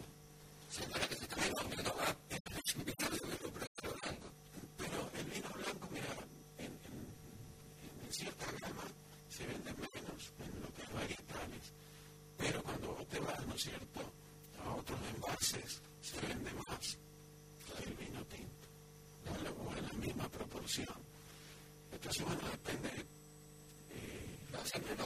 En, 24.74 24.82
el 24.82 24.98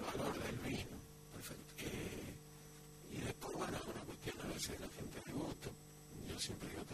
valor 0.00 0.38
del 0.38 0.58
vino. 0.58 0.96
Perfecto. 1.32 1.74
Y 3.10 3.16
después, 3.20 3.56
bueno, 3.56 3.76
es 3.78 3.84
una 3.86 4.02
cuestión 4.04 4.36
a 4.42 4.46
veces 4.52 4.68
de 4.68 4.78
la 4.80 4.88
gente 4.92 5.20
de 5.24 5.32
gusto. 5.32 5.70
Yo 6.28 6.38
siempre 6.38 6.68
digo, 6.68 6.84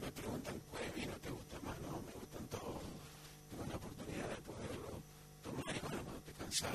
me 0.00 0.12
preguntan 0.12 0.54
cuál 0.70 0.90
vino 0.94 1.12
te 1.18 1.30
gusta 1.30 1.58
más, 1.62 1.80
no, 1.80 2.00
me 2.06 2.12
gustan 2.12 2.46
todos. 2.46 2.82
Tengo 3.50 3.66
la 3.66 3.76
oportunidad 3.76 4.28
de 4.28 4.36
poderlo 4.46 5.02
tomar 5.42 5.76
y 5.76 5.80
bueno, 5.80 6.02
cuando 6.04 6.20
te 6.22 6.32
cansas 6.32 6.70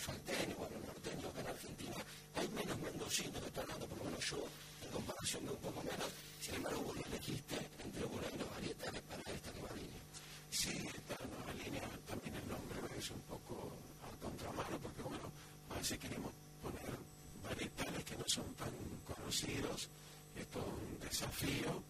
los 0.00 0.16
salteños, 0.16 0.56
bueno, 0.56 0.76
los 0.78 0.86
norteños 0.86 1.34
que 1.34 1.40
en 1.40 1.46
Argentina 1.46 1.96
hay 2.34 2.48
menos 2.48 2.78
mendocinos 2.78 3.44
de 3.44 3.50
Tornado, 3.50 3.86
por 3.86 3.98
lo 3.98 4.04
menos 4.04 4.24
yo, 4.24 4.38
en 4.84 4.90
comparación 4.90 5.44
de 5.44 5.50
un 5.52 5.58
poco 5.58 5.82
menos. 5.82 6.08
Sin 6.40 6.54
embargo, 6.54 6.80
vos 6.80 6.96
elegiste 7.06 7.56
entre 7.84 8.04
boleros 8.04 8.50
varietales 8.50 9.02
para 9.02 9.22
esta 9.28 9.52
nueva 9.52 9.76
línea. 9.76 10.02
Sí, 10.50 10.72
esta 10.88 11.16
nueva 11.26 11.52
línea 11.52 11.84
también 12.08 12.34
el 12.34 12.48
nombre 12.48 12.78
es 12.96 13.10
un 13.10 13.20
poco 13.28 13.76
a 14.00 14.08
contramano, 14.24 14.78
porque 14.78 15.02
bueno, 15.02 15.30
a 15.68 15.74
veces 15.74 15.98
queremos 15.98 16.32
poner 16.62 16.96
varietales 17.44 18.04
que 18.04 18.16
no 18.16 18.24
son 18.26 18.54
tan 18.54 18.72
conocidos. 19.04 19.88
Esto 20.34 20.58
es 20.60 20.64
un 20.64 21.00
desafío 21.00 21.82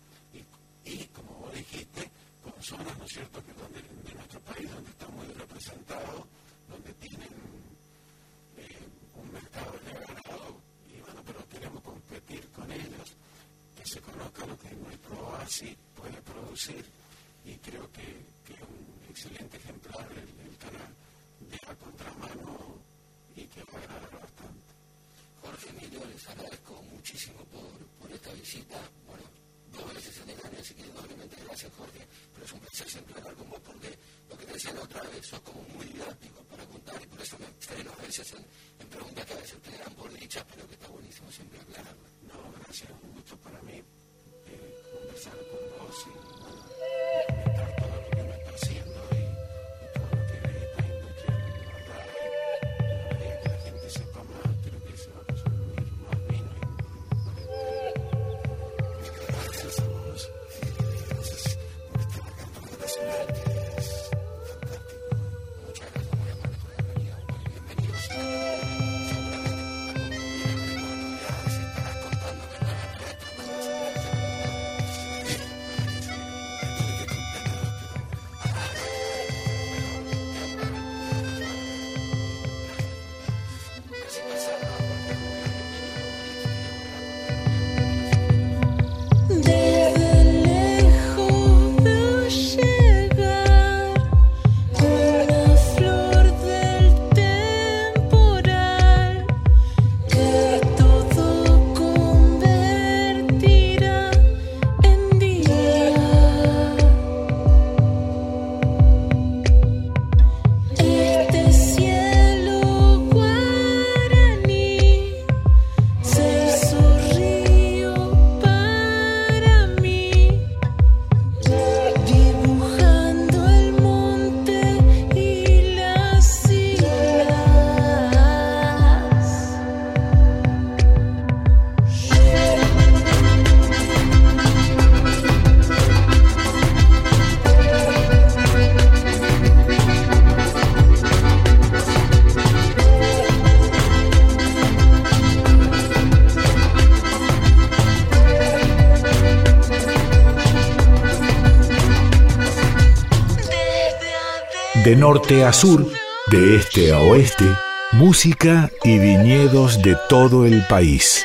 de 154.91 154.97
norte 154.97 155.45
a 155.45 155.53
sur, 155.53 155.86
de 156.32 156.57
este 156.57 156.93
a 156.93 156.99
oeste, 156.99 157.45
música 157.93 158.72
y 158.82 158.99
viñedos 158.99 159.80
de 159.82 159.97
todo 160.09 160.47
el 160.47 160.66
país, 160.66 161.24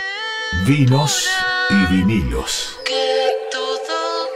vinos 0.67 1.27
y 1.71 1.95
vinilos. 1.95 2.77
Que 2.85 3.31
todo 3.51 4.27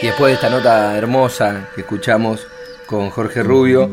y 0.00 0.06
después 0.06 0.30
de 0.30 0.34
esta 0.36 0.48
nota 0.48 0.96
hermosa 0.96 1.68
que 1.74 1.82
escuchamos 1.82 2.46
con 2.86 3.10
Jorge 3.10 3.42
Rubio, 3.42 3.90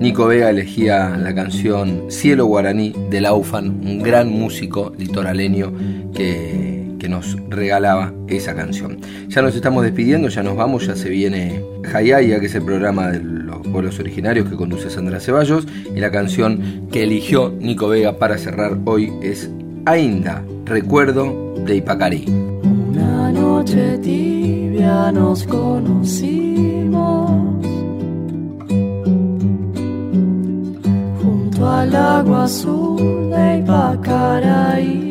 Nico 0.00 0.26
Vega 0.26 0.50
elegía 0.50 1.10
la 1.10 1.32
canción 1.36 2.10
Cielo 2.10 2.46
Guaraní 2.46 2.94
de 3.10 3.20
Laufan, 3.20 3.68
un 3.68 4.02
gran 4.02 4.28
músico 4.28 4.92
litoraleño 4.98 5.72
que, 6.12 6.96
que 6.98 7.08
nos 7.08 7.36
regalaba 7.48 8.12
esa 8.26 8.56
canción. 8.56 8.98
Ya 9.28 9.42
nos 9.42 9.54
estamos 9.54 9.84
despidiendo, 9.84 10.28
ya 10.28 10.42
nos 10.42 10.56
vamos, 10.56 10.86
ya 10.86 10.96
se 10.96 11.10
viene 11.10 11.62
Hayaya, 11.92 12.40
que 12.40 12.46
es 12.46 12.54
el 12.54 12.62
programa 12.62 13.08
de 13.08 13.20
los 13.20 13.58
pueblos 13.68 14.00
originarios 14.00 14.48
que 14.48 14.56
conduce 14.56 14.88
Sandra 14.88 15.20
Ceballos, 15.20 15.66
y 15.94 16.00
la 16.00 16.10
canción 16.10 16.88
que 16.90 17.02
eligió 17.02 17.54
Nico 17.60 17.88
Vega 17.88 18.18
para 18.18 18.38
cerrar 18.38 18.78
hoy 18.86 19.12
es 19.22 19.50
Ainda, 19.84 20.42
recuerdo 20.64 21.54
de 21.66 21.76
Ipacarí. 21.76 22.24
Una 22.26 23.30
noche 23.30 23.98
tibia 23.98 25.12
nos 25.12 25.44
conocimos 25.44 27.30
junto 31.22 31.68
al 31.68 31.94
agua 31.94 32.44
azul 32.44 33.30
de 33.30 33.58
Ipacaraí. 33.58 35.07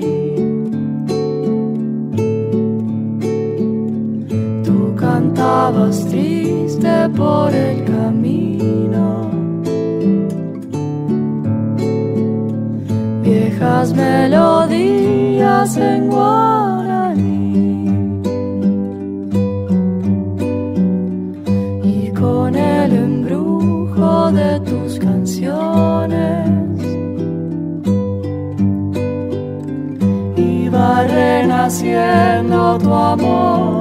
Por 7.17 7.51
el 7.53 7.83
camino. 7.83 9.31
Viejas 13.23 13.93
melodías 13.93 15.75
en 15.77 16.07
guaraní. 16.09 17.47
Y 21.83 22.11
con 22.11 22.55
el 22.55 22.93
embrujo 22.93 24.31
de 24.31 24.59
tus 24.59 24.99
canciones 24.99 26.49
iba 30.35 31.03
renaciendo 31.07 32.77
tu 32.77 32.93
amor 32.93 33.76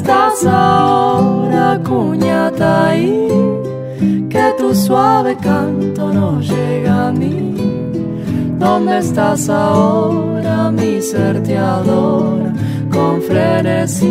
estás 0.00 0.46
ahora, 0.46 1.78
cuñataí? 1.86 3.28
Que 4.30 4.54
tu 4.56 4.74
suave 4.74 5.36
canto 5.36 6.12
no 6.12 6.40
llega 6.40 7.08
a 7.08 7.12
mí. 7.12 7.54
¿Dónde 8.58 8.98
estás 8.98 9.48
ahora? 9.50 10.70
Mi 10.70 11.02
ser 11.02 11.42
te 11.42 11.56
adora 11.58 12.52
con 12.90 13.20
frenesí. 13.20 14.08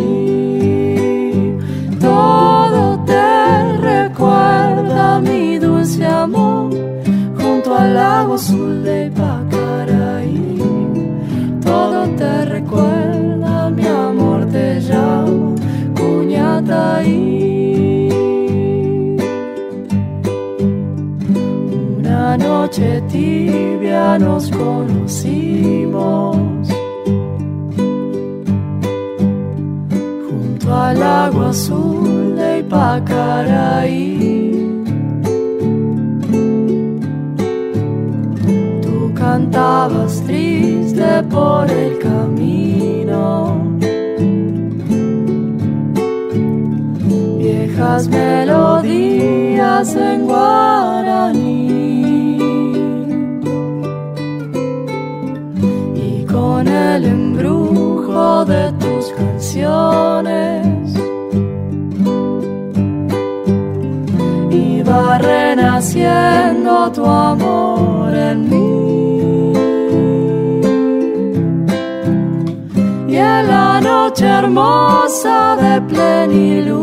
Todo 2.00 2.82
te 3.04 3.76
recuerda 3.90 5.20
mi 5.20 5.58
dulce 5.58 6.06
amor 6.06 6.70
junto 7.40 7.74
al 7.74 7.94
lago 7.94 8.34
azul 8.34 8.84
de 8.84 9.06
Ipacaraí. 9.06 9.39
Una 21.98 22.36
noche 22.36 23.02
tibia 23.08 24.18
nos 24.18 24.50
conocimos 24.50 26.36
junto 30.28 30.74
al 30.74 31.02
agua 31.02 31.48
azul 31.50 32.36
de 32.36 32.58
Ipacaraí. 32.58 34.50
Tú 38.82 39.12
cantabas 39.14 40.22
triste 40.26 41.22
por 41.30 41.70
el 41.70 41.98
camino. 41.98 42.29
Viejas 48.00 48.08
melodías 48.08 49.94
en 49.94 50.26
guaraní. 50.26 51.66
Y 55.94 56.24
con 56.24 56.66
el 56.66 57.04
embrujo 57.04 58.44
de 58.46 58.72
tus 58.72 59.12
canciones 59.12 60.94
iba 64.50 65.18
renaciendo 65.18 66.90
tu 66.92 67.04
amor 67.04 68.14
en 68.14 68.48
mí. 68.48 69.52
Y 73.08 73.16
en 73.16 73.46
la 73.48 73.80
noche 73.80 74.26
hermosa 74.26 75.56
de 75.56 75.80
plenilunio 75.82 76.79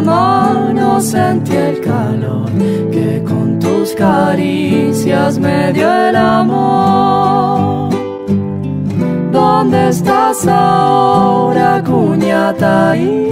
mano 0.00 1.00
sentí 1.00 1.54
el 1.54 1.80
calor 1.80 2.50
que 2.90 3.22
con 3.26 3.58
tus 3.58 3.92
caricias 3.94 5.38
me 5.38 5.72
dio 5.72 5.90
el 6.08 6.16
amor. 6.16 7.90
¿Dónde 9.32 9.88
estás 9.88 10.46
ahora, 10.46 11.82
cuñataí? 11.84 13.28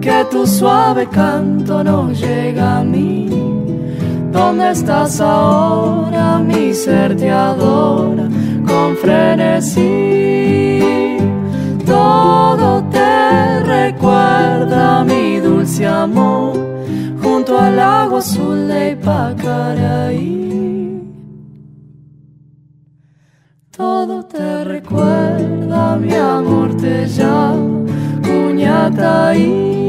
Que 0.00 0.24
tu 0.30 0.46
suave 0.46 1.06
canto 1.08 1.84
no 1.84 2.10
llega 2.12 2.78
a 2.78 2.84
mí. 2.84 3.28
¿Dónde 4.32 4.70
estás 4.70 5.20
ahora? 5.20 6.38
Mi 6.38 6.72
ser 6.72 7.16
te 7.16 7.30
adora 7.30 8.28
con 8.66 8.96
frenesí. 8.96 10.80
Todo 11.84 12.49
junto 17.22 17.58
al 17.58 17.76
lago 17.76 18.18
azul 18.18 18.68
de 18.68 18.92
Ipacaraí. 18.92 20.40
Todo 23.70 24.24
te 24.24 24.64
recuerda, 24.64 25.96
mi 25.96 26.14
amor 26.14 26.74
te 26.76 27.06
llama, 27.06 27.84
Cuñataí. 28.22 29.79